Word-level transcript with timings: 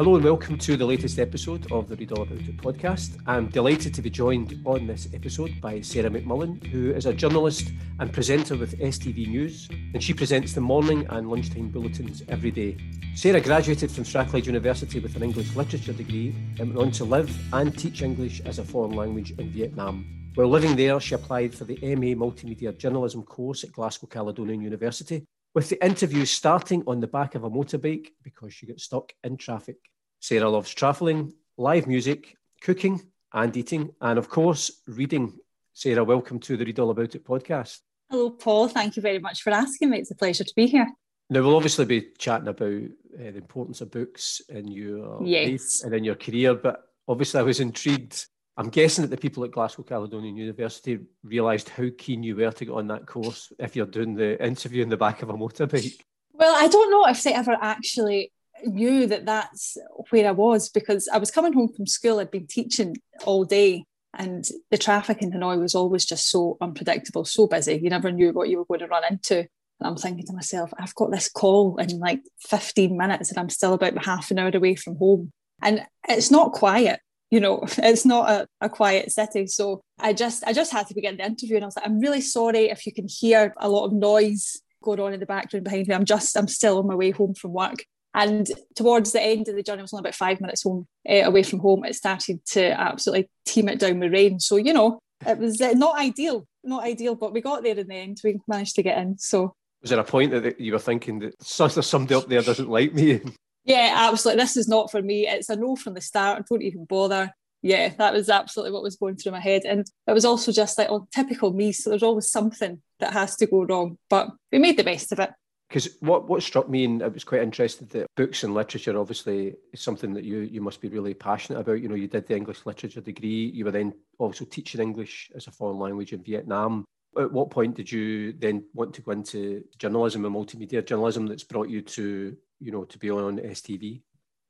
Hello 0.00 0.14
and 0.16 0.24
welcome 0.24 0.56
to 0.56 0.78
the 0.78 0.86
latest 0.86 1.18
episode 1.18 1.70
of 1.70 1.86
the 1.86 1.94
Read 1.94 2.12
All 2.12 2.22
About 2.22 2.38
It 2.38 2.56
podcast. 2.56 3.20
I'm 3.26 3.48
delighted 3.50 3.92
to 3.92 4.00
be 4.00 4.08
joined 4.08 4.58
on 4.64 4.86
this 4.86 5.08
episode 5.12 5.60
by 5.60 5.82
Sarah 5.82 6.08
McMullen, 6.08 6.66
who 6.68 6.90
is 6.92 7.04
a 7.04 7.12
journalist 7.12 7.70
and 7.98 8.10
presenter 8.10 8.56
with 8.56 8.78
STV 8.78 9.28
News, 9.28 9.68
and 9.92 10.02
she 10.02 10.14
presents 10.14 10.54
the 10.54 10.60
morning 10.62 11.06
and 11.10 11.28
lunchtime 11.28 11.68
bulletins 11.68 12.22
every 12.30 12.50
day. 12.50 12.78
Sarah 13.14 13.42
graduated 13.42 13.90
from 13.90 14.06
Strathclyde 14.06 14.46
University 14.46 15.00
with 15.00 15.16
an 15.16 15.22
English 15.22 15.54
literature 15.54 15.92
degree 15.92 16.34
and 16.58 16.74
went 16.74 16.78
on 16.78 16.90
to 16.92 17.04
live 17.04 17.30
and 17.52 17.78
teach 17.78 18.00
English 18.00 18.40
as 18.46 18.58
a 18.58 18.64
foreign 18.64 18.92
language 18.92 19.32
in 19.32 19.50
Vietnam. 19.50 20.06
While 20.34 20.48
living 20.48 20.76
there, 20.76 20.98
she 20.98 21.14
applied 21.14 21.54
for 21.54 21.64
the 21.64 21.76
MA 21.82 22.14
Multimedia 22.16 22.74
Journalism 22.74 23.22
course 23.22 23.64
at 23.64 23.72
Glasgow 23.72 24.06
Caledonian 24.06 24.62
University 24.62 25.26
with 25.54 25.68
the 25.68 25.84
interview 25.84 26.24
starting 26.24 26.82
on 26.86 27.00
the 27.00 27.06
back 27.06 27.34
of 27.34 27.44
a 27.44 27.50
motorbike 27.50 28.08
because 28.22 28.54
she 28.54 28.66
got 28.66 28.80
stuck 28.80 29.12
in 29.24 29.36
traffic. 29.36 29.76
Sarah 30.20 30.50
loves 30.50 30.72
travelling, 30.74 31.32
live 31.56 31.86
music, 31.86 32.36
cooking 32.60 33.00
and 33.32 33.56
eating, 33.56 33.90
and 34.02 34.18
of 34.18 34.28
course, 34.28 34.70
reading. 34.86 35.38
Sarah, 35.72 36.04
welcome 36.04 36.38
to 36.40 36.58
the 36.58 36.64
Read 36.64 36.78
All 36.78 36.90
About 36.90 37.14
It 37.14 37.24
podcast. 37.24 37.78
Hello, 38.10 38.28
Paul. 38.28 38.68
Thank 38.68 38.96
you 38.96 39.02
very 39.02 39.18
much 39.18 39.40
for 39.40 39.50
asking 39.50 39.88
me. 39.88 39.98
It's 39.98 40.10
a 40.10 40.14
pleasure 40.14 40.44
to 40.44 40.54
be 40.54 40.66
here. 40.66 40.86
Now, 41.30 41.40
we'll 41.40 41.56
obviously 41.56 41.86
be 41.86 42.08
chatting 42.18 42.48
about 42.48 42.66
uh, 42.66 43.30
the 43.30 43.36
importance 43.38 43.80
of 43.80 43.90
books 43.90 44.42
in 44.50 44.68
your 44.68 45.24
yes. 45.24 45.82
life 45.82 45.86
and 45.86 45.94
in 45.96 46.04
your 46.04 46.16
career, 46.16 46.54
but 46.54 46.82
obviously, 47.08 47.40
I 47.40 47.44
was 47.44 47.60
intrigued 47.60 48.26
I'm 48.60 48.68
guessing 48.68 49.00
that 49.02 49.10
the 49.10 49.16
people 49.16 49.42
at 49.44 49.52
Glasgow 49.52 49.84
Caledonian 49.84 50.36
University 50.36 50.98
realised 51.24 51.70
how 51.70 51.86
keen 51.96 52.22
you 52.22 52.36
were 52.36 52.50
to 52.50 52.64
get 52.66 52.74
on 52.74 52.88
that 52.88 53.06
course 53.06 53.50
if 53.58 53.74
you're 53.74 53.86
doing 53.86 54.14
the 54.14 54.44
interview 54.44 54.82
in 54.82 54.90
the 54.90 54.98
back 54.98 55.22
of 55.22 55.30
a 55.30 55.32
motorbike. 55.32 55.98
Well, 56.34 56.54
I 56.54 56.68
don't 56.68 56.90
know 56.90 57.06
if 57.06 57.22
they 57.22 57.32
ever 57.32 57.56
actually 57.58 58.32
knew 58.64 59.06
that 59.06 59.26
that's 59.26 59.76
where 60.10 60.28
I 60.28 60.32
was 60.32 60.68
because 60.68 61.08
I 61.12 61.18
was 61.18 61.30
coming 61.30 61.52
home 61.52 61.72
from 61.74 61.86
school. 61.86 62.18
I'd 62.18 62.30
been 62.30 62.46
teaching 62.46 62.96
all 63.24 63.44
day, 63.44 63.84
and 64.14 64.44
the 64.70 64.78
traffic 64.78 65.22
in 65.22 65.32
Hanoi 65.32 65.58
was 65.58 65.74
always 65.74 66.04
just 66.04 66.30
so 66.30 66.56
unpredictable, 66.60 67.24
so 67.24 67.46
busy. 67.46 67.80
You 67.82 67.90
never 67.90 68.10
knew 68.10 68.32
what 68.32 68.48
you 68.48 68.58
were 68.58 68.64
going 68.64 68.80
to 68.80 68.86
run 68.86 69.04
into. 69.10 69.38
And 69.38 69.48
I'm 69.88 69.96
thinking 69.96 70.26
to 70.26 70.32
myself, 70.32 70.72
I've 70.78 70.94
got 70.94 71.10
this 71.10 71.30
call 71.30 71.76
in 71.78 71.98
like 71.98 72.20
15 72.40 72.96
minutes, 72.96 73.30
and 73.30 73.38
I'm 73.38 73.50
still 73.50 73.74
about 73.74 74.04
half 74.04 74.30
an 74.30 74.38
hour 74.38 74.50
away 74.54 74.74
from 74.74 74.96
home. 74.96 75.32
And 75.62 75.84
it's 76.08 76.30
not 76.30 76.52
quiet 76.52 77.00
you 77.30 77.40
know 77.40 77.62
it's 77.78 78.04
not 78.04 78.28
a, 78.28 78.46
a 78.60 78.68
quiet 78.68 79.10
city 79.10 79.46
so 79.46 79.80
i 79.98 80.12
just 80.12 80.44
i 80.44 80.52
just 80.52 80.72
had 80.72 80.86
to 80.86 80.94
begin 80.94 81.16
the 81.16 81.24
interview 81.24 81.56
and 81.56 81.64
i 81.64 81.66
was 81.66 81.76
like 81.76 81.86
i'm 81.86 82.00
really 82.00 82.20
sorry 82.20 82.70
if 82.70 82.86
you 82.86 82.92
can 82.92 83.06
hear 83.08 83.54
a 83.58 83.68
lot 83.68 83.86
of 83.86 83.92
noise 83.92 84.60
going 84.82 85.00
on 85.00 85.12
in 85.12 85.20
the 85.20 85.26
background 85.26 85.64
behind 85.64 85.86
me 85.86 85.94
i'm 85.94 86.04
just 86.04 86.36
i'm 86.36 86.48
still 86.48 86.78
on 86.78 86.86
my 86.86 86.94
way 86.94 87.10
home 87.10 87.34
from 87.34 87.52
work 87.52 87.84
and 88.14 88.50
towards 88.74 89.12
the 89.12 89.22
end 89.22 89.48
of 89.48 89.54
the 89.54 89.62
journey 89.62 89.80
i 89.80 89.82
was 89.82 89.92
only 89.92 90.02
about 90.02 90.14
five 90.14 90.40
minutes 90.40 90.62
home 90.62 90.86
uh, 91.08 91.22
away 91.24 91.42
from 91.42 91.58
home 91.58 91.84
it 91.84 91.94
started 91.94 92.44
to 92.44 92.70
absolutely 92.80 93.28
team 93.46 93.68
it 93.68 93.78
down 93.78 93.98
with 94.00 94.12
rain 94.12 94.38
so 94.40 94.56
you 94.56 94.72
know 94.72 94.98
it 95.26 95.38
was 95.38 95.60
uh, 95.60 95.72
not 95.72 95.98
ideal 95.98 96.46
not 96.64 96.84
ideal 96.84 97.14
but 97.14 97.32
we 97.32 97.40
got 97.40 97.62
there 97.62 97.78
in 97.78 97.86
the 97.86 97.94
end 97.94 98.20
we 98.24 98.38
managed 98.48 98.74
to 98.74 98.82
get 98.82 98.98
in 98.98 99.16
so 99.18 99.52
was 99.80 99.90
there 99.90 99.98
a 99.98 100.04
point 100.04 100.30
that 100.30 100.60
you 100.60 100.72
were 100.72 100.78
thinking 100.78 101.18
that 101.18 101.34
somebody 101.42 102.14
up 102.14 102.28
there 102.28 102.42
doesn't 102.42 102.68
like 102.68 102.92
me 102.92 103.20
yeah, 103.64 103.94
absolutely. 104.10 104.42
This 104.42 104.56
is 104.56 104.68
not 104.68 104.90
for 104.90 105.02
me. 105.02 105.28
It's 105.28 105.48
a 105.48 105.56
no 105.56 105.76
from 105.76 105.94
the 105.94 106.00
start. 106.00 106.46
Don't 106.48 106.62
even 106.62 106.86
bother. 106.86 107.32
Yeah, 107.62 107.90
that 107.98 108.14
was 108.14 108.30
absolutely 108.30 108.72
what 108.72 108.82
was 108.82 108.96
going 108.96 109.16
through 109.16 109.32
my 109.32 109.40
head. 109.40 109.62
And 109.66 109.86
it 110.06 110.12
was 110.12 110.24
also 110.24 110.50
just 110.50 110.78
like, 110.78 110.88
oh, 110.90 111.06
typical 111.14 111.52
me. 111.52 111.72
So 111.72 111.90
there's 111.90 112.02
always 112.02 112.30
something 112.30 112.80
that 113.00 113.12
has 113.12 113.36
to 113.36 113.46
go 113.46 113.64
wrong. 113.64 113.98
But 114.08 114.30
we 114.50 114.58
made 114.58 114.78
the 114.78 114.84
best 114.84 115.12
of 115.12 115.20
it. 115.20 115.30
Because 115.70 115.88
what, 116.00 116.28
what 116.28 116.42
struck 116.42 116.68
me, 116.68 116.84
and 116.84 117.00
I 117.00 117.06
was 117.08 117.24
quite 117.24 117.42
interested 117.42 117.88
that 117.90 118.08
books 118.16 118.42
and 118.42 118.52
literature 118.52 118.98
obviously 118.98 119.54
is 119.72 119.80
something 119.80 120.12
that 120.14 120.24
you 120.24 120.40
you 120.40 120.60
must 120.60 120.80
be 120.80 120.88
really 120.88 121.14
passionate 121.14 121.60
about. 121.60 121.80
You 121.80 121.88
know, 121.88 121.94
you 121.94 122.08
did 122.08 122.26
the 122.26 122.36
English 122.36 122.66
literature 122.66 123.00
degree. 123.00 123.52
You 123.54 123.64
were 123.64 123.70
then 123.70 123.94
also 124.18 124.44
teaching 124.44 124.80
English 124.80 125.30
as 125.34 125.46
a 125.46 125.52
foreign 125.52 125.78
language 125.78 126.12
in 126.12 126.24
Vietnam. 126.24 126.84
At 127.16 127.32
what 127.32 127.50
point 127.50 127.76
did 127.76 127.90
you 127.90 128.32
then 128.32 128.64
want 128.74 128.94
to 128.94 129.02
go 129.02 129.12
into 129.12 129.62
journalism 129.78 130.24
and 130.24 130.34
multimedia 130.34 130.84
journalism 130.84 131.26
that's 131.26 131.44
brought 131.44 131.68
you 131.68 131.82
to 131.82 132.36
you 132.60 132.70
know, 132.70 132.84
to 132.84 132.98
be 132.98 133.10
on 133.10 133.38
STV? 133.38 134.02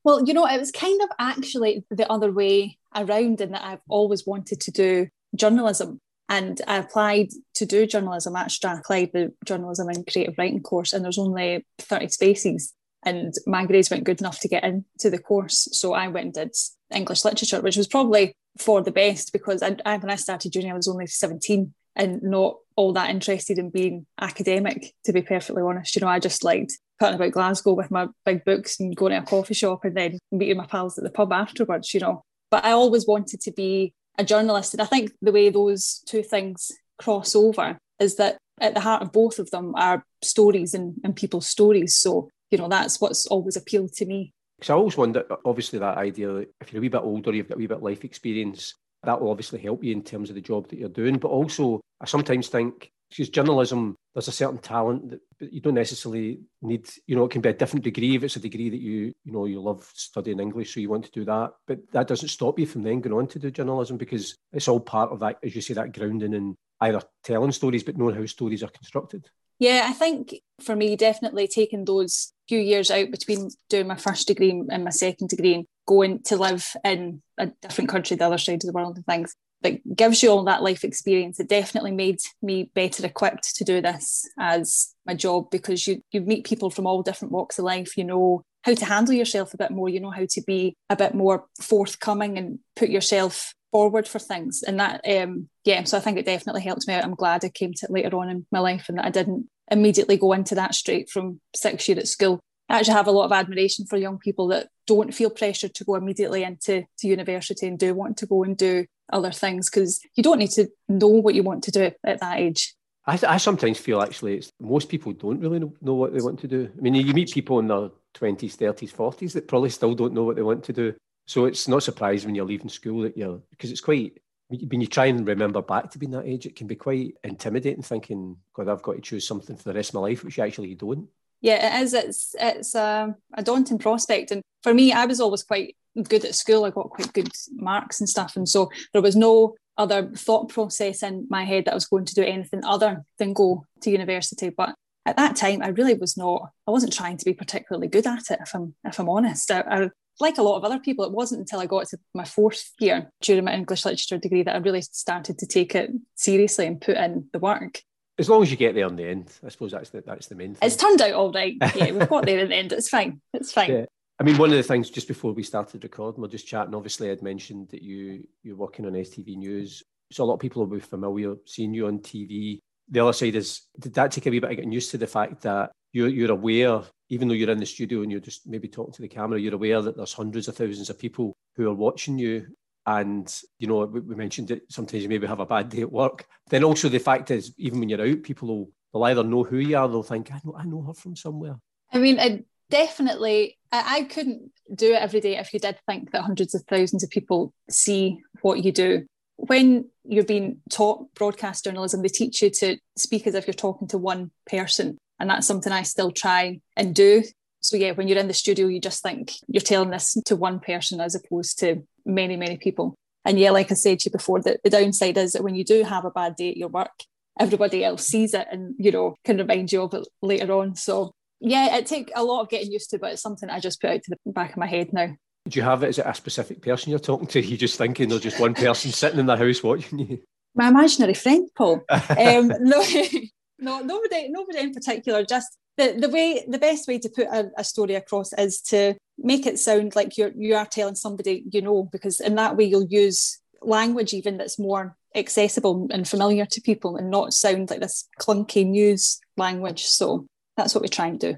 Well, 0.05 0.25
you 0.25 0.35
know, 0.35 0.47
it 0.47 0.59
was 0.59 0.73
kind 0.73 1.01
of 1.03 1.09
actually 1.19 1.85
the 1.91 2.11
other 2.11 2.33
way 2.33 2.79
around 2.95 3.41
in 3.41 3.53
that 3.53 3.65
I've 3.65 3.83
always 3.89 4.27
wanted 4.27 4.61
to 4.61 4.71
do 4.71 5.09
journalism. 5.35 6.01
And 6.31 6.61
I 6.69 6.77
applied 6.77 7.31
to 7.55 7.67
do 7.67 7.89
journalism 7.89 8.37
at 8.37 8.53
Strathclyde, 8.53 9.11
the 9.13 9.35
journalism 9.45 9.89
and 9.89 10.07
creative 10.07 10.39
writing 10.39 10.63
course, 10.63 10.93
and 10.93 11.05
there's 11.05 11.19
only 11.19 11.67
30 11.81 12.09
spaces. 12.09 12.73
And 13.05 13.35
my 13.47 13.67
grades 13.67 13.91
weren't 13.91 14.05
good 14.05 14.21
enough 14.21 14.39
to 14.41 14.49
get 14.49 14.63
into 14.63 15.11
the 15.11 15.19
course. 15.19 15.69
So 15.73 15.93
I 15.93 16.07
went 16.07 16.37
and 16.37 16.51
did 16.51 16.57
English 16.95 17.25
literature, 17.25 17.61
which 17.61 17.77
was 17.77 17.89
probably 17.89 18.33
for 18.59 18.81
the 18.81 18.93
best 18.93 19.33
because 19.33 19.61
I, 19.61 19.77
I, 19.85 19.97
when 19.97 20.11
I 20.11 20.17
started 20.17 20.55
uni, 20.55 20.71
I 20.71 20.75
was 20.75 20.87
only 20.87 21.07
17 21.07 21.75
and 21.97 22.23
not 22.23 22.59
all 22.77 22.93
that 22.93 23.11
interested 23.11 23.59
in 23.59 23.71
being 23.71 24.07
academic, 24.21 24.95
to 25.07 25.13
be 25.13 25.23
perfectly 25.23 25.63
honest. 25.63 25.97
You 25.97 26.01
know, 26.01 26.09
I 26.09 26.21
just 26.21 26.45
liked 26.45 26.79
cutting 27.01 27.17
about 27.17 27.33
Glasgow 27.33 27.73
with 27.73 27.91
my 27.91 28.07
big 28.25 28.45
books 28.45 28.79
and 28.79 28.95
going 28.95 29.13
to 29.13 29.19
a 29.19 29.23
coffee 29.23 29.55
shop 29.55 29.85
and 29.85 29.97
then 29.97 30.19
meeting 30.31 30.59
my 30.59 30.67
pals 30.67 30.97
at 30.97 31.03
the 31.03 31.11
pub 31.11 31.33
afterwards, 31.33 31.93
you 31.93 32.01
know. 32.01 32.23
But 32.53 32.65
I 32.65 32.71
always 32.71 33.07
wanted 33.07 33.41
to 33.43 33.53
be 33.53 33.95
a 34.21 34.25
journalist. 34.25 34.75
And 34.75 34.83
I 34.83 34.87
think 34.87 35.13
the 35.21 35.33
way 35.33 35.51
those 35.51 36.03
two 36.07 36.23
things 36.23 36.71
cross 36.99 37.35
over 37.35 37.79
is 37.99 38.17
that 38.17 38.39
at 38.61 38.75
the 38.75 38.81
heart 38.81 39.03
of 39.03 39.13
both 39.13 39.39
of 39.39 39.51
them 39.51 39.75
are 39.75 40.05
stories 40.23 40.75
and, 40.75 40.95
and 41.03 41.17
people's 41.17 41.47
stories. 41.47 41.97
So, 41.97 42.29
you 42.51 42.59
know, 42.59 42.69
that's 42.69 43.01
what's 43.01 43.27
always 43.27 43.57
appealed 43.57 43.93
to 43.95 44.07
me. 44.07 44.33
Because 44.59 44.71
I 44.71 44.75
always 44.75 44.97
wonder, 44.97 45.25
obviously, 45.45 45.79
that 45.79 45.97
idea 45.97 46.45
if 46.61 46.73
you're 46.73 46.81
a 46.81 46.83
wee 46.83 46.89
bit 46.89 47.01
older, 47.03 47.33
you've 47.33 47.49
got 47.49 47.55
a 47.55 47.59
wee 47.59 47.67
bit 47.67 47.83
life 47.83 48.05
experience, 48.05 48.75
that 49.03 49.19
will 49.19 49.31
obviously 49.31 49.59
help 49.61 49.83
you 49.83 49.93
in 49.93 50.03
terms 50.03 50.29
of 50.29 50.35
the 50.35 50.43
job 50.43 50.69
that 50.69 50.79
you're 50.79 50.91
doing. 50.91 51.19
But 51.19 51.29
also, 51.29 51.81
I 52.01 52.05
sometimes 52.05 52.49
think 52.49 52.91
because 53.11 53.29
journalism, 53.29 53.97
there's 54.15 54.29
a 54.29 54.33
certain 54.33 54.59
talent 54.59 55.11
that 55.11 55.53
you 55.53 55.61
don't 55.61 55.75
necessarily 55.75 56.41
need. 56.63 56.89
You 57.07 57.17
know, 57.17 57.25
it 57.25 57.31
can 57.31 57.41
be 57.41 57.49
a 57.49 57.55
different 57.55 57.85
degree 57.85 58.15
if 58.15 58.23
it's 58.23 58.37
a 58.37 58.41
degree 58.41 58.71
that 58.71 58.81
you, 58.81 59.13
you 59.25 59.33
know, 59.33 59.47
you 59.47 59.61
love 59.61 59.91
studying 59.95 60.41
English, 60.41 60.73
so 60.73 60.81
you 60.81 60.89
want 60.89 61.05
to 61.05 61.11
do 61.11 61.25
that. 61.25 61.53
But 61.67 61.81
that 61.93 62.07
doesn't 62.07 62.29
stop 62.29 62.59
you 62.59 62.67
from 62.67 62.83
then 62.83 63.01
going 63.01 63.13
on 63.13 63.27
to 63.29 63.39
do 63.39 63.51
journalism 63.51 63.97
because 63.97 64.37
it's 64.53 64.69
all 64.69 64.81
part 64.81 65.11
of 65.11 65.21
that, 65.21 65.39
as 65.43 65.55
you 65.55 65.61
say, 65.61 65.75
that 65.75 65.93
grounding 65.93 66.35
in 66.35 66.57
either 66.81 67.03
telling 67.25 67.53
stories 67.53 67.83
but 67.83 67.99
knowing 67.99 68.15
how 68.15 68.25
stories 68.27 68.63
are 68.63 68.69
constructed. 68.69 69.29
Yeah, 69.59 69.87
I 69.87 69.93
think 69.93 70.37
for 70.63 70.75
me, 70.75 70.97
definitely 70.97 71.47
taking 71.47 71.85
those 71.85 72.33
few 72.49 72.59
years 72.59 72.91
out 72.91 73.11
between 73.11 73.51
doing 73.69 73.89
my 73.89 73.97
first 73.97 74.27
degree 74.27 74.63
and 74.71 74.85
my 74.85 74.91
second 74.91 75.29
degree 75.29 75.55
and 75.55 75.67
going 75.87 76.23
to 76.25 76.37
live 76.37 76.67
in 76.83 77.23
a 77.37 77.49
different 77.61 77.91
country, 77.91 78.17
the 78.17 78.25
other 78.25 78.39
side 78.39 78.55
of 78.55 78.61
the 78.67 78.73
world 78.73 78.97
and 78.97 79.05
things, 79.05 79.35
that 79.63 79.97
gives 79.97 80.23
you 80.23 80.31
all 80.31 80.45
that 80.45 80.63
life 80.63 80.85
experience. 80.85 81.39
It 81.39 81.49
definitely 81.49 81.93
made 81.93 82.19
me 82.43 82.71
better 82.75 83.05
equipped 83.05 83.57
to 83.57 83.65
do 83.65 83.81
this 83.81 84.29
as 84.39 84.95
my 85.07 85.15
job 85.15 85.51
because 85.51 85.87
you 85.87 86.03
you 86.13 86.21
meet 86.21 86.47
people 86.47 86.71
from 86.71 86.87
all 86.87 87.03
different 87.03 87.33
walks 87.33 87.59
of 87.59 87.65
life. 87.65 87.97
You 87.97 88.05
know 88.05 88.43
how 88.63 88.75
to 88.75 88.85
handle 88.85 89.15
yourself 89.15 89.55
a 89.55 89.59
bit 89.59 89.71
more. 89.71 89.89
You 89.89 90.01
know 90.01 90.11
how 90.11 90.27
to 90.29 90.43
be 90.47 90.77
a 90.89 90.97
bit 90.97 91.15
more 91.15 91.47
forthcoming 91.61 92.39
and 92.39 92.59
put 92.77 92.91
yourself 92.91 93.55
forward 93.73 94.09
for 94.09 94.19
things. 94.19 94.63
And 94.67 94.81
that 94.81 95.01
um 95.07 95.49
yeah, 95.65 95.85
so 95.85 95.97
I 95.97 96.01
think 96.01 96.19
it 96.19 96.27
definitely 96.27 96.63
helped 96.63 96.89
me 96.89 96.95
out. 96.95 97.05
I'm 97.05 97.15
glad 97.15 97.45
I 97.45 97.51
came 97.51 97.73
to 97.75 97.87
it 97.87 97.93
later 97.93 98.17
on 98.17 98.29
in 98.29 98.47
my 98.51 98.61
life 98.61 98.87
and 98.89 98.99
that 98.99 99.07
I 99.07 99.11
didn't 99.11 99.49
immediately 99.71 100.17
go 100.17 100.33
into 100.33 100.55
that 100.57 100.75
straight 100.75 101.09
from 101.11 101.41
six 101.55 101.89
year 101.89 101.99
at 101.99 102.09
school. 102.09 102.41
I 102.71 102.79
actually 102.79 102.95
have 102.95 103.09
a 103.09 103.13
lot 103.13 103.25
of 103.25 103.33
admiration 103.33 103.85
for 103.85 103.97
young 103.97 104.19
people 104.19 104.47
that 104.49 104.69
don't 104.87 105.13
feel 105.13 105.29
pressured 105.29 105.75
to 105.75 105.85
go 105.85 105.97
immediately 105.97 106.45
into 106.45 106.85
to 106.99 107.09
university 107.09 107.67
and 107.67 107.77
do 107.77 107.95
want 107.95 108.17
to 108.19 108.27
go 108.27 108.45
and 108.45 108.57
do 108.57 108.87
other 109.13 109.33
things 109.33 109.69
because 109.69 110.01
you 110.15 110.23
don't 110.23 110.39
need 110.39 110.53
to 110.53 110.69
know 110.89 111.09
what 111.09 111.35
you 111.35 111.43
want 111.43 111.65
to 111.65 111.73
do 111.73 111.91
at 112.05 112.21
that 112.21 112.39
age. 112.39 112.77
I, 113.07 113.19
I 113.27 113.37
sometimes 113.39 113.79
feel 113.79 114.01
actually 114.01 114.35
it's 114.35 114.53
most 114.61 114.89
people 114.89 115.13
don't 115.13 115.41
really 115.41 115.59
know 115.59 115.95
what 115.95 116.15
they 116.15 116.21
want 116.21 116.39
to 116.41 116.49
do. 116.49 116.71
I 116.79 116.81
mean, 116.81 116.95
you 116.95 117.13
meet 117.13 117.33
people 117.33 117.59
in 117.59 117.67
their 117.67 117.91
20s, 118.15 118.57
30s, 118.57 118.95
40s 118.95 119.33
that 119.33 119.49
probably 119.49 119.71
still 119.71 119.95
don't 119.97 120.15
know 120.15 120.23
what 120.23 120.37
they 120.37 120.43
want 120.43 120.63
to 120.65 120.73
do. 120.73 120.95
So 121.27 121.47
it's 121.47 121.67
not 121.67 121.83
surprising 121.83 122.29
when 122.29 122.37
you're 122.37 122.45
leaving 122.45 122.69
school 122.69 123.03
that 123.03 123.17
you're, 123.17 123.41
because 123.51 123.73
it's 123.73 123.81
quite, 123.81 124.21
when 124.49 124.81
you 124.81 124.87
try 124.87 125.07
and 125.07 125.27
remember 125.27 125.61
back 125.61 125.91
to 125.91 125.99
being 125.99 126.13
that 126.13 126.27
age, 126.27 126.47
it 126.47 126.55
can 126.55 126.69
be 126.69 126.77
quite 126.77 127.15
intimidating 127.25 127.83
thinking, 127.83 128.37
God, 128.55 128.69
I've 128.69 128.83
got 128.83 128.95
to 128.95 129.01
choose 129.01 129.27
something 129.27 129.57
for 129.57 129.65
the 129.65 129.75
rest 129.75 129.91
of 129.91 129.95
my 129.95 130.03
life, 130.03 130.23
which 130.23 130.39
actually 130.39 130.69
you 130.69 130.77
don't. 130.77 131.09
Yeah, 131.41 131.79
it 131.79 131.83
is. 131.83 131.95
It's, 131.95 132.35
it's 132.39 132.75
a, 132.75 133.15
a 133.35 133.43
daunting 133.43 133.79
prospect. 133.79 134.31
And 134.31 134.43
for 134.63 134.75
me, 134.75 134.93
I 134.93 135.07
was 135.07 135.21
always 135.21 135.43
quite 135.43 135.77
good 136.09 136.25
at 136.25 136.35
school. 136.35 136.65
I 136.65 136.71
got 136.71 136.91
quite 136.91 137.13
good 137.13 137.31
marks 137.53 138.01
and 138.01 138.09
stuff. 138.09 138.37
And 138.37 138.49
so 138.49 138.71
there 138.93 139.03
was 139.03 139.17
no 139.17 139.55
other 139.79 140.11
thought 140.15 140.51
process 140.51 141.03
in 141.03 141.27
my 141.31 141.45
head 141.45 141.65
that 141.65 141.73
I 141.73 141.75
was 141.75 141.87
going 141.87 142.05
to 142.05 142.15
do 142.15 142.23
anything 142.23 142.65
other 142.65 143.05
than 143.19 143.33
go 143.33 143.65
to 143.81 143.91
university. 143.91 144.51
But 144.51 144.75
at 145.07 145.17
that 145.17 145.37
time, 145.37 145.63
I 145.63 145.69
really 145.69 145.95
was 145.95 146.17
not, 146.17 146.51
I 146.69 146.71
wasn't 146.71 146.93
trying 146.93 147.17
to 147.17 147.25
be 147.25 147.33
particularly 147.33 147.89
good 147.89 148.07
at 148.07 148.31
it, 148.31 148.41
if 148.43 148.55
I'm, 148.55 148.75
if 148.85 148.99
I'm 148.99 149.09
honest. 149.09 149.51
I, 149.51 149.61
I, 149.61 149.91
like 150.21 150.37
a 150.37 150.43
lot 150.43 150.59
of 150.59 150.65
other 150.65 150.79
people, 150.79 151.07
it 151.07 151.13
wasn't 151.13 151.41
until 151.41 151.61
I 151.61 151.67
got 151.67 151.89
to 151.89 151.99
my 152.15 152.25
fourth 152.25 152.73
year 152.79 153.11
during 153.23 153.45
my 153.45 153.55
English 153.55 153.87
literature 153.87 154.19
degree 154.19 154.43
that 154.43 154.55
I 154.55 154.59
really 154.59 154.83
started 154.83 155.39
to 155.39 155.47
take 155.47 155.75
it 155.75 155.91
seriously 156.15 156.67
and 156.67 156.79
put 156.79 156.99
in 156.99 157.29
the 157.33 157.39
work. 157.39 157.81
As 158.21 158.29
long 158.29 158.43
as 158.43 158.51
you 158.51 158.57
get 158.59 158.75
there 158.75 158.87
in 158.87 158.97
the 158.97 159.09
end, 159.09 159.33
I 159.45 159.49
suppose 159.49 159.73
that's 159.73 159.89
the, 159.89 160.03
that's 160.03 160.27
the 160.27 160.35
main 160.35 160.55
thing. 160.55 160.67
It's 160.67 160.77
turned 160.77 161.01
out 161.01 161.15
all 161.15 161.33
right. 161.33 161.57
Yeah, 161.75 161.93
we've 161.93 162.09
got 162.09 162.27
there 162.27 162.39
in 162.39 162.51
the 162.51 162.55
end. 162.55 162.73
It's 162.73 162.91
fine. 162.91 163.23
It's 163.33 163.51
fine. 163.51 163.71
Yeah. 163.71 163.85
I 164.21 164.23
mean, 164.23 164.37
one 164.37 164.51
of 164.51 164.57
the 164.57 164.63
things 164.63 164.91
just 164.91 165.09
before 165.09 165.33
we 165.33 165.43
started 165.43 165.83
recording, 165.83 166.21
we're 166.21 166.29
just 166.29 166.47
chatting. 166.47 166.75
Obviously, 166.75 167.11
I'd 167.11 167.23
mentioned 167.23 167.71
that 167.71 167.83
you 167.83 168.29
you're 168.43 168.57
working 168.57 168.85
on 168.85 168.93
STV 168.93 169.39
News, 169.39 169.83
so 170.13 170.23
a 170.23 170.27
lot 170.27 170.35
of 170.35 170.41
people 170.41 170.61
will 170.61 170.77
be 170.77 170.81
familiar 170.81 171.37
seeing 171.47 171.73
you 171.73 171.87
on 171.87 172.01
TV. 172.01 172.59
The 172.91 173.01
other 173.01 173.15
side 173.15 173.37
is, 173.37 173.63
did 173.79 173.95
that 173.95 174.13
take 174.13 174.27
a 174.27 174.31
wee 174.31 174.41
bit 174.41 174.51
of 174.51 174.57
getting 174.57 174.73
used 174.73 174.91
to 174.91 174.99
the 174.99 175.07
fact 175.07 175.41
that 175.43 175.71
you're 175.93 176.09
you're 176.09 176.33
aware, 176.33 176.83
even 177.09 177.29
though 177.29 177.35
you're 177.35 177.49
in 177.49 177.59
the 177.59 177.65
studio 177.65 178.03
and 178.03 178.11
you're 178.11 178.21
just 178.21 178.47
maybe 178.47 178.69
talking 178.69 178.93
to 178.93 179.03
the 179.03 179.09
camera, 179.09 179.41
you're 179.41 179.55
aware 179.55 179.81
that 179.81 179.97
there's 179.97 180.13
hundreds 180.13 180.49
of 180.49 180.57
thousands 180.57 180.91
of 180.91 180.99
people 180.99 181.35
who 181.57 181.67
are 181.69 181.75
watching 181.75 182.19
you. 182.19 182.47
And 182.87 183.33
you 183.59 183.67
know, 183.67 183.85
we 183.85 184.15
mentioned 184.15 184.49
that 184.49 184.71
sometimes 184.73 185.03
you 185.03 185.09
maybe 185.09 185.27
have 185.27 185.41
a 185.41 185.47
bad 185.47 185.69
day 185.69 185.83
at 185.83 185.93
work. 185.93 186.27
Then 186.49 186.65
also 186.65 186.89
the 186.89 186.99
fact 186.99 187.31
is, 187.31 187.53
even 187.59 187.81
when 187.81 187.89
you're 187.89 188.01
out, 188.01 188.23
people 188.23 188.49
will, 188.49 188.71
they'll 188.93 189.05
either 189.05 189.23
know 189.23 189.45
who 189.45 189.59
you 189.59 189.77
are, 189.77 189.89
they'll 189.89 190.03
think, 190.03 190.33
I 190.33 190.41
know, 190.45 190.55
I 190.57 190.65
know 190.65 190.83
her 190.83 190.95
from 190.95 191.15
somewhere. 191.15 191.57
I 191.93 191.99
mean, 191.99 192.19
it 192.19 192.45
definitely 192.71 193.59
I, 193.71 193.99
I 193.99 194.03
couldn't 194.05 194.51
do 194.75 194.93
it 194.93 195.03
every 195.03 195.21
day 195.21 195.37
if 195.37 195.53
you 195.53 195.61
did 195.61 195.79
think 195.87 196.13
that 196.13 196.23
hundreds 196.23 196.55
of 196.55 196.63
thousands 196.63 197.03
of 197.03 197.11
people 197.11 197.53
see 197.69 198.23
what 198.41 198.65
you 198.65 198.73
do 198.73 199.07
when 199.37 199.89
you're 200.05 200.25
being 200.25 200.59
taught 200.71 201.13
broadcast 201.15 201.65
journalism 201.65 202.03
they 202.03 202.09
teach 202.09 202.41
you 202.41 202.51
to 202.51 202.79
speak 202.97 203.27
as 203.27 203.35
if 203.35 203.47
you're 203.47 203.55
talking 203.55 203.89
to 203.89 203.99
one 203.99 204.31
person 204.47 204.97
and 205.19 205.29
that's 205.29 205.47
something 205.47 205.73
i 205.73 205.83
still 205.83 206.11
try 206.11 206.61
and 206.77 206.95
do 206.95 207.23
so 207.61 207.77
yeah 207.77 207.91
when 207.93 208.09
you're 208.09 208.19
in 208.19 208.29
the 208.29 208.35
studio 208.35 208.67
you 208.69 208.81
just 208.81 209.03
think 209.03 209.33
you're 209.49 209.61
telling 209.61 209.91
this 209.91 210.17
to 210.25 210.37
one 210.37 210.61
person 210.61 211.01
as 211.01 211.15
opposed 211.15 211.59
to 211.59 211.83
many 212.05 212.37
many 212.37 212.57
people 212.57 212.95
and 213.25 213.39
yeah 213.39 213.51
like 213.51 213.71
i 213.71 213.75
said 213.75 213.99
to 213.99 214.09
you 214.09 214.13
before 214.13 214.41
the, 214.41 214.59
the 214.65 214.71
downside 214.71 215.17
is 215.19 215.33
that 215.33 215.43
when 215.43 215.55
you 215.55 215.65
do 215.65 215.83
have 215.83 216.05
a 216.05 216.11
bad 216.11 216.37
day 216.37 216.51
at 216.51 216.57
your 216.57 216.69
work 216.69 217.05
everybody 217.39 217.85
else 217.85 218.07
sees 218.07 218.35
it 218.35 218.47
and 218.51 218.75
you 218.79 218.91
know 218.91 219.15
can 219.25 219.39
remind 219.39 219.73
you 219.73 219.83
of 219.83 219.95
it 219.95 220.07
later 220.23 220.53
on 220.53 220.75
so 220.75 221.13
yeah, 221.41 221.77
it 221.77 221.87
take 221.87 222.13
a 222.15 222.23
lot 222.23 222.43
of 222.43 222.49
getting 222.51 222.71
used 222.71 222.91
to, 222.91 222.99
but 222.99 223.13
it's 223.13 223.23
something 223.23 223.49
I 223.49 223.61
just 223.61 223.81
put 223.81 223.91
out 223.91 224.03
to 224.03 224.17
the 224.25 224.33
back 224.33 224.51
of 224.51 224.57
my 224.59 224.67
head 224.67 224.93
now. 224.93 225.09
Do 225.49 225.59
you 225.59 225.63
have 225.63 225.83
it? 225.83 225.89
Is 225.89 225.99
it 225.99 226.07
a 226.07 226.15
specific 226.15 226.61
person 226.61 226.91
you're 226.91 226.99
talking 226.99 227.27
to? 227.29 227.41
You 227.47 227.57
just 227.57 227.79
thinking 227.79 228.09
there's 228.09 228.21
just 228.21 228.41
one 228.41 228.55
person 228.55 228.93
sitting 228.93 229.19
in 229.19 229.27
the 229.27 229.37
house 229.37 229.63
watching 229.63 229.99
you? 229.99 230.23
My 230.55 230.69
imaginary 230.69 231.15
friend, 231.15 231.49
Paul. 231.57 231.83
um, 231.91 232.53
no, 232.61 232.85
no, 233.59 233.81
nobody, 233.81 234.29
nobody 234.29 234.59
in 234.59 234.75
particular. 234.75 235.25
Just 235.25 235.57
the, 235.81 235.99
the 235.99 236.09
way, 236.11 236.45
the 236.47 236.59
best 236.59 236.87
way 236.87 236.99
to 236.99 237.09
put 237.09 237.27
a, 237.27 237.51
a 237.57 237.65
story 237.65 237.95
across 237.95 238.33
is 238.35 238.61
to 238.61 238.95
make 239.19 239.47
it 239.47 239.59
sound 239.59 239.97
like 239.97 240.19
you're 240.19 240.33
you 240.37 240.55
are 240.55 240.67
telling 240.67 240.95
somebody 240.95 241.45
you 241.51 241.63
know, 241.63 241.85
because 241.85 242.21
in 242.21 242.35
that 242.35 242.57
way 242.57 242.65
you'll 242.65 242.85
use 242.85 243.39
language 243.63 244.13
even 244.13 244.37
that's 244.37 244.59
more 244.59 244.97
accessible 245.15 245.89
and 245.91 246.07
familiar 246.07 246.47
to 246.47 246.61
people, 246.61 246.97
and 246.97 247.11
not 247.11 247.33
sound 247.33 247.71
like 247.71 247.81
this 247.81 248.09
clunky 248.21 248.67
news 248.67 249.21
language. 249.37 249.85
So 249.85 250.27
that's 250.57 250.75
what 250.75 250.83
we 250.83 250.89
try 250.89 251.07
and 251.07 251.19
do. 251.19 251.37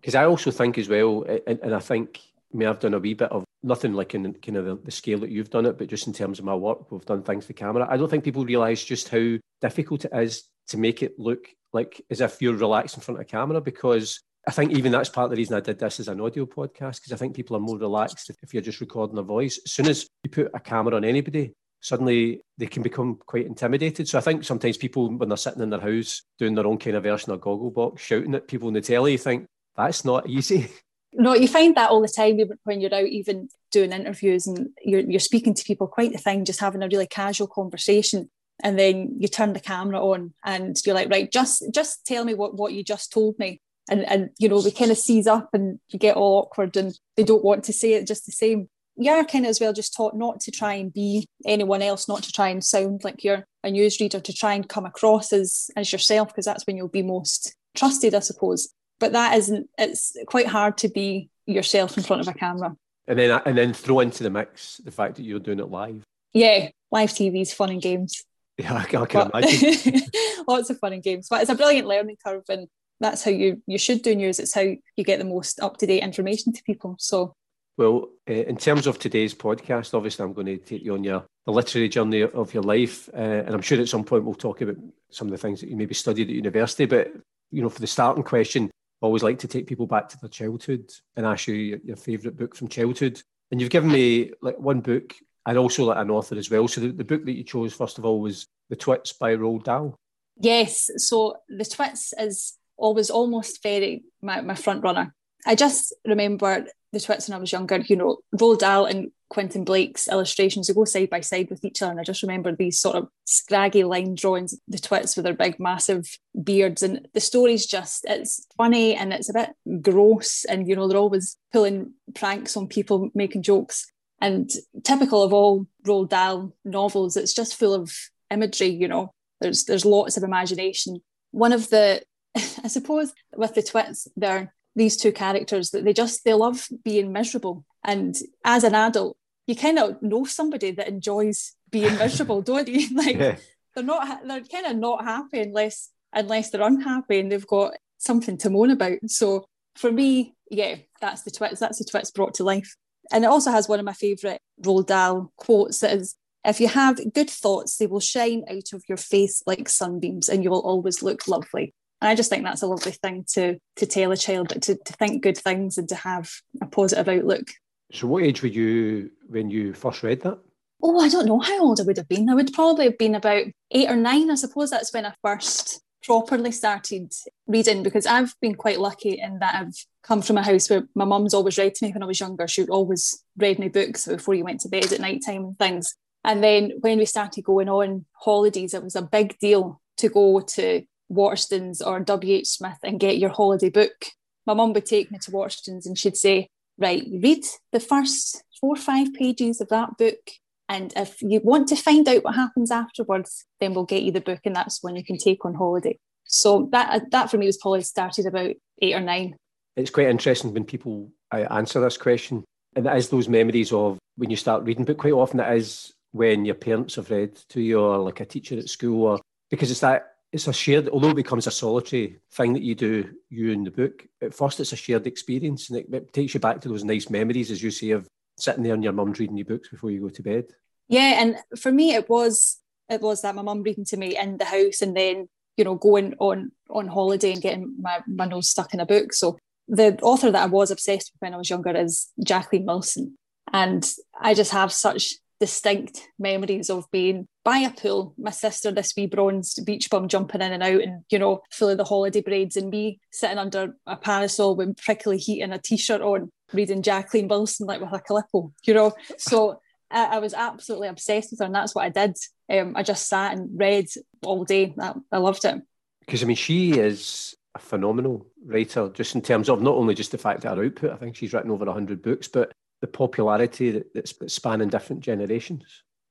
Because 0.00 0.14
I 0.14 0.24
also 0.24 0.50
think 0.50 0.78
as 0.78 0.88
well, 0.88 1.24
and, 1.46 1.60
and 1.60 1.74
I 1.74 1.78
think 1.78 2.20
I 2.52 2.56
mean, 2.56 2.68
I've 2.68 2.80
done 2.80 2.94
a 2.94 2.98
wee 2.98 3.14
bit 3.14 3.30
of 3.30 3.44
nothing 3.62 3.92
like 3.92 4.14
in 4.14 4.32
kind 4.34 4.56
of 4.56 4.64
the, 4.64 4.76
the, 4.76 4.90
scale 4.90 5.18
that 5.20 5.30
you've 5.30 5.50
done 5.50 5.66
it, 5.66 5.78
but 5.78 5.86
just 5.86 6.06
in 6.06 6.12
terms 6.12 6.38
of 6.38 6.44
my 6.44 6.54
work, 6.54 6.90
we've 6.90 7.04
done 7.04 7.22
things 7.22 7.46
to 7.46 7.52
camera. 7.52 7.86
I 7.88 7.96
don't 7.96 8.10
think 8.10 8.24
people 8.24 8.44
realise 8.44 8.84
just 8.84 9.08
how 9.08 9.36
difficult 9.60 10.04
it 10.04 10.10
is 10.14 10.48
to 10.68 10.76
make 10.76 11.02
it 11.02 11.18
look 11.18 11.48
like 11.72 12.02
as 12.10 12.20
if 12.20 12.40
you're 12.40 12.54
relaxed 12.54 12.96
in 12.96 13.02
front 13.02 13.20
of 13.20 13.26
camera 13.26 13.60
because 13.60 14.20
I 14.46 14.50
think 14.50 14.72
even 14.72 14.92
that's 14.92 15.08
part 15.08 15.26
of 15.26 15.30
the 15.30 15.36
reason 15.36 15.56
I 15.56 15.60
did 15.60 15.78
this 15.78 16.00
as 16.00 16.08
an 16.08 16.20
audio 16.20 16.46
podcast 16.46 16.96
because 16.96 17.12
I 17.12 17.16
think 17.16 17.36
people 17.36 17.56
are 17.56 17.60
more 17.60 17.78
relaxed 17.78 18.30
if, 18.42 18.52
you're 18.52 18.62
just 18.62 18.80
recording 18.80 19.18
a 19.18 19.22
voice. 19.22 19.60
As 19.64 19.72
soon 19.72 19.86
as 19.88 20.06
you 20.24 20.30
put 20.30 20.50
a 20.52 20.58
camera 20.58 20.96
on 20.96 21.04
anybody, 21.04 21.54
suddenly 21.80 22.40
they 22.58 22.66
can 22.66 22.82
become 22.82 23.20
quite 23.26 23.46
intimidated. 23.46 24.08
So 24.08 24.18
I 24.18 24.20
think 24.20 24.42
sometimes 24.44 24.76
people, 24.76 25.16
when 25.16 25.28
they're 25.28 25.36
sitting 25.36 25.62
in 25.62 25.70
their 25.70 25.80
house 25.80 26.22
doing 26.38 26.54
their 26.54 26.66
own 26.66 26.78
kind 26.78 26.96
of 26.96 27.04
version 27.04 27.32
of 27.32 27.40
Gogglebox, 27.40 28.00
shouting 28.00 28.34
at 28.34 28.48
people 28.48 28.68
in 28.68 28.74
the 28.74 28.80
telly, 28.80 29.12
you 29.12 29.18
think 29.18 29.46
that's 29.76 30.04
not 30.04 30.28
easy. 30.28 30.68
No, 31.14 31.34
you 31.34 31.46
find 31.46 31.74
that 31.76 31.90
all 31.90 32.00
the 32.00 32.08
time 32.08 32.38
when 32.64 32.80
you're 32.80 32.94
out, 32.94 33.04
even 33.04 33.50
doing 33.70 33.92
interviews 33.92 34.46
and 34.46 34.70
you're, 34.82 35.00
you're 35.00 35.20
speaking 35.20 35.52
to 35.52 35.64
people, 35.64 35.86
quite 35.86 36.10
the 36.10 36.16
thing, 36.16 36.46
just 36.46 36.60
having 36.60 36.82
a 36.82 36.88
really 36.88 37.06
casual 37.06 37.46
conversation. 37.46 38.30
And 38.62 38.78
then 38.78 39.16
you 39.18 39.28
turn 39.28 39.52
the 39.52 39.60
camera 39.60 40.00
on 40.00 40.34
and 40.44 40.76
you're 40.84 40.94
like, 40.94 41.10
right, 41.10 41.30
just 41.30 41.64
just 41.72 42.06
tell 42.06 42.24
me 42.24 42.34
what, 42.34 42.54
what 42.54 42.72
you 42.72 42.84
just 42.84 43.12
told 43.12 43.38
me. 43.38 43.60
And, 43.90 44.04
and 44.08 44.30
you 44.38 44.48
know, 44.48 44.60
they 44.60 44.70
kind 44.70 44.92
of 44.92 44.98
seize 44.98 45.26
up 45.26 45.50
and 45.52 45.80
you 45.88 45.98
get 45.98 46.16
all 46.16 46.38
awkward 46.38 46.76
and 46.76 46.96
they 47.16 47.24
don't 47.24 47.44
want 47.44 47.64
to 47.64 47.72
say 47.72 47.94
it 47.94 48.06
just 48.06 48.26
the 48.26 48.32
same 48.32 48.68
you're 48.96 49.24
kind 49.24 49.44
of 49.44 49.50
as 49.50 49.60
well 49.60 49.72
just 49.72 49.94
taught 49.94 50.16
not 50.16 50.40
to 50.40 50.50
try 50.50 50.74
and 50.74 50.92
be 50.92 51.26
anyone 51.46 51.82
else, 51.82 52.08
not 52.08 52.22
to 52.24 52.32
try 52.32 52.48
and 52.48 52.64
sound 52.64 53.04
like 53.04 53.24
you're 53.24 53.46
a 53.64 53.70
newsreader, 53.70 54.22
to 54.22 54.32
try 54.32 54.54
and 54.54 54.68
come 54.68 54.86
across 54.86 55.32
as 55.32 55.70
as 55.76 55.92
yourself, 55.92 56.28
because 56.28 56.44
that's 56.44 56.66
when 56.66 56.76
you'll 56.76 56.88
be 56.88 57.02
most 57.02 57.54
trusted, 57.74 58.14
I 58.14 58.20
suppose. 58.20 58.72
But 59.00 59.12
that 59.12 59.36
isn't. 59.38 59.68
It's 59.78 60.16
quite 60.26 60.46
hard 60.46 60.78
to 60.78 60.88
be 60.88 61.30
yourself 61.46 61.96
in 61.96 62.04
front 62.04 62.22
of 62.22 62.28
a 62.28 62.34
camera. 62.34 62.76
And 63.08 63.18
then 63.18 63.40
and 63.44 63.56
then 63.56 63.72
throw 63.72 64.00
into 64.00 64.22
the 64.22 64.30
mix 64.30 64.76
the 64.78 64.90
fact 64.90 65.16
that 65.16 65.22
you're 65.22 65.40
doing 65.40 65.60
it 65.60 65.70
live. 65.70 66.02
Yeah, 66.32 66.68
live 66.90 67.10
TV 67.10 67.42
is 67.42 67.52
fun 67.52 67.70
and 67.70 67.82
games. 67.82 68.24
Yeah, 68.58 68.74
I 68.74 68.84
can, 68.84 69.02
I 69.02 69.06
can 69.06 69.30
imagine. 69.32 70.02
lots 70.46 70.70
of 70.70 70.78
fun 70.78 70.92
and 70.92 71.02
games, 71.02 71.28
but 71.28 71.40
it's 71.40 71.50
a 71.50 71.54
brilliant 71.54 71.88
learning 71.88 72.16
curve, 72.24 72.44
and 72.48 72.68
that's 73.00 73.24
how 73.24 73.30
you 73.30 73.62
you 73.66 73.78
should 73.78 74.02
do 74.02 74.14
news. 74.14 74.38
It's 74.38 74.54
how 74.54 74.60
you 74.60 75.04
get 75.04 75.18
the 75.18 75.24
most 75.24 75.60
up 75.60 75.78
to 75.78 75.86
date 75.86 76.02
information 76.02 76.52
to 76.52 76.62
people. 76.62 76.96
So 76.98 77.34
well, 77.78 78.10
uh, 78.28 78.34
in 78.34 78.56
terms 78.56 78.86
of 78.86 78.98
today's 78.98 79.34
podcast, 79.34 79.94
obviously, 79.94 80.24
I'm 80.24 80.34
going 80.34 80.46
to 80.46 80.58
take 80.58 80.82
you 80.82 80.94
on 80.94 81.04
your 81.04 81.24
the 81.46 81.52
literary 81.52 81.88
journey 81.88 82.22
of 82.22 82.54
your 82.54 82.62
life, 82.62 83.08
uh, 83.14 83.16
and 83.16 83.50
I'm 83.50 83.62
sure 83.62 83.80
at 83.80 83.88
some 83.88 84.04
point 84.04 84.24
we'll 84.24 84.34
talk 84.34 84.60
about 84.60 84.76
some 85.10 85.26
of 85.26 85.32
the 85.32 85.38
things 85.38 85.60
that 85.60 85.70
you 85.70 85.76
maybe 85.76 85.94
studied 85.94 86.28
at 86.28 86.34
university. 86.34 86.84
But 86.84 87.12
you 87.50 87.62
know, 87.62 87.68
for 87.68 87.80
the 87.80 87.86
starting 87.86 88.22
question, 88.22 88.70
I 89.02 89.06
always 89.06 89.22
like 89.22 89.38
to 89.40 89.48
take 89.48 89.66
people 89.66 89.86
back 89.86 90.08
to 90.10 90.20
their 90.20 90.28
childhood 90.28 90.90
and 91.16 91.26
ask 91.26 91.48
you 91.48 91.54
your, 91.54 91.78
your 91.84 91.96
favourite 91.96 92.36
book 92.36 92.54
from 92.54 92.68
childhood. 92.68 93.20
And 93.50 93.60
you've 93.60 93.70
given 93.70 93.90
me 93.90 94.32
like 94.40 94.58
one 94.58 94.80
book, 94.80 95.14
and 95.46 95.58
also 95.58 95.84
like 95.84 95.98
an 95.98 96.10
author 96.10 96.36
as 96.36 96.50
well. 96.50 96.68
So 96.68 96.80
the, 96.80 96.88
the 96.88 97.04
book 97.04 97.24
that 97.24 97.32
you 97.32 97.44
chose 97.44 97.72
first 97.72 97.98
of 97.98 98.04
all 98.04 98.20
was 98.20 98.46
The 98.70 98.76
Twits 98.76 99.12
by 99.12 99.36
Roald 99.36 99.64
Dahl. 99.64 99.96
Yes, 100.38 100.90
so 100.96 101.36
The 101.48 101.64
Twits 101.64 102.14
is 102.18 102.56
always 102.76 103.10
almost 103.10 103.62
very 103.62 104.04
my, 104.22 104.40
my 104.40 104.54
front 104.54 104.82
runner. 104.82 105.14
I 105.46 105.54
just 105.54 105.94
remember 106.06 106.66
the 106.92 107.00
Twits 107.00 107.28
when 107.28 107.36
I 107.36 107.40
was 107.40 107.52
younger, 107.52 107.78
you 107.78 107.96
know, 107.96 108.18
Roald 108.36 108.58
Dahl 108.58 108.84
and 108.84 109.10
Quentin 109.28 109.64
Blake's 109.64 110.08
illustrations, 110.08 110.66
they 110.66 110.74
go 110.74 110.84
side 110.84 111.08
by 111.08 111.20
side 111.20 111.48
with 111.48 111.64
each 111.64 111.80
other. 111.80 111.90
And 111.90 112.00
I 112.00 112.04
just 112.04 112.22
remember 112.22 112.54
these 112.54 112.78
sort 112.78 112.96
of 112.96 113.08
scraggy 113.24 113.82
line 113.82 114.14
drawings, 114.14 114.54
the 114.68 114.78
Twits 114.78 115.16
with 115.16 115.24
their 115.24 115.32
big, 115.32 115.58
massive 115.58 116.06
beards. 116.44 116.82
And 116.82 117.08
the 117.14 117.20
story's 117.20 117.64
just, 117.64 118.04
it's 118.06 118.46
funny 118.58 118.94
and 118.94 119.10
it's 119.10 119.30
a 119.30 119.32
bit 119.32 119.80
gross. 119.80 120.44
And, 120.44 120.68
you 120.68 120.76
know, 120.76 120.86
they're 120.86 120.98
always 120.98 121.38
pulling 121.50 121.94
pranks 122.14 122.58
on 122.58 122.68
people, 122.68 123.08
making 123.14 123.42
jokes. 123.42 123.90
And 124.22 124.50
typical 124.84 125.22
of 125.22 125.34
all 125.34 125.66
Roald 125.84 126.08
Dahl 126.08 126.54
novels, 126.64 127.16
it's 127.16 127.34
just 127.34 127.58
full 127.58 127.74
of 127.74 127.92
imagery, 128.30 128.68
you 128.68 128.88
know, 128.88 129.12
there's, 129.40 129.64
there's 129.64 129.84
lots 129.84 130.16
of 130.16 130.22
imagination. 130.22 131.02
One 131.32 131.52
of 131.52 131.68
the, 131.68 132.02
I 132.36 132.68
suppose, 132.68 133.12
with 133.36 133.54
the 133.54 133.62
Twits, 133.62 134.08
they're 134.16 134.54
these 134.74 134.96
two 134.96 135.12
characters 135.12 135.70
that 135.70 135.84
they 135.84 135.92
just 135.92 136.24
they 136.24 136.32
love 136.32 136.66
being 136.82 137.12
miserable. 137.12 137.64
And 137.84 138.16
as 138.44 138.64
an 138.64 138.74
adult 138.74 139.16
you 139.46 139.56
kind 139.56 139.78
of 139.78 140.00
know 140.02 140.24
somebody 140.24 140.70
that 140.70 140.88
enjoys 140.88 141.54
being 141.70 141.96
miserable 141.96 142.42
don't 142.42 142.68
you? 142.68 142.88
Like 142.96 143.16
yeah. 143.16 143.36
they're 143.74 143.84
not 143.84 144.26
they're 144.26 144.42
kind 144.44 144.66
of 144.66 144.76
not 144.76 145.04
happy 145.04 145.40
unless 145.40 145.90
unless 146.12 146.50
they're 146.50 146.62
unhappy 146.62 147.20
and 147.20 147.32
they've 147.32 147.46
got 147.46 147.74
something 147.98 148.36
to 148.38 148.50
moan 148.50 148.70
about. 148.70 148.98
So 149.06 149.44
for 149.76 149.90
me 149.90 150.34
yeah 150.50 150.76
that's 151.00 151.22
the 151.22 151.30
twits 151.30 151.60
that's 151.60 151.78
the 151.78 151.84
twits 151.84 152.10
brought 152.10 152.34
to 152.34 152.44
life 152.44 152.76
and 153.10 153.24
it 153.24 153.28
also 153.28 153.50
has 153.50 153.68
one 153.68 153.78
of 153.78 153.84
my 153.84 153.92
favorite 153.92 154.40
Roald 154.60 154.86
Dahl 154.86 155.32
quotes 155.36 155.80
that 155.80 155.94
is 155.94 156.14
if 156.44 156.60
you 156.60 156.68
have 156.68 157.00
good 157.12 157.30
thoughts 157.30 157.76
they 157.76 157.86
will 157.86 158.00
shine 158.00 158.44
out 158.48 158.72
of 158.72 158.82
your 158.88 158.98
face 158.98 159.42
like 159.46 159.68
sunbeams 159.68 160.28
and 160.28 160.44
you 160.44 160.50
will 160.50 160.60
always 160.60 161.02
look 161.02 161.26
lovely 161.26 161.74
and 162.02 162.08
I 162.08 162.16
just 162.16 162.30
think 162.30 162.42
that's 162.42 162.62
a 162.62 162.66
lovely 162.66 162.90
thing 162.90 163.24
to 163.34 163.58
to 163.76 163.86
tell 163.86 164.10
a 164.10 164.16
child, 164.16 164.48
but 164.48 164.60
to, 164.62 164.74
to 164.74 164.92
think 164.94 165.22
good 165.22 165.38
things 165.38 165.78
and 165.78 165.88
to 165.88 165.94
have 165.94 166.28
a 166.60 166.66
positive 166.66 167.08
outlook. 167.08 167.46
So, 167.92 168.08
what 168.08 168.24
age 168.24 168.42
were 168.42 168.48
you 168.48 169.12
when 169.28 169.50
you 169.50 169.72
first 169.72 170.02
read 170.02 170.20
that? 170.22 170.40
Oh, 170.82 170.98
I 170.98 171.08
don't 171.08 171.26
know 171.26 171.38
how 171.38 171.60
old 171.62 171.80
I 171.80 171.84
would 171.84 171.98
have 171.98 172.08
been. 172.08 172.28
I 172.28 172.34
would 172.34 172.52
probably 172.52 172.86
have 172.86 172.98
been 172.98 173.14
about 173.14 173.44
eight 173.70 173.88
or 173.88 173.94
nine. 173.94 174.32
I 174.32 174.34
suppose 174.34 174.68
that's 174.68 174.92
when 174.92 175.06
I 175.06 175.14
first 175.22 175.80
properly 176.02 176.50
started 176.50 177.12
reading 177.46 177.82
because 177.82 178.06
I've 178.06 178.34
been 178.40 178.54
quite 178.54 178.80
lucky 178.80 179.20
in 179.20 179.38
that 179.38 179.54
I've 179.54 179.74
come 180.02 180.22
from 180.22 180.38
a 180.38 180.42
house 180.42 180.68
where 180.68 180.84
my 180.94 181.04
mum's 181.04 181.34
always 181.34 181.58
read 181.58 181.74
to 181.76 181.86
me 181.86 181.92
when 181.92 182.02
I 182.02 182.06
was 182.06 182.20
younger. 182.20 182.48
She 182.48 182.62
would 182.62 182.70
always 182.70 183.22
read 183.36 183.58
me 183.58 183.68
books 183.68 184.06
before 184.06 184.34
you 184.34 184.44
went 184.44 184.60
to 184.60 184.68
bed 184.68 184.92
at 184.92 185.00
night 185.00 185.22
time 185.24 185.44
and 185.44 185.58
things. 185.58 185.94
And 186.24 186.42
then 186.42 186.72
when 186.80 186.98
we 186.98 187.04
started 187.04 187.44
going 187.44 187.68
on 187.68 188.04
holidays, 188.12 188.74
it 188.74 188.82
was 188.82 188.96
a 188.96 189.02
big 189.02 189.38
deal 189.38 189.80
to 189.98 190.08
go 190.08 190.40
to 190.40 190.82
Waterstones 191.10 191.84
or 191.84 192.00
WH 192.00 192.46
Smith 192.46 192.78
and 192.82 193.00
get 193.00 193.18
your 193.18 193.30
holiday 193.30 193.70
book. 193.70 194.06
My 194.46 194.54
mum 194.54 194.72
would 194.72 194.86
take 194.86 195.10
me 195.10 195.18
to 195.22 195.30
Waterstones 195.30 195.86
and 195.86 195.96
she'd 195.96 196.16
say, 196.16 196.48
Right, 196.78 197.06
read 197.22 197.44
the 197.70 197.80
first 197.80 198.42
four 198.60 198.74
or 198.74 198.76
five 198.76 199.12
pages 199.12 199.60
of 199.60 199.68
that 199.68 199.98
book. 199.98 200.30
And 200.72 200.90
if 200.96 201.20
you 201.20 201.38
want 201.44 201.68
to 201.68 201.76
find 201.76 202.08
out 202.08 202.24
what 202.24 202.34
happens 202.34 202.70
afterwards, 202.70 203.44
then 203.60 203.74
we'll 203.74 203.84
get 203.84 204.04
you 204.04 204.10
the 204.10 204.22
book, 204.22 204.40
and 204.46 204.56
that's 204.56 204.82
when 204.82 204.96
you 204.96 205.04
can 205.04 205.18
take 205.18 205.44
on 205.44 205.52
holiday. 205.52 205.98
So 206.24 206.70
that 206.72 206.88
uh, 206.90 207.04
that 207.10 207.30
for 207.30 207.36
me 207.36 207.44
was 207.44 207.58
probably 207.58 207.82
started 207.82 208.24
about 208.24 208.54
eight 208.80 208.94
or 208.94 209.00
nine. 209.00 209.36
It's 209.76 209.90
quite 209.90 210.08
interesting 210.08 210.54
when 210.54 210.64
people 210.64 211.12
uh, 211.30 211.44
answer 211.50 211.78
this 211.78 211.98
question, 211.98 212.42
and 212.74 212.86
it 212.86 212.96
is 212.96 213.10
those 213.10 213.28
memories 213.28 213.70
of 213.70 213.98
when 214.16 214.30
you 214.30 214.36
start 214.36 214.64
reading. 214.64 214.86
But 214.86 214.96
quite 214.96 215.12
often 215.12 215.40
it 215.40 215.56
is 215.58 215.92
when 216.12 216.46
your 216.46 216.54
parents 216.54 216.94
have 216.94 217.10
read 217.10 217.36
to 217.50 217.60
you, 217.60 217.78
or 217.78 217.98
like 217.98 218.20
a 218.20 218.24
teacher 218.24 218.56
at 218.56 218.70
school, 218.70 219.04
or 219.04 219.20
because 219.50 219.70
it's 219.70 219.80
that 219.80 220.14
it's 220.32 220.48
a 220.48 220.54
shared, 220.54 220.88
although 220.88 221.10
it 221.10 221.16
becomes 221.16 221.46
a 221.46 221.50
solitary 221.50 222.18
thing 222.32 222.54
that 222.54 222.62
you 222.62 222.74
do, 222.74 223.10
you 223.28 223.52
and 223.52 223.66
the 223.66 223.70
book, 223.70 224.06
at 224.22 224.32
first 224.32 224.58
it's 224.58 224.72
a 224.72 224.76
shared 224.76 225.06
experience 225.06 225.68
and 225.68 225.80
it, 225.80 225.86
it, 225.92 226.12
takes 226.14 226.32
you 226.32 226.40
back 226.40 226.62
to 226.62 226.70
those 226.70 226.82
nice 226.82 227.10
memories, 227.10 227.50
as 227.50 227.62
you 227.62 227.70
say, 227.70 227.90
of 227.90 228.08
sitting 228.38 228.62
there 228.62 228.72
and 228.72 228.82
your 228.82 228.94
mum's 228.94 229.18
reading 229.18 229.36
you 229.36 229.44
books 229.44 229.68
before 229.68 229.90
you 229.90 230.00
go 230.00 230.08
to 230.08 230.22
bed. 230.22 230.46
Yeah, 230.92 231.22
and 231.22 231.36
for 231.58 231.72
me 231.72 231.94
it 231.94 232.10
was 232.10 232.60
it 232.90 233.00
was 233.00 233.22
that 233.22 233.34
my 233.34 233.40
mum 233.40 233.62
reading 233.62 233.86
to 233.86 233.96
me 233.96 234.18
in 234.18 234.36
the 234.36 234.44
house 234.44 234.82
and 234.82 234.94
then, 234.94 235.28
you 235.56 235.64
know, 235.64 235.74
going 235.74 236.14
on 236.18 236.52
on 236.68 236.86
holiday 236.86 237.32
and 237.32 237.40
getting 237.40 237.74
my, 237.80 238.00
my 238.06 238.26
nose 238.26 238.50
stuck 238.50 238.74
in 238.74 238.80
a 238.80 238.84
book. 238.84 239.14
So 239.14 239.38
the 239.68 239.98
author 240.02 240.30
that 240.30 240.42
I 240.42 240.46
was 240.46 240.70
obsessed 240.70 241.10
with 241.12 241.22
when 241.22 241.32
I 241.32 241.38
was 241.38 241.48
younger 241.48 241.74
is 241.74 242.10
Jacqueline 242.22 242.66
Wilson. 242.66 243.16
And 243.54 243.90
I 244.20 244.34
just 244.34 244.52
have 244.52 244.70
such 244.70 245.14
distinct 245.40 246.08
memories 246.18 246.68
of 246.68 246.84
being 246.92 247.26
by 247.42 247.58
a 247.58 247.70
pool, 247.70 248.14
my 248.18 248.30
sister, 248.30 248.70
this 248.70 248.92
wee 248.94 249.06
bronzed 249.06 249.64
beach 249.64 249.88
bum 249.88 250.08
jumping 250.08 250.42
in 250.42 250.52
and 250.52 250.62
out 250.62 250.82
and, 250.82 251.04
you 251.10 251.18
know, 251.18 251.40
full 251.50 251.70
of 251.70 251.78
the 251.78 251.84
holiday 251.84 252.20
braids, 252.20 252.56
and 252.56 252.68
me 252.68 253.00
sitting 253.10 253.38
under 253.38 253.74
a 253.86 253.96
parasol 253.96 254.56
with 254.56 254.76
prickly 254.76 255.16
heat 255.16 255.40
and 255.40 255.54
a 255.54 255.58
t 255.58 255.78
shirt 255.78 256.02
on, 256.02 256.30
reading 256.52 256.82
Jacqueline 256.82 257.28
Wilson 257.28 257.66
like 257.66 257.80
with 257.80 257.92
a 257.92 257.98
Calippo, 257.98 258.52
you 258.64 258.74
know. 258.74 258.92
So 259.16 259.58
I, 259.92 260.16
I, 260.16 260.18
was 260.18 260.34
absolutely 260.34 260.88
obsessed 260.88 261.30
with 261.30 261.40
her, 261.40 261.46
and 261.46 261.54
that's 261.54 261.74
what 261.74 261.84
I 261.84 261.88
did. 261.88 262.16
Um, 262.50 262.74
I 262.76 262.82
just 262.82 263.08
sat 263.08 263.36
and 263.36 263.48
read 263.58 263.86
all 264.22 264.44
day. 264.44 264.74
I, 264.80 264.94
I 265.10 265.18
loved 265.18 265.44
it. 265.44 265.62
Because, 266.00 266.22
I 266.22 266.26
mean, 266.26 266.36
she 266.36 266.72
is 266.72 267.34
a 267.54 267.58
phenomenal 267.58 268.26
writer, 268.44 268.88
just 268.90 269.14
in 269.14 269.22
terms 269.22 269.48
of 269.48 269.62
not 269.62 269.74
only 269.74 269.94
just 269.94 270.12
the 270.12 270.18
fact 270.18 270.42
that 270.42 270.56
her 270.56 270.64
output, 270.64 270.92
I 270.92 270.96
think 270.96 271.16
she's 271.16 271.32
written 271.32 271.50
over 271.50 271.64
100 271.64 272.02
books, 272.02 272.28
but 272.28 272.52
the 272.80 272.86
popularity 272.86 273.70
that, 273.70 273.94
that's 273.94 274.14
spanning 274.32 274.68
different 274.68 275.02
generations. 275.02 275.64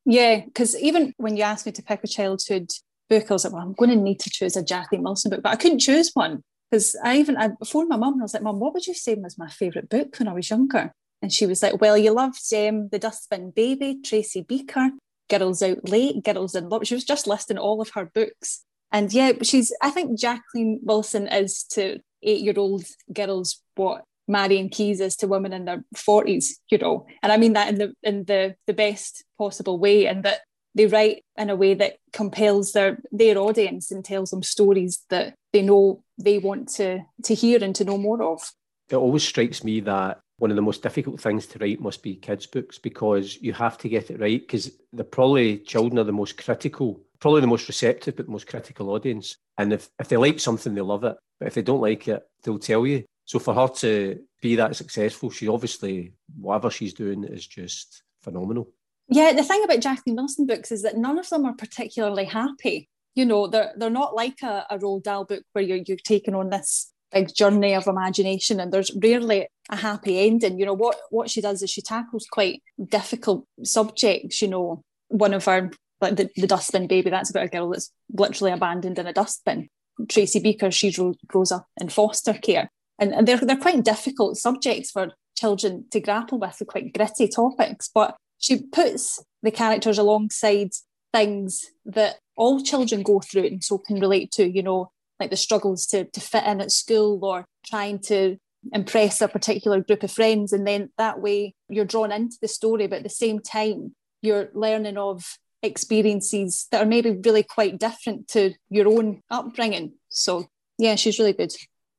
Yeah, 0.05 0.45
because 0.45 0.79
even 0.79 1.13
when 1.17 1.37
you 1.37 1.43
asked 1.43 1.65
me 1.65 1.71
to 1.73 1.83
pick 1.83 2.03
a 2.03 2.07
childhood 2.07 2.69
book, 3.09 3.29
I 3.29 3.33
was 3.33 3.43
like, 3.43 3.53
well, 3.53 3.61
I'm 3.61 3.73
going 3.73 3.91
to 3.91 3.95
need 3.95 4.19
to 4.21 4.29
choose 4.29 4.55
a 4.55 4.63
Jackie 4.63 4.97
Wilson 4.97 5.31
book, 5.31 5.43
but 5.43 5.51
I 5.51 5.57
couldn't 5.57 5.79
choose 5.79 6.11
one 6.13 6.43
because 6.71 6.95
I 7.03 7.17
even 7.17 7.37
I 7.37 7.49
phoned 7.65 7.89
my 7.89 7.97
mum 7.97 8.13
and 8.13 8.21
I 8.21 8.23
was 8.23 8.33
like, 8.33 8.43
Mum, 8.43 8.59
what 8.59 8.73
would 8.73 8.87
you 8.87 8.93
say 8.93 9.15
was 9.15 9.37
my 9.37 9.49
favourite 9.49 9.89
book 9.89 10.17
when 10.17 10.27
I 10.27 10.33
was 10.33 10.49
younger? 10.49 10.93
And 11.21 11.31
she 11.31 11.45
was 11.45 11.61
like, 11.61 11.79
Well, 11.79 11.97
you 11.97 12.11
loved 12.11 12.41
um, 12.53 12.89
The 12.89 12.99
Dustbin 12.99 13.51
Baby, 13.51 13.99
Tracy 14.03 14.41
Beaker, 14.41 14.91
Girls 15.29 15.61
Out 15.61 15.87
Late, 15.87 16.23
Girls 16.23 16.55
in 16.55 16.69
Love. 16.69 16.87
She 16.87 16.95
was 16.95 17.05
just 17.05 17.27
listing 17.27 17.57
all 17.57 17.81
of 17.81 17.91
her 17.95 18.05
books. 18.05 18.63
And 18.91 19.13
yeah, 19.13 19.31
she's, 19.41 19.73
I 19.81 19.89
think 19.89 20.19
Jacqueline 20.19 20.79
Wilson 20.83 21.27
is 21.27 21.63
to 21.71 21.99
eight 22.23 22.41
year 22.41 22.55
old 22.57 22.83
girls 23.13 23.61
what 23.75 24.03
Marian 24.27 24.69
Keyes 24.69 24.99
is 24.99 25.15
to 25.17 25.27
women 25.27 25.53
in 25.53 25.65
their 25.65 25.83
40s, 25.95 26.45
you 26.69 26.77
know. 26.77 27.05
And 27.21 27.31
I 27.31 27.37
mean 27.37 27.53
that 27.53 27.69
in 27.69 27.75
the 27.75 27.93
in 28.03 28.23
the 28.25 28.55
the 28.67 28.73
best 28.73 29.23
possible 29.37 29.79
way 29.79 30.07
and 30.07 30.23
that 30.23 30.41
they 30.75 30.85
write 30.85 31.23
in 31.37 31.49
a 31.49 31.55
way 31.55 31.73
that 31.73 31.97
compels 32.13 32.71
their 32.71 32.99
their 33.11 33.37
audience 33.37 33.91
and 33.91 34.05
tells 34.05 34.31
them 34.31 34.43
stories 34.43 35.03
that 35.09 35.35
they 35.51 35.61
know 35.61 36.03
they 36.17 36.37
want 36.37 36.69
to 36.75 36.99
to 37.23 37.33
hear 37.33 37.63
and 37.63 37.75
to 37.75 37.83
know 37.83 37.97
more 37.97 38.23
of. 38.23 38.51
It 38.89 38.95
always 38.95 39.23
strikes 39.23 39.63
me 39.63 39.81
that 39.81 40.19
one 40.41 40.49
of 40.49 40.55
the 40.55 40.61
most 40.61 40.81
difficult 40.81 41.21
things 41.21 41.45
to 41.45 41.59
write 41.59 41.79
must 41.79 42.01
be 42.01 42.15
kids' 42.15 42.47
books 42.47 42.79
because 42.79 43.39
you 43.41 43.53
have 43.53 43.77
to 43.77 43.87
get 43.87 44.09
it 44.09 44.19
right 44.19 44.41
because 44.41 44.71
they're 44.91 45.05
probably 45.05 45.59
children 45.59 45.99
are 45.99 46.03
the 46.03 46.11
most 46.11 46.35
critical, 46.35 46.99
probably 47.19 47.41
the 47.41 47.47
most 47.47 47.67
receptive, 47.67 48.15
but 48.15 48.25
the 48.25 48.31
most 48.31 48.47
critical 48.47 48.89
audience. 48.89 49.37
And 49.59 49.71
if, 49.71 49.89
if 49.99 50.09
they 50.09 50.17
like 50.17 50.39
something, 50.39 50.73
they 50.73 50.81
love 50.81 51.03
it. 51.03 51.15
But 51.39 51.49
if 51.49 51.53
they 51.53 51.61
don't 51.61 51.79
like 51.79 52.07
it, 52.07 52.23
they'll 52.41 52.57
tell 52.57 52.87
you. 52.87 53.05
So 53.25 53.37
for 53.37 53.53
her 53.53 53.67
to 53.67 54.19
be 54.41 54.55
that 54.55 54.75
successful, 54.75 55.29
she 55.29 55.47
obviously, 55.47 56.13
whatever 56.35 56.71
she's 56.71 56.95
doing 56.95 57.23
is 57.23 57.45
just 57.45 58.01
phenomenal. 58.23 58.67
Yeah, 59.09 59.33
the 59.33 59.43
thing 59.43 59.63
about 59.63 59.81
Jacqueline 59.81 60.15
Wilson 60.15 60.47
books 60.47 60.71
is 60.71 60.81
that 60.81 60.97
none 60.97 61.19
of 61.19 61.29
them 61.29 61.45
are 61.45 61.53
particularly 61.53 62.25
happy. 62.25 62.89
You 63.13 63.25
know, 63.25 63.45
they're 63.45 63.73
they're 63.77 63.91
not 63.91 64.15
like 64.15 64.41
a, 64.41 64.65
a 64.71 64.79
Roald 64.79 65.03
Dahl 65.03 65.25
book 65.25 65.43
where 65.53 65.63
you're 65.63 65.83
you're 65.85 65.97
taking 65.97 66.33
on 66.33 66.49
this 66.49 66.91
big 67.11 67.33
journey 67.33 67.73
of 67.73 67.87
imagination 67.87 68.59
and 68.59 68.71
there's 68.71 68.91
rarely 69.01 69.47
a 69.69 69.75
happy 69.75 70.19
ending. 70.19 70.59
You 70.59 70.65
know, 70.65 70.73
what 70.73 70.97
what 71.09 71.29
she 71.29 71.41
does 71.41 71.61
is 71.61 71.69
she 71.69 71.81
tackles 71.81 72.27
quite 72.31 72.61
difficult 72.89 73.45
subjects, 73.63 74.41
you 74.41 74.47
know. 74.47 74.81
One 75.09 75.33
of 75.33 75.43
her 75.45 75.71
like 75.99 76.15
the, 76.15 76.29
the 76.35 76.47
dustbin 76.47 76.87
baby, 76.87 77.09
that's 77.09 77.29
about 77.29 77.45
a 77.45 77.49
girl 77.49 77.69
that's 77.69 77.91
literally 78.11 78.51
abandoned 78.51 78.97
in 78.97 79.07
a 79.07 79.13
dustbin. 79.13 79.69
Tracy 80.09 80.39
Beaker, 80.39 80.71
she 80.71 80.91
grows 81.27 81.51
up 81.51 81.67
in 81.79 81.89
foster 81.89 82.33
care 82.33 82.69
and, 82.97 83.13
and 83.13 83.27
they're, 83.27 83.37
they're 83.37 83.57
quite 83.57 83.83
difficult 83.83 84.37
subjects 84.37 84.91
for 84.91 85.11
children 85.35 85.85
to 85.91 85.99
grapple 85.99 86.39
with, 86.39 86.57
they're 86.57 86.65
quite 86.65 86.93
gritty 86.93 87.27
topics. 87.27 87.89
But 87.93 88.15
she 88.37 88.63
puts 88.63 89.23
the 89.43 89.51
characters 89.51 89.97
alongside 89.97 90.71
things 91.13 91.71
that 91.85 92.17
all 92.35 92.63
children 92.63 93.03
go 93.03 93.19
through 93.19 93.45
and 93.45 93.63
so 93.63 93.77
can 93.79 93.99
relate 93.99 94.31
to, 94.31 94.49
you 94.49 94.63
know, 94.63 94.91
like 95.21 95.29
the 95.29 95.37
struggles 95.37 95.85
to, 95.87 96.05
to 96.05 96.19
fit 96.19 96.43
in 96.45 96.61
at 96.61 96.71
school 96.71 97.23
or 97.23 97.45
trying 97.65 97.99
to 97.99 98.37
impress 98.73 99.21
a 99.21 99.27
particular 99.27 99.81
group 99.81 100.03
of 100.03 100.11
friends. 100.11 100.53
And 100.53 100.67
then 100.67 100.89
that 100.97 101.21
way 101.21 101.55
you're 101.69 101.85
drawn 101.85 102.11
into 102.11 102.37
the 102.41 102.47
story, 102.47 102.87
but 102.87 102.97
at 102.97 103.03
the 103.03 103.09
same 103.09 103.39
time, 103.39 103.95
you're 104.21 104.49
learning 104.53 104.97
of 104.97 105.37
experiences 105.63 106.67
that 106.71 106.81
are 106.81 106.87
maybe 106.87 107.11
really 107.11 107.43
quite 107.43 107.79
different 107.79 108.27
to 108.29 108.53
your 108.69 108.87
own 108.87 109.21
upbringing. 109.29 109.93
So, 110.09 110.47
yeah, 110.77 110.95
she's 110.95 111.19
really 111.19 111.33
good. 111.33 111.53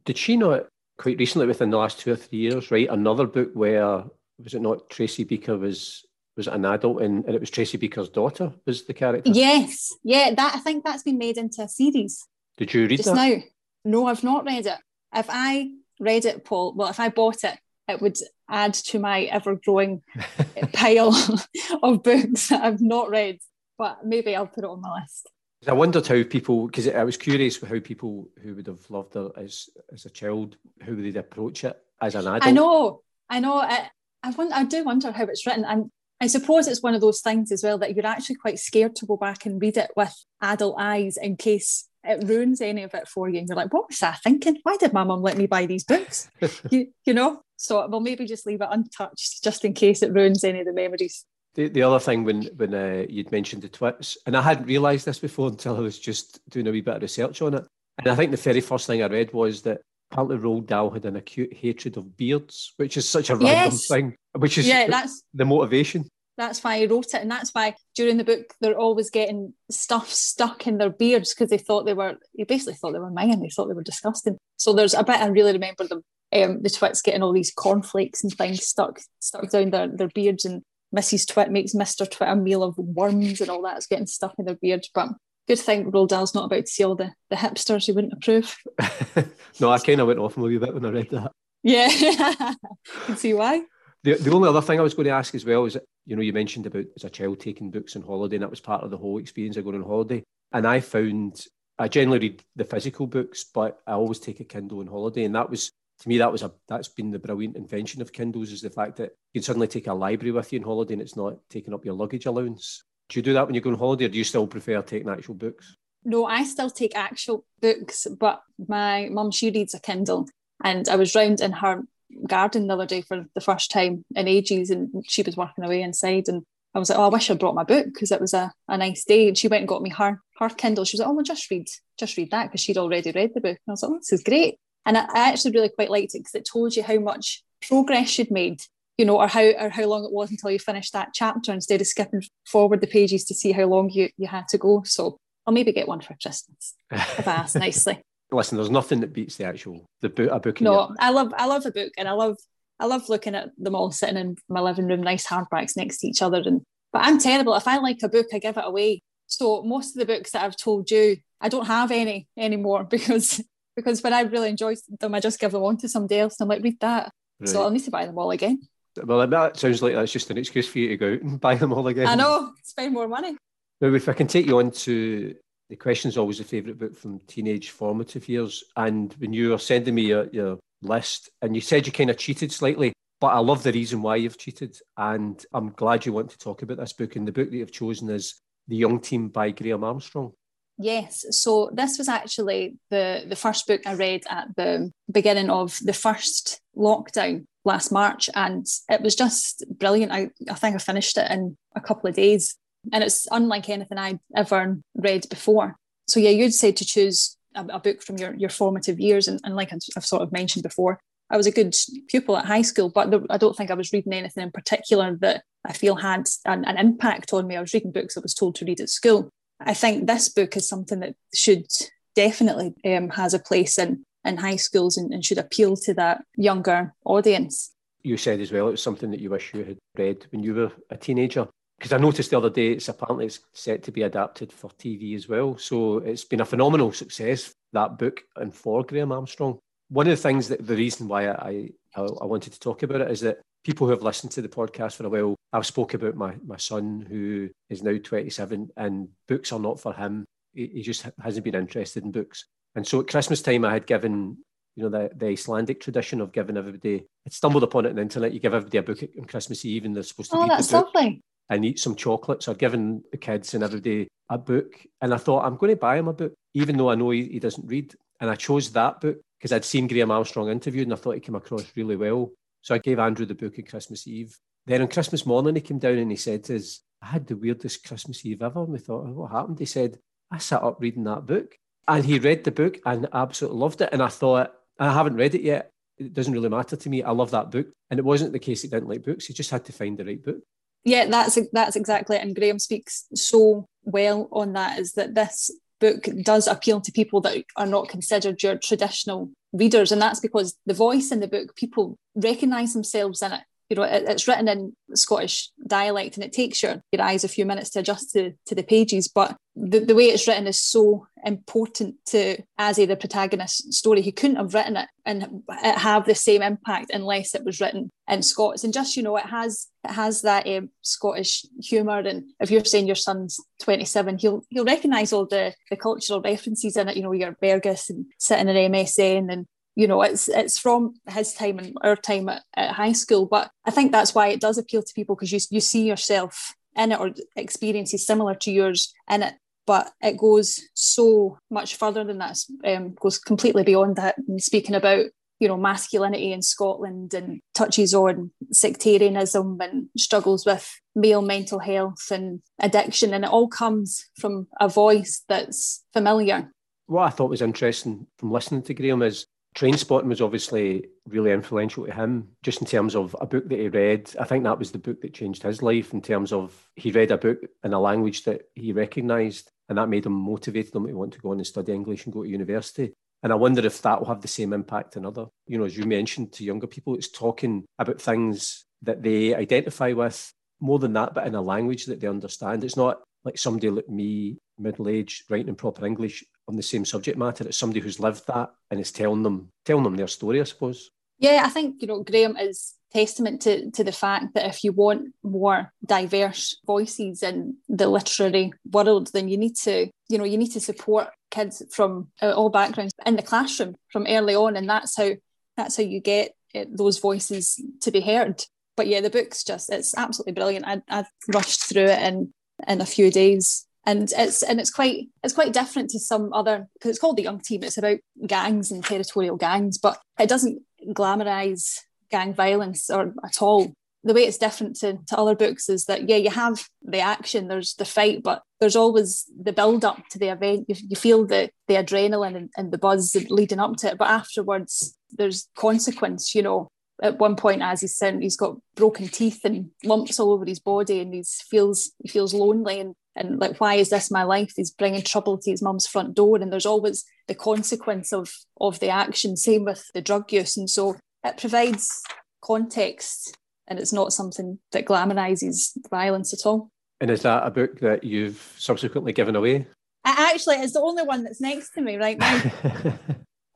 Did 0.04 0.18
she 0.18 0.36
not 0.36 0.66
quite 0.98 1.18
recently, 1.18 1.46
within 1.46 1.70
the 1.70 1.78
last 1.78 1.98
two 1.98 2.12
or 2.12 2.16
three 2.16 2.38
years, 2.38 2.70
write 2.70 2.90
another 2.90 3.26
book 3.26 3.50
where 3.54 4.04
was 4.38 4.54
it 4.54 4.62
not 4.62 4.90
Tracy 4.90 5.24
Beaker 5.24 5.56
was 5.56 6.04
was 6.36 6.48
an 6.48 6.64
adult 6.64 7.02
and, 7.02 7.24
and 7.26 7.34
it 7.34 7.40
was 7.40 7.50
Tracy 7.50 7.76
Beaker's 7.76 8.08
daughter 8.08 8.52
was 8.66 8.84
the 8.84 8.94
character? 8.94 9.30
Yes, 9.32 9.94
yeah, 10.02 10.34
that 10.34 10.54
I 10.54 10.58
think 10.60 10.84
that's 10.84 11.02
been 11.02 11.18
made 11.18 11.36
into 11.36 11.62
a 11.62 11.68
series. 11.68 12.26
Did 12.62 12.74
you 12.74 12.86
read 12.86 12.96
just 12.98 13.12
that? 13.12 13.28
now? 13.28 13.42
No, 13.84 14.06
I've 14.06 14.22
not 14.22 14.44
read 14.44 14.66
it. 14.66 14.78
If 15.12 15.26
I 15.28 15.72
read 15.98 16.24
it, 16.26 16.44
Paul, 16.44 16.74
well, 16.76 16.90
if 16.90 17.00
I 17.00 17.08
bought 17.08 17.42
it, 17.42 17.58
it 17.88 18.00
would 18.00 18.16
add 18.48 18.74
to 18.74 19.00
my 19.00 19.22
ever 19.22 19.56
growing 19.56 20.02
pile 20.72 21.12
of 21.82 22.04
books 22.04 22.50
that 22.50 22.62
I've 22.62 22.80
not 22.80 23.10
read. 23.10 23.40
But 23.76 24.06
maybe 24.06 24.36
I'll 24.36 24.46
put 24.46 24.62
it 24.62 24.70
on 24.70 24.80
my 24.80 25.00
list. 25.00 25.28
I 25.66 25.72
wondered 25.72 26.06
how 26.06 26.22
people, 26.22 26.66
because 26.66 26.86
I 26.86 27.02
was 27.02 27.16
curious 27.16 27.60
how 27.60 27.80
people 27.80 28.28
who 28.40 28.54
would 28.54 28.68
have 28.68 28.88
loved 28.90 29.14
her 29.14 29.30
as 29.36 29.68
as 29.92 30.06
a 30.06 30.10
child, 30.10 30.56
how 30.80 30.94
they'd 30.94 31.16
approach 31.16 31.64
it 31.64 31.76
as 32.00 32.14
an 32.14 32.28
adult. 32.28 32.44
I 32.44 32.52
know, 32.52 33.02
I 33.28 33.40
know. 33.40 33.56
I, 33.56 33.90
I, 34.22 34.30
wonder, 34.30 34.54
I 34.54 34.62
do 34.62 34.84
wonder 34.84 35.10
how 35.10 35.24
it's 35.24 35.44
written, 35.44 35.64
and 35.64 35.90
I 36.20 36.28
suppose 36.28 36.68
it's 36.68 36.82
one 36.82 36.94
of 36.94 37.00
those 37.00 37.22
things 37.22 37.50
as 37.50 37.64
well 37.64 37.78
that 37.78 37.96
you're 37.96 38.06
actually 38.06 38.36
quite 38.36 38.60
scared 38.60 38.94
to 38.96 39.06
go 39.06 39.16
back 39.16 39.46
and 39.46 39.60
read 39.60 39.76
it 39.76 39.90
with 39.96 40.14
adult 40.40 40.76
eyes 40.78 41.16
in 41.16 41.36
case 41.36 41.88
it 42.04 42.26
ruins 42.26 42.60
any 42.60 42.82
of 42.82 42.94
it 42.94 43.08
for 43.08 43.28
you. 43.28 43.38
And 43.38 43.48
you're 43.48 43.56
like, 43.56 43.72
what 43.72 43.88
was 43.88 44.02
I 44.02 44.12
thinking? 44.12 44.58
Why 44.62 44.76
did 44.76 44.92
my 44.92 45.04
mum 45.04 45.22
let 45.22 45.36
me 45.36 45.46
buy 45.46 45.66
these 45.66 45.84
books? 45.84 46.28
you, 46.70 46.88
you 47.04 47.14
know. 47.14 47.42
So 47.56 47.86
we'll 47.86 48.00
maybe 48.00 48.26
just 48.26 48.46
leave 48.46 48.60
it 48.60 48.68
untouched 48.70 49.44
just 49.44 49.64
in 49.64 49.72
case 49.72 50.02
it 50.02 50.12
ruins 50.12 50.42
any 50.42 50.60
of 50.60 50.66
the 50.66 50.72
memories. 50.72 51.24
The, 51.54 51.68
the 51.68 51.82
other 51.82 52.00
thing 52.00 52.24
when 52.24 52.44
when 52.56 52.74
uh, 52.74 53.04
you'd 53.08 53.30
mentioned 53.30 53.62
the 53.62 53.68
twits, 53.68 54.16
and 54.26 54.36
I 54.36 54.42
hadn't 54.42 54.66
realised 54.66 55.04
this 55.04 55.18
before 55.18 55.48
until 55.48 55.76
I 55.76 55.80
was 55.80 55.98
just 55.98 56.40
doing 56.50 56.66
a 56.66 56.70
wee 56.70 56.80
bit 56.80 56.96
of 56.96 57.02
research 57.02 57.42
on 57.42 57.54
it. 57.54 57.64
And 57.98 58.08
I 58.08 58.14
think 58.14 58.30
the 58.30 58.36
very 58.38 58.62
first 58.62 58.86
thing 58.86 59.02
I 59.02 59.06
read 59.06 59.32
was 59.32 59.62
that 59.62 59.82
apparently 60.10 60.38
Roald 60.38 60.66
Dahl 60.66 60.90
had 60.90 61.04
an 61.04 61.16
acute 61.16 61.52
hatred 61.52 61.98
of 61.98 62.16
beards, 62.16 62.72
which 62.78 62.96
is 62.96 63.08
such 63.08 63.30
a 63.30 63.36
random 63.36 63.72
yes. 63.72 63.86
thing. 63.86 64.16
Which 64.32 64.58
is 64.58 64.66
yeah, 64.66 64.86
that's 64.88 65.22
the 65.34 65.44
motivation. 65.44 66.08
That's 66.42 66.64
why 66.64 66.82
I 66.82 66.86
wrote 66.86 67.14
it, 67.14 67.22
and 67.22 67.30
that's 67.30 67.50
why 67.52 67.74
during 67.94 68.16
the 68.16 68.24
book 68.24 68.54
they're 68.60 68.78
always 68.78 69.10
getting 69.10 69.54
stuff 69.70 70.10
stuck 70.10 70.66
in 70.66 70.78
their 70.78 70.90
beards 70.90 71.32
because 71.32 71.50
they 71.50 71.58
thought 71.58 71.86
they 71.86 71.94
were. 71.94 72.16
They 72.36 72.44
basically 72.44 72.74
thought 72.74 72.92
they 72.92 72.98
were 72.98 73.10
mine. 73.10 73.40
They 73.40 73.48
thought 73.48 73.68
they 73.68 73.74
were 73.74 73.82
disgusting. 73.82 74.38
So 74.56 74.72
there's 74.72 74.94
a 74.94 75.04
bit 75.04 75.20
I 75.20 75.26
really 75.26 75.52
remember 75.52 75.86
them. 75.86 76.02
Um, 76.34 76.62
the 76.62 76.70
twits 76.70 77.02
getting 77.02 77.22
all 77.22 77.32
these 77.32 77.52
cornflakes 77.52 78.24
and 78.24 78.32
things 78.32 78.66
stuck 78.66 79.00
stuck 79.20 79.50
down 79.50 79.70
their, 79.70 79.88
their 79.88 80.08
beards 80.08 80.44
and 80.44 80.62
Mrs. 80.94 81.26
Twit 81.26 81.50
makes 81.50 81.74
Mr. 81.74 82.10
Twit 82.10 82.28
a 82.28 82.36
meal 82.36 82.62
of 82.62 82.76
worms 82.76 83.40
and 83.40 83.50
all 83.50 83.62
that's 83.62 83.86
getting 83.86 84.06
stuck 84.06 84.34
in 84.38 84.46
their 84.46 84.56
beards. 84.56 84.90
But 84.94 85.10
Good 85.48 85.58
thing 85.58 85.90
Roald 85.90 86.08
Dahl's 86.08 86.34
not 86.34 86.44
about 86.44 86.66
to 86.66 86.70
see 86.70 86.84
all 86.84 86.94
the, 86.94 87.12
the 87.28 87.36
hipsters 87.36 87.86
who 87.86 87.94
wouldn't 87.94 88.12
approve. 88.12 88.56
no, 89.60 89.70
I 89.70 89.78
kind 89.78 90.00
of 90.00 90.06
went 90.06 90.20
off 90.20 90.36
a 90.36 90.40
wee 90.40 90.58
bit 90.58 90.72
when 90.72 90.86
I 90.86 90.90
read 90.90 91.10
that. 91.10 91.32
Yeah, 91.64 91.88
can 93.06 93.16
see 93.16 93.34
why. 93.34 93.62
The, 94.04 94.14
the 94.14 94.32
only 94.32 94.48
other 94.48 94.60
thing 94.60 94.80
I 94.80 94.82
was 94.82 94.94
going 94.94 95.06
to 95.06 95.12
ask 95.12 95.34
as 95.34 95.44
well 95.44 95.64
is, 95.64 95.78
you 96.06 96.16
know, 96.16 96.22
you 96.22 96.32
mentioned 96.32 96.66
about 96.66 96.86
as 96.96 97.04
a 97.04 97.10
child 97.10 97.38
taking 97.38 97.70
books 97.70 97.94
on 97.94 98.02
holiday, 98.02 98.36
and 98.36 98.42
that 98.42 98.50
was 98.50 98.60
part 98.60 98.82
of 98.82 98.90
the 98.90 98.96
whole 98.96 99.18
experience 99.18 99.56
of 99.56 99.64
going 99.64 99.76
on 99.76 99.88
holiday. 99.88 100.24
And 100.52 100.66
I 100.66 100.80
found 100.80 101.46
I 101.78 101.88
generally 101.88 102.18
read 102.18 102.44
the 102.56 102.64
physical 102.64 103.06
books, 103.06 103.44
but 103.44 103.80
I 103.86 103.92
always 103.92 104.18
take 104.18 104.40
a 104.40 104.44
Kindle 104.44 104.80
on 104.80 104.86
holiday, 104.86 105.24
and 105.24 105.34
that 105.34 105.50
was 105.50 105.70
to 106.00 106.08
me 106.08 106.18
that 106.18 106.32
was 106.32 106.42
a 106.42 106.52
that's 106.68 106.88
been 106.88 107.10
the 107.10 107.18
brilliant 107.18 107.56
invention 107.56 108.02
of 108.02 108.12
Kindles 108.12 108.50
is 108.50 108.60
the 108.60 108.70
fact 108.70 108.96
that 108.96 109.12
you 109.32 109.40
can 109.40 109.42
suddenly 109.44 109.68
take 109.68 109.86
a 109.86 109.94
library 109.94 110.32
with 110.32 110.52
you 110.52 110.58
on 110.58 110.64
holiday, 110.64 110.94
and 110.94 111.02
it's 111.02 111.16
not 111.16 111.38
taking 111.48 111.72
up 111.72 111.84
your 111.84 111.94
luggage 111.94 112.26
allowance. 112.26 112.82
Do 113.08 113.18
you 113.18 113.22
do 113.22 113.32
that 113.34 113.46
when 113.46 113.54
you 113.54 113.60
go 113.60 113.70
on 113.70 113.78
holiday, 113.78 114.06
or 114.06 114.08
do 114.08 114.18
you 114.18 114.24
still 114.24 114.46
prefer 114.46 114.82
taking 114.82 115.08
actual 115.08 115.34
books? 115.34 115.76
No, 116.04 116.26
I 116.26 116.42
still 116.42 116.70
take 116.70 116.96
actual 116.96 117.44
books, 117.60 118.06
but 118.18 118.42
my 118.66 119.08
mum 119.12 119.30
she 119.30 119.50
reads 119.50 119.74
a 119.74 119.80
Kindle, 119.80 120.28
and 120.62 120.88
I 120.88 120.96
was 120.96 121.14
round 121.14 121.40
in 121.40 121.52
her 121.52 121.82
garden 122.26 122.66
the 122.66 122.74
other 122.74 122.86
day 122.86 123.02
for 123.02 123.24
the 123.34 123.40
first 123.40 123.70
time 123.70 124.04
in 124.14 124.28
ages, 124.28 124.70
and 124.70 125.04
she 125.06 125.22
was 125.22 125.36
working 125.36 125.64
away 125.64 125.82
inside, 125.82 126.28
and 126.28 126.44
I 126.74 126.78
was 126.78 126.88
like, 126.88 126.98
oh, 126.98 127.04
I 127.04 127.08
wish 127.08 127.30
I'd 127.30 127.38
brought 127.38 127.54
my 127.54 127.64
book 127.64 127.86
because 127.86 128.10
it 128.10 128.20
was 128.20 128.32
a, 128.32 128.52
a 128.68 128.78
nice 128.78 129.04
day. 129.04 129.28
And 129.28 129.36
she 129.36 129.48
went 129.48 129.60
and 129.60 129.68
got 129.68 129.82
me 129.82 129.90
her 129.90 130.20
her 130.38 130.48
Kindle. 130.48 130.84
She 130.84 130.96
was 130.96 131.00
like, 131.00 131.08
oh, 131.08 131.12
well, 131.12 131.24
just 131.24 131.50
read, 131.50 131.68
just 131.98 132.16
read 132.16 132.30
that 132.30 132.46
because 132.46 132.60
she'd 132.60 132.78
already 132.78 133.12
read 133.12 133.32
the 133.34 133.40
book. 133.40 133.58
And 133.66 133.68
I 133.68 133.72
was 133.72 133.82
like, 133.82 133.92
oh, 133.92 133.98
this 133.98 134.12
is 134.12 134.22
great. 134.22 134.56
And 134.86 134.96
I, 134.96 135.02
I 135.02 135.28
actually 135.28 135.52
really 135.52 135.68
quite 135.68 135.90
liked 135.90 136.14
it 136.14 136.20
because 136.20 136.34
it 136.34 136.48
told 136.50 136.74
you 136.74 136.82
how 136.82 136.98
much 136.98 137.42
progress 137.66 138.18
you'd 138.18 138.30
made, 138.30 138.62
you 138.96 139.04
know, 139.04 139.20
or 139.20 139.28
how 139.28 139.42
or 139.42 139.68
how 139.68 139.84
long 139.84 140.04
it 140.04 140.12
was 140.12 140.30
until 140.30 140.50
you 140.50 140.58
finished 140.58 140.92
that 140.94 141.10
chapter 141.14 141.52
instead 141.52 141.80
of 141.80 141.86
skipping 141.86 142.22
forward 142.46 142.80
the 142.80 142.86
pages 142.86 143.24
to 143.24 143.34
see 143.34 143.52
how 143.52 143.64
long 143.64 143.90
you, 143.90 144.08
you 144.16 144.26
had 144.26 144.48
to 144.48 144.58
go. 144.58 144.82
So 144.84 145.18
I'll 145.46 145.54
maybe 145.54 145.72
get 145.72 145.88
one 145.88 146.00
for 146.00 146.16
Christmas 146.20 146.74
if 146.90 147.28
I 147.28 147.32
ask 147.32 147.54
nicely. 147.56 148.00
Listen, 148.32 148.56
there's 148.56 148.70
nothing 148.70 149.00
that 149.00 149.12
beats 149.12 149.36
the 149.36 149.44
actual 149.44 149.84
the 150.00 150.08
book 150.08 150.30
a 150.30 150.40
book. 150.40 150.60
No, 150.60 150.94
I 150.98 151.10
love 151.10 151.32
I 151.36 151.46
love 151.46 151.66
a 151.66 151.70
book 151.70 151.92
and 151.98 152.08
I 152.08 152.12
love 152.12 152.36
I 152.80 152.86
love 152.86 153.08
looking 153.08 153.34
at 153.34 153.50
them 153.58 153.74
all 153.74 153.92
sitting 153.92 154.16
in 154.16 154.36
my 154.48 154.60
living 154.60 154.86
room, 154.86 155.02
nice 155.02 155.26
hardbacks 155.26 155.76
next 155.76 155.98
to 155.98 156.08
each 156.08 156.22
other. 156.22 156.42
And 156.44 156.62
but 156.92 157.02
I'm 157.04 157.18
terrible. 157.18 157.54
If 157.54 157.68
I 157.68 157.78
like 157.78 157.98
a 158.02 158.08
book, 158.08 158.26
I 158.32 158.38
give 158.38 158.56
it 158.56 158.64
away. 158.64 159.02
So 159.26 159.62
most 159.62 159.94
of 159.94 160.00
the 160.00 160.12
books 160.12 160.32
that 160.32 160.44
I've 160.44 160.56
told 160.56 160.90
you, 160.90 161.16
I 161.40 161.48
don't 161.48 161.66
have 161.66 161.90
any 161.90 162.28
anymore 162.36 162.84
because 162.90 163.40
because 163.76 164.02
when 164.02 164.12
I 164.12 164.22
really 164.22 164.48
enjoy 164.48 164.74
them, 165.00 165.14
I 165.14 165.20
just 165.20 165.40
give 165.40 165.52
them 165.52 165.62
on 165.62 165.76
to 165.78 165.88
somebody 165.88 166.20
else. 166.20 166.36
And 166.38 166.46
I'm 166.46 166.56
like, 166.56 166.64
read 166.64 166.80
that. 166.80 167.12
Right. 167.40 167.48
So 167.48 167.62
I'll 167.62 167.70
need 167.70 167.84
to 167.84 167.90
buy 167.90 168.06
them 168.06 168.18
all 168.18 168.30
again. 168.30 168.60
Well, 169.02 169.26
that 169.26 169.56
sounds 169.56 169.82
like 169.82 169.94
that's 169.94 170.12
just 170.12 170.30
an 170.30 170.36
excuse 170.36 170.68
for 170.68 170.78
you 170.78 170.88
to 170.88 170.96
go 170.96 171.12
out 171.14 171.22
and 171.22 171.40
buy 171.40 171.54
them 171.54 171.72
all 171.72 171.86
again. 171.86 172.06
I 172.06 172.14
know, 172.14 172.52
spend 172.62 172.92
more 172.92 173.08
money. 173.08 173.36
Now, 173.80 173.94
if 173.94 174.08
I 174.08 174.12
can 174.12 174.26
take 174.26 174.46
you 174.46 174.58
on 174.58 174.70
to 174.70 175.34
the 175.72 175.76
question's 175.76 176.18
always 176.18 176.38
a 176.38 176.44
favourite 176.44 176.78
book 176.78 176.94
from 176.94 177.18
teenage 177.20 177.70
formative 177.70 178.28
years. 178.28 178.62
And 178.76 179.10
when 179.14 179.32
you 179.32 179.48
were 179.48 179.58
sending 179.58 179.94
me 179.94 180.02
your, 180.02 180.26
your 180.26 180.58
list, 180.82 181.30
and 181.40 181.54
you 181.54 181.62
said 181.62 181.86
you 181.86 181.92
kind 181.94 182.10
of 182.10 182.18
cheated 182.18 182.52
slightly, 182.52 182.92
but 183.22 183.28
I 183.28 183.38
love 183.38 183.62
the 183.62 183.72
reason 183.72 184.02
why 184.02 184.16
you've 184.16 184.36
cheated. 184.36 184.76
And 184.98 185.42
I'm 185.54 185.70
glad 185.70 186.04
you 186.04 186.12
want 186.12 186.28
to 186.28 186.36
talk 186.36 186.60
about 186.60 186.76
this 186.76 186.92
book. 186.92 187.16
And 187.16 187.26
the 187.26 187.32
book 187.32 187.50
that 187.50 187.56
you've 187.56 187.72
chosen 187.72 188.10
is 188.10 188.34
The 188.68 188.76
Young 188.76 189.00
Team 189.00 189.28
by 189.28 189.50
Graeme 189.50 189.82
Armstrong. 189.82 190.34
Yes, 190.76 191.24
so 191.30 191.70
this 191.72 191.96
was 191.96 192.08
actually 192.08 192.76
the 192.90 193.24
the 193.26 193.36
first 193.36 193.66
book 193.66 193.80
I 193.86 193.94
read 193.94 194.24
at 194.28 194.48
the 194.56 194.90
beginning 195.10 195.48
of 195.48 195.78
the 195.82 195.94
first 195.94 196.60
lockdown 196.76 197.46
last 197.64 197.92
March, 197.92 198.28
and 198.34 198.66
it 198.90 199.00
was 199.00 199.14
just 199.14 199.64
brilliant. 199.78 200.12
I, 200.12 200.28
I 200.50 200.54
think 200.54 200.74
I 200.74 200.78
finished 200.78 201.16
it 201.16 201.30
in 201.30 201.56
a 201.74 201.80
couple 201.80 202.10
of 202.10 202.16
days, 202.16 202.56
and 202.92 203.04
it's 203.04 203.26
unlike 203.30 203.68
anything 203.68 203.98
I'd 203.98 204.20
ever 204.34 204.78
read 204.94 205.28
before. 205.28 205.76
So 206.08 206.20
yeah, 206.20 206.30
you'd 206.30 206.54
say 206.54 206.72
to 206.72 206.84
choose 206.84 207.36
a, 207.54 207.64
a 207.64 207.80
book 207.80 208.02
from 208.02 208.18
your 208.18 208.34
your 208.34 208.50
formative 208.50 208.98
years, 208.98 209.28
and, 209.28 209.40
and 209.44 209.54
like 209.54 209.72
I've 209.72 210.06
sort 210.06 210.22
of 210.22 210.32
mentioned 210.32 210.62
before, 210.62 210.98
I 211.30 211.36
was 211.36 211.46
a 211.46 211.52
good 211.52 211.74
pupil 212.08 212.36
at 212.36 212.44
high 212.44 212.62
school, 212.62 212.90
but 212.90 213.12
I 213.30 213.38
don't 213.38 213.56
think 213.56 213.70
I 213.70 213.74
was 213.74 213.92
reading 213.92 214.12
anything 214.12 214.42
in 214.42 214.50
particular 214.50 215.16
that 215.20 215.42
I 215.64 215.72
feel 215.72 215.96
had 215.96 216.26
an, 216.44 216.64
an 216.64 216.76
impact 216.76 217.32
on 217.32 217.46
me. 217.46 217.56
I 217.56 217.60
was 217.60 217.72
reading 217.72 217.92
books 217.92 218.16
I 218.16 218.20
was 218.20 218.34
told 218.34 218.56
to 218.56 218.64
read 218.64 218.80
at 218.80 218.90
school. 218.90 219.30
I 219.60 219.74
think 219.74 220.06
this 220.06 220.28
book 220.28 220.56
is 220.56 220.68
something 220.68 221.00
that 221.00 221.14
should 221.34 221.66
definitely 222.14 222.74
um, 222.84 223.10
has 223.10 223.32
a 223.32 223.38
place 223.38 223.78
in 223.78 224.04
in 224.24 224.36
high 224.36 224.56
schools 224.56 224.96
and, 224.96 225.12
and 225.12 225.24
should 225.24 225.38
appeal 225.38 225.76
to 225.76 225.94
that 225.94 226.22
younger 226.36 226.94
audience. 227.04 227.72
You 228.02 228.16
said 228.16 228.40
as 228.40 228.52
well 228.52 228.68
it 228.68 228.72
was 228.72 228.82
something 228.82 229.10
that 229.10 229.20
you 229.20 229.30
wish 229.30 229.52
you 229.54 229.64
had 229.64 229.78
read 229.96 230.26
when 230.30 230.42
you 230.42 230.54
were 230.54 230.72
a 230.90 230.96
teenager. 230.96 231.48
Because 231.82 231.94
I 231.94 231.98
noticed 231.98 232.30
the 232.30 232.38
other 232.38 232.48
day 232.48 232.70
it's 232.70 232.88
apparently 232.88 233.26
it's 233.26 233.40
set 233.54 233.82
to 233.82 233.90
be 233.90 234.02
adapted 234.02 234.52
for 234.52 234.70
TV 234.70 235.16
as 235.16 235.28
well. 235.28 235.58
So 235.58 235.98
it's 235.98 236.22
been 236.22 236.40
a 236.40 236.44
phenomenal 236.44 236.92
success, 236.92 237.52
that 237.72 237.98
book, 237.98 238.22
and 238.36 238.54
for 238.54 238.84
Graeme 238.84 239.10
Armstrong. 239.10 239.58
One 239.88 240.06
of 240.06 240.12
the 240.16 240.22
things 240.22 240.46
that 240.46 240.64
the 240.64 240.76
reason 240.76 241.08
why 241.08 241.30
I, 241.30 241.70
I, 241.96 242.02
I 242.02 242.24
wanted 242.24 242.52
to 242.52 242.60
talk 242.60 242.84
about 242.84 243.00
it 243.00 243.10
is 243.10 243.22
that 243.22 243.40
people 243.64 243.88
who 243.88 243.90
have 243.90 244.04
listened 244.04 244.30
to 244.30 244.42
the 244.42 244.48
podcast 244.48 244.94
for 244.94 245.06
a 245.06 245.08
while, 245.08 245.34
I've 245.52 245.66
spoke 245.66 245.94
about 245.94 246.14
my, 246.14 246.36
my 246.46 246.56
son 246.56 247.04
who 247.08 247.50
is 247.68 247.82
now 247.82 247.98
27 248.00 248.70
and 248.76 249.08
books 249.26 249.50
are 249.50 249.58
not 249.58 249.80
for 249.80 249.92
him. 249.92 250.24
He, 250.54 250.68
he 250.68 250.82
just 250.82 251.04
hasn't 251.20 251.44
been 251.44 251.56
interested 251.56 252.04
in 252.04 252.12
books. 252.12 252.44
And 252.76 252.86
so 252.86 253.00
at 253.00 253.08
Christmas 253.08 253.42
time, 253.42 253.64
I 253.64 253.72
had 253.72 253.88
given, 253.88 254.38
you 254.76 254.84
know, 254.84 254.88
the, 254.88 255.10
the 255.16 255.30
Icelandic 255.30 255.80
tradition 255.80 256.20
of 256.20 256.30
giving 256.30 256.56
everybody, 256.56 257.06
I 257.26 257.30
stumbled 257.30 257.64
upon 257.64 257.86
it 257.86 257.90
on 257.90 257.96
the 257.96 258.02
internet, 258.02 258.32
you 258.32 258.38
give 258.38 258.54
everybody 258.54 258.78
a 258.78 258.82
book 258.84 259.02
on 259.18 259.24
Christmas 259.24 259.64
Eve 259.64 259.84
and 259.84 259.96
they're 259.96 260.04
supposed 260.04 260.30
to 260.30 260.36
oh, 260.36 260.42
read 260.42 260.50
that's 260.50 260.68
the 260.68 260.78
book 260.78 260.94
lovely. 260.94 261.22
And 261.52 261.66
eat 261.66 261.78
some 261.78 261.94
chocolates. 261.94 262.48
I'd 262.48 262.56
given 262.56 263.04
the 263.10 263.18
kids 263.18 263.52
and 263.52 263.62
everybody 263.62 264.08
a 264.30 264.38
book. 264.38 264.86
And 265.02 265.12
I 265.12 265.18
thought, 265.18 265.44
I'm 265.44 265.56
going 265.56 265.70
to 265.70 265.76
buy 265.76 265.98
him 265.98 266.08
a 266.08 266.14
book, 266.14 266.32
even 266.54 266.78
though 266.78 266.88
I 266.88 266.94
know 266.94 267.10
he, 267.10 267.24
he 267.24 267.38
doesn't 267.38 267.68
read. 267.68 267.94
And 268.20 268.30
I 268.30 268.36
chose 268.36 268.72
that 268.72 269.02
book 269.02 269.18
because 269.38 269.52
I'd 269.52 269.66
seen 269.66 269.86
Graeme 269.86 270.10
Armstrong 270.10 270.48
interviewed 270.48 270.86
and 270.86 270.94
I 270.94 270.96
thought 270.96 271.16
he 271.16 271.20
came 271.20 271.34
across 271.34 271.70
really 271.76 271.96
well. 271.96 272.30
So 272.62 272.74
I 272.74 272.78
gave 272.78 272.98
Andrew 272.98 273.26
the 273.26 273.34
book 273.34 273.54
on 273.58 273.64
Christmas 273.64 274.06
Eve. 274.06 274.34
Then 274.64 274.80
on 274.80 274.88
Christmas 274.88 275.26
morning, 275.26 275.56
he 275.56 275.60
came 275.60 275.78
down 275.78 275.98
and 275.98 276.10
he 276.10 276.16
said 276.16 276.44
to 276.44 276.56
us, 276.56 276.80
I 277.02 277.08
had 277.08 277.26
the 277.26 277.36
weirdest 277.36 277.86
Christmas 277.86 278.24
Eve 278.24 278.40
ever. 278.40 278.62
And 278.62 278.72
we 278.72 278.78
thought, 278.78 279.04
oh, 279.06 279.12
what 279.12 279.32
happened? 279.32 279.58
He 279.58 279.66
said, 279.66 279.98
I 280.30 280.38
sat 280.38 280.62
up 280.62 280.80
reading 280.80 281.04
that 281.04 281.26
book. 281.26 281.58
And 281.86 282.02
he 282.02 282.18
read 282.18 282.44
the 282.44 282.52
book 282.52 282.78
and 282.86 283.08
absolutely 283.12 283.58
loved 283.58 283.82
it. 283.82 283.90
And 283.92 284.00
I 284.02 284.08
thought, 284.08 284.54
I 284.78 284.90
haven't 284.90 285.16
read 285.16 285.34
it 285.34 285.42
yet. 285.42 285.70
It 285.98 286.14
doesn't 286.14 286.32
really 286.32 286.48
matter 286.48 286.76
to 286.76 286.88
me. 286.88 287.02
I 287.02 287.10
love 287.10 287.32
that 287.32 287.50
book. 287.50 287.66
And 287.90 287.98
it 287.98 288.04
wasn't 288.04 288.32
the 288.32 288.38
case 288.38 288.62
he 288.62 288.68
didn't 288.68 288.88
like 288.88 289.04
books. 289.04 289.26
He 289.26 289.34
just 289.34 289.50
had 289.50 289.66
to 289.66 289.72
find 289.72 289.98
the 289.98 290.04
right 290.04 290.24
book. 290.24 290.38
Yeah, 290.84 291.06
that's 291.06 291.38
that's 291.52 291.76
exactly 291.76 292.16
it. 292.16 292.22
And 292.22 292.34
Graeme 292.34 292.58
speaks 292.58 293.06
so 293.14 293.66
well 293.84 294.28
on 294.32 294.52
that 294.54 294.78
is 294.78 294.92
that 294.92 295.14
this 295.14 295.50
book 295.80 296.08
does 296.22 296.46
appeal 296.46 296.80
to 296.80 296.92
people 296.92 297.20
that 297.20 297.44
are 297.56 297.66
not 297.66 297.88
considered 297.88 298.42
your 298.42 298.56
traditional 298.56 299.30
readers. 299.52 299.92
And 299.92 300.00
that's 300.00 300.20
because 300.20 300.56
the 300.66 300.74
voice 300.74 301.10
in 301.10 301.20
the 301.20 301.28
book, 301.28 301.56
people 301.56 301.98
recognize 302.14 302.72
themselves 302.72 303.22
in 303.22 303.32
it 303.32 303.42
you 303.72 303.76
know, 303.76 303.84
it, 303.84 304.04
it's 304.06 304.28
written 304.28 304.48
in 304.48 304.76
Scottish 304.94 305.48
dialect 305.66 306.18
and 306.18 306.24
it 306.24 306.30
takes 306.30 306.62
your, 306.62 306.82
your 306.92 307.00
eyes 307.00 307.24
a 307.24 307.28
few 307.28 307.46
minutes 307.46 307.70
to 307.70 307.78
adjust 307.78 308.12
to, 308.12 308.34
to 308.44 308.54
the 308.54 308.62
pages. 308.62 309.08
But 309.08 309.34
the, 309.56 309.80
the 309.80 309.94
way 309.94 310.04
it's 310.04 310.28
written 310.28 310.46
is 310.46 310.60
so 310.60 311.06
important 311.24 311.94
to 312.08 312.36
Azzy, 312.60 312.86
the 312.86 312.96
protagonist's 312.96 313.78
story. 313.78 314.02
He 314.02 314.12
couldn't 314.12 314.36
have 314.36 314.52
written 314.52 314.76
it 314.76 314.90
and 315.06 315.42
it 315.48 315.78
have 315.78 316.04
the 316.04 316.14
same 316.14 316.42
impact 316.42 316.90
unless 316.92 317.34
it 317.34 317.44
was 317.46 317.62
written 317.62 317.88
in 318.10 318.22
Scots. 318.22 318.62
And 318.62 318.74
just, 318.74 318.94
you 318.94 319.02
know, 319.02 319.16
it 319.16 319.24
has 319.24 319.68
it 319.84 319.92
has 319.92 320.20
that 320.20 320.46
um, 320.46 320.68
Scottish 320.82 321.46
humour. 321.62 322.00
And 322.00 322.24
if 322.40 322.50
you're 322.50 322.64
saying 322.66 322.86
your 322.86 322.94
son's 322.94 323.40
27, 323.62 324.18
he'll 324.18 324.42
he'll 324.50 324.66
recognise 324.66 325.14
all 325.14 325.24
the, 325.24 325.54
the 325.70 325.76
cultural 325.76 326.20
references 326.20 326.76
in 326.76 326.90
it, 326.90 326.96
you 326.96 327.02
know, 327.02 327.12
your 327.12 327.38
Berghaus 327.42 327.88
and 327.88 328.04
sitting 328.18 328.48
in 328.48 328.72
MSN 328.72 329.32
and 329.32 329.46
you 329.74 329.86
know 329.86 330.02
it's 330.02 330.28
it's 330.28 330.58
from 330.58 330.94
his 331.08 331.32
time 331.34 331.58
and 331.58 331.76
our 331.82 331.96
time 331.96 332.28
at, 332.28 332.42
at 332.56 332.72
high 332.72 332.92
school. 332.92 333.26
But 333.26 333.50
i 333.64 333.70
think 333.70 333.92
that's 333.92 334.14
why 334.14 334.28
it 334.28 334.40
does 334.40 334.58
appeal 334.58 334.82
to 334.82 334.94
people 334.94 335.14
because 335.14 335.32
you, 335.32 335.40
you 335.50 335.60
see 335.60 335.86
yourself 335.86 336.54
in 336.76 336.92
it 336.92 337.00
or 337.00 337.12
experiences 337.36 338.06
similar 338.06 338.34
to 338.34 338.50
yours 338.50 338.92
in 339.10 339.22
it 339.22 339.34
but 339.66 339.92
it 340.00 340.16
goes 340.16 340.60
so 340.74 341.38
much 341.50 341.76
further 341.76 342.04
than 342.04 342.18
that. 342.18 342.36
Um, 342.64 342.94
goes 343.00 343.18
completely 343.18 343.62
beyond 343.62 343.96
that. 343.96 344.16
And 344.28 344.42
speaking 344.42 344.74
about 344.74 345.06
you 345.38 345.48
know 345.48 345.56
masculinity 345.56 346.32
in 346.32 346.40
scotland 346.40 347.14
and 347.14 347.40
touches 347.52 347.92
on 347.94 348.30
sectarianism 348.52 349.60
and 349.60 349.88
struggles 349.98 350.46
with 350.46 350.70
male 350.94 351.20
mental 351.20 351.58
health 351.58 352.12
and 352.12 352.40
addiction 352.60 353.12
and 353.12 353.24
it 353.24 353.30
all 353.30 353.48
comes 353.48 354.04
from 354.20 354.46
a 354.60 354.68
voice 354.68 355.24
that's 355.28 355.84
familiar. 355.92 356.52
What 356.86 357.04
I 357.04 357.10
thought 357.10 357.30
was 357.30 357.42
interesting 357.42 358.06
from 358.18 358.30
listening 358.30 358.62
to 358.62 358.74
Graeme 358.74 359.02
is 359.02 359.26
Trainspotting 359.54 360.06
was 360.06 360.22
obviously 360.22 360.86
really 361.06 361.30
influential 361.30 361.84
to 361.84 361.92
him, 361.92 362.28
just 362.42 362.60
in 362.60 362.66
terms 362.66 362.96
of 362.96 363.14
a 363.20 363.26
book 363.26 363.48
that 363.48 363.58
he 363.58 363.68
read. 363.68 364.10
I 364.18 364.24
think 364.24 364.44
that 364.44 364.58
was 364.58 364.72
the 364.72 364.78
book 364.78 365.02
that 365.02 365.12
changed 365.12 365.42
his 365.42 365.62
life 365.62 365.92
in 365.92 366.00
terms 366.00 366.32
of 366.32 366.68
he 366.76 366.90
read 366.90 367.10
a 367.10 367.18
book 367.18 367.38
in 367.62 367.72
a 367.72 367.80
language 367.80 368.24
that 368.24 368.42
he 368.54 368.72
recognised, 368.72 369.50
and 369.68 369.76
that 369.76 369.88
made 369.88 370.06
him 370.06 370.12
motivated 370.12 370.74
him 370.74 370.86
to 370.86 370.94
want 370.94 371.12
to 371.12 371.18
go 371.18 371.32
on 371.32 371.38
and 371.38 371.46
study 371.46 371.72
English 371.72 372.04
and 372.04 372.14
go 372.14 372.22
to 372.22 372.28
university. 372.28 372.92
And 373.22 373.32
I 373.32 373.36
wonder 373.36 373.64
if 373.64 373.82
that 373.82 374.00
will 374.00 374.08
have 374.08 374.22
the 374.22 374.28
same 374.28 374.52
impact 374.52 374.96
on 374.96 375.06
other, 375.06 375.26
you 375.46 375.58
know, 375.58 375.64
as 375.64 375.76
you 375.76 375.84
mentioned 375.84 376.32
to 376.32 376.44
younger 376.44 376.66
people, 376.66 376.96
it's 376.96 377.10
talking 377.10 377.64
about 377.78 378.00
things 378.00 378.64
that 378.82 379.02
they 379.02 379.34
identify 379.34 379.92
with 379.92 380.32
more 380.60 380.78
than 380.78 380.92
that, 380.94 381.14
but 381.14 381.26
in 381.26 381.34
a 381.34 381.42
language 381.42 381.86
that 381.86 382.00
they 382.00 382.08
understand. 382.08 382.64
It's 382.64 382.76
not 382.76 383.00
like 383.24 383.38
somebody 383.38 383.70
like 383.70 383.88
me 383.88 384.38
middle 384.58 384.88
age 384.88 385.24
writing 385.28 385.48
in 385.48 385.54
proper 385.54 385.86
English 385.86 386.24
on 386.48 386.56
the 386.56 386.62
same 386.62 386.84
subject 386.84 387.18
matter. 387.18 387.46
It's 387.46 387.58
somebody 387.58 387.80
who's 387.80 388.00
lived 388.00 388.26
that 388.26 388.50
and 388.70 388.80
is 388.80 388.92
telling 388.92 389.22
them 389.22 389.48
telling 389.64 389.84
them 389.84 389.96
their 389.96 390.08
story, 390.08 390.40
I 390.40 390.44
suppose. 390.44 390.90
Yeah, 391.18 391.42
I 391.44 391.48
think 391.48 391.80
you 391.80 391.88
know 391.88 392.02
Graeme 392.02 392.36
is 392.36 392.74
testament 392.92 393.42
to, 393.42 393.70
to 393.70 393.84
the 393.84 393.92
fact 393.92 394.34
that 394.34 394.46
if 394.46 394.62
you 394.62 394.72
want 394.72 395.14
more 395.22 395.72
diverse 395.84 396.58
voices 396.66 397.22
in 397.22 397.56
the 397.68 397.88
literary 397.88 398.52
world, 398.70 399.10
then 399.12 399.28
you 399.28 399.36
need 399.36 399.56
to, 399.56 399.88
you 400.08 400.18
know, 400.18 400.24
you 400.24 400.36
need 400.36 400.52
to 400.52 400.60
support 400.60 401.08
kids 401.30 401.62
from 401.70 402.08
uh, 402.20 402.32
all 402.32 402.50
backgrounds 402.50 402.92
in 403.06 403.16
the 403.16 403.22
classroom 403.22 403.74
from 403.90 404.06
early 404.08 404.34
on, 404.34 404.56
and 404.56 404.68
that's 404.68 404.96
how 404.96 405.10
that's 405.56 405.76
how 405.76 405.82
you 405.82 406.00
get 406.00 406.34
uh, 406.54 406.64
those 406.68 406.98
voices 406.98 407.62
to 407.80 407.90
be 407.90 408.00
heard. 408.00 408.44
But 408.76 408.86
yeah, 408.86 409.00
the 409.00 409.10
book's 409.10 409.44
just 409.44 409.70
it's 409.70 409.96
absolutely 409.96 410.34
brilliant. 410.34 410.66
I, 410.66 410.82
I've 410.88 411.10
rushed 411.32 411.64
through 411.64 411.86
it 411.86 412.02
in 412.02 412.32
in 412.68 412.80
a 412.80 412.86
few 412.86 413.10
days 413.10 413.66
and 413.84 414.12
it's 414.16 414.42
and 414.42 414.60
it's 414.60 414.70
quite 414.70 415.08
it's 415.24 415.34
quite 415.34 415.52
different 415.52 415.90
to 415.90 415.98
some 415.98 416.32
other 416.32 416.68
because 416.74 416.90
it's 416.90 416.98
called 416.98 417.16
the 417.16 417.22
young 417.22 417.40
team. 417.40 417.62
It's 417.62 417.78
about 417.78 417.98
gangs 418.26 418.70
and 418.70 418.84
territorial 418.84 419.36
gangs 419.36 419.78
but 419.78 419.98
it 420.18 420.28
doesn't 420.28 420.62
glamorize 420.88 421.78
gang 422.10 422.34
violence 422.34 422.88
or 422.90 423.12
at 423.24 423.42
all. 423.42 423.72
The 424.04 424.14
way 424.14 424.22
it's 424.24 424.38
different 424.38 424.76
to, 424.80 424.98
to 425.08 425.18
other 425.18 425.34
books 425.34 425.68
is 425.68 425.86
that 425.86 426.08
yeah 426.08 426.16
you 426.16 426.30
have 426.30 426.64
the 426.82 427.00
action 427.00 427.48
there's 427.48 427.74
the 427.74 427.84
fight 427.84 428.22
but 428.22 428.42
there's 428.60 428.76
always 428.76 429.24
the 429.40 429.52
build 429.52 429.84
up 429.84 430.08
to 430.10 430.18
the 430.18 430.28
event. 430.28 430.66
You, 430.68 430.76
you 430.88 430.96
feel 430.96 431.26
the 431.26 431.50
the 431.66 431.74
adrenaline 431.74 432.36
and, 432.36 432.50
and 432.56 432.72
the 432.72 432.78
buzz 432.78 433.16
leading 433.30 433.60
up 433.60 433.76
to 433.78 433.88
it 433.88 433.98
but 433.98 434.08
afterwards 434.08 434.96
there's 435.10 435.48
consequence 435.56 436.34
you 436.34 436.42
know. 436.42 436.68
At 437.02 437.18
one 437.18 437.34
point 437.34 437.62
as 437.62 437.80
he's 437.80 437.96
saying 437.96 438.20
he's 438.20 438.36
got 438.36 438.58
broken 438.76 439.08
teeth 439.08 439.40
and 439.44 439.70
lumps 439.82 440.20
all 440.20 440.30
over 440.30 440.44
his 440.44 440.60
body 440.60 441.00
and 441.00 441.12
he 441.12 441.24
feels 441.50 441.90
he 441.98 442.08
feels 442.08 442.32
lonely 442.32 442.78
and 442.78 442.94
and 443.14 443.38
like 443.38 443.60
why 443.60 443.74
is 443.74 443.90
this 443.90 444.10
my 444.10 444.22
life? 444.22 444.52
He's 444.56 444.70
bringing 444.70 445.02
trouble 445.02 445.38
to 445.38 445.50
his 445.50 445.62
mum's 445.62 445.86
front 445.86 446.14
door 446.14 446.38
and 446.38 446.52
there's 446.52 446.66
always 446.66 447.04
the 447.28 447.34
consequence 447.34 448.12
of 448.12 448.32
of 448.60 448.80
the 448.80 448.88
action. 448.88 449.36
Same 449.36 449.64
with 449.64 449.84
the 449.94 450.00
drug 450.00 450.32
use. 450.32 450.56
And 450.56 450.68
so 450.68 450.96
it 451.24 451.36
provides 451.36 452.02
context 452.42 453.36
and 453.68 453.78
it's 453.78 453.92
not 453.92 454.12
something 454.12 454.58
that 454.72 454.86
glamorizes 454.86 455.76
violence 455.90 456.32
at 456.32 456.46
all. 456.46 456.70
And 457.00 457.10
is 457.10 457.22
that 457.22 457.46
a 457.46 457.50
book 457.50 457.80
that 457.80 458.04
you've 458.04 458.54
subsequently 458.58 459.12
given 459.12 459.36
away? 459.36 459.66
I 460.04 460.32
actually 460.34 460.56
it's 460.56 460.72
the 460.72 460.80
only 460.80 461.04
one 461.04 461.24
that's 461.24 461.40
next 461.40 461.70
to 461.74 461.80
me 461.80 461.96
right 461.96 462.18
now. 462.18 462.98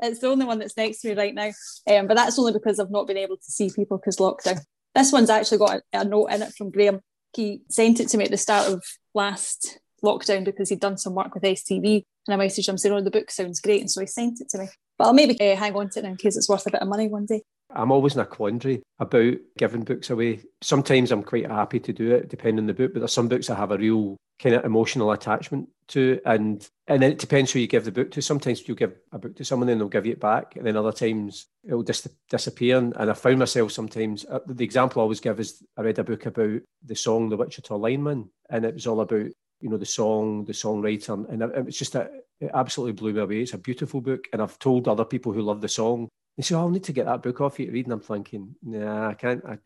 It's 0.01 0.21
the 0.21 0.29
only 0.29 0.45
one 0.45 0.59
that's 0.59 0.77
next 0.77 1.01
to 1.01 1.09
me 1.09 1.14
right 1.14 1.35
now. 1.35 1.51
Um, 1.88 2.07
but 2.07 2.16
that's 2.16 2.38
only 2.38 2.53
because 2.53 2.79
i've 2.79 2.90
not 2.90 3.07
been 3.07 3.16
able 3.16 3.37
to 3.37 3.51
see 3.51 3.71
people 3.75 3.99
because 3.99 4.16
lockdown. 4.16 4.61
This 4.95 5.12
one's 5.12 5.31
actually 5.31 5.59
got 5.59 5.81
a, 5.92 6.01
a 6.01 6.05
note 6.05 6.27
in 6.27 6.42
it 6.42 6.53
from 6.53 6.71
graeme 6.71 7.01
he 7.37 7.62
sent 7.68 8.01
it 8.01 8.09
to 8.09 8.18
me 8.18 8.25
at 8.25 8.31
the 8.31 8.37
start 8.37 8.72
of 8.72 8.85
last 9.14 9.79
lockdown 10.05 10.44
because 10.44 10.68
he'd 10.68 10.81
done 10.81 10.99
some 10.99 11.14
work 11.14 11.35
with 11.35 11.42
STV 11.42 12.05
and 12.27 12.40
I 12.40 12.44
messaged 12.44 12.68
him 12.68 12.79
saying, 12.79 12.94
oh, 12.94 13.01
the 13.01 13.11
book 13.11 13.31
sounds 13.31 13.61
great. 13.61 13.81
And 13.81 13.90
so 13.90 14.01
he 14.01 14.07
sent 14.07 14.40
it 14.40 14.49
to 14.51 14.59
me. 14.59 14.68
But 14.99 15.05
I'll 15.07 15.12
maybe 15.12 15.38
uh, 15.40 15.57
hang 15.57 15.75
on 15.75 15.90
to 15.90 16.01
it 16.01 16.05
in 16.05 16.16
case 16.16 16.37
it's 16.37 16.49
worth 16.49 16.66
a 16.66 16.70
bit 16.70 16.83
of 16.83 16.88
money 16.88 17.09
one 17.09 17.27
day. 17.27 17.42
I'm 17.77 17.93
always 17.93 18.15
in 18.15 18.21
a 18.21 18.27
quandary 18.27 18.83
about 18.99 19.35
giving 19.59 19.85
books 19.85 20.11
away. 20.11 20.41
Sometimes 20.62 21.12
I'm 21.12 21.23
quite 21.23 21.51
happy 21.51 21.81
to 21.81 21.93
do 21.93 22.15
it, 22.15 22.29
depending 22.29 22.61
on 22.62 22.67
the 22.67 22.75
book, 22.75 22.93
but 22.93 23.01
there's 23.01 23.12
some 23.12 23.29
books 23.29 23.51
I 23.51 23.55
have 23.55 23.71
a 23.71 23.79
real 23.79 24.17
kind 24.39 24.55
of 24.55 24.65
emotional 24.65 25.12
attachment 25.12 25.69
to. 25.89 26.21
And 26.25 26.69
and 26.87 27.03
then 27.03 27.12
it 27.12 27.19
depends 27.19 27.53
who 27.53 27.59
you 27.59 27.67
give 27.67 27.85
the 27.85 27.93
book 27.93 28.11
to. 28.12 28.23
Sometimes 28.23 28.67
you'll 28.67 28.77
give 28.77 28.95
a 29.12 29.19
book 29.19 29.37
to 29.37 29.45
someone 29.45 29.69
and 29.69 29.81
they'll 29.81 29.89
give 29.89 30.07
you 30.07 30.12
it 30.12 30.21
back. 30.21 30.57
And 30.57 30.67
then 30.67 30.77
other 30.77 30.93
times 30.93 31.47
it'll 31.65 31.83
dis- 31.83 32.09
disappear. 32.31 32.79
And 32.79 32.95
I 32.97 33.12
found 33.15 33.39
myself 33.39 33.73
sometimes, 33.73 34.25
uh, 34.25 34.41
the 34.47 34.65
example 34.65 35.01
I 35.01 35.05
always 35.05 35.21
give 35.21 35.41
is 35.41 35.62
I 35.77 35.83
read 35.83 35.99
a 35.99 36.05
book 36.05 36.27
about 36.27 36.61
the 36.85 36.97
song 36.97 37.29
The 37.29 37.37
Wichita 37.37 37.77
Lineman. 37.77 38.31
And 38.51 38.65
it 38.65 38.75
was 38.75 38.87
all 38.87 39.01
about 39.01 39.27
you 39.61 39.71
know 39.71 39.77
the 39.77 39.87
song, 39.87 40.45
the 40.45 40.53
songwriter, 40.53 41.29
and 41.29 41.43
it 41.43 41.65
was 41.65 41.79
just 41.79 41.95
a, 41.95 42.11
it 42.41 42.51
absolutely 42.53 42.93
blew 42.93 43.12
me 43.12 43.21
away. 43.21 43.41
It's 43.41 43.55
a 43.55 43.59
beautiful 43.59 44.01
book, 44.01 44.25
and 44.33 44.43
I've 44.43 44.59
told 44.59 44.89
other 44.89 45.05
people 45.05 45.33
who 45.33 45.43
love 45.43 45.61
the 45.61 45.69
song. 45.69 46.09
They 46.37 46.42
say, 46.42 46.55
"Oh, 46.55 46.61
I'll 46.61 46.68
need 46.68 46.85
to 46.85 46.92
get 46.92 47.07
that 47.07 47.22
book 47.22 47.40
off 47.40 47.59
you 47.59 47.66
to 47.66 47.72
read," 47.72 47.87
and 47.87 47.92
I'm 47.94 48.01
thinking, 48.01 48.55
"Nah, 48.62 49.09
I 49.09 49.14
can't. 49.14 49.42
I, 49.44 49.59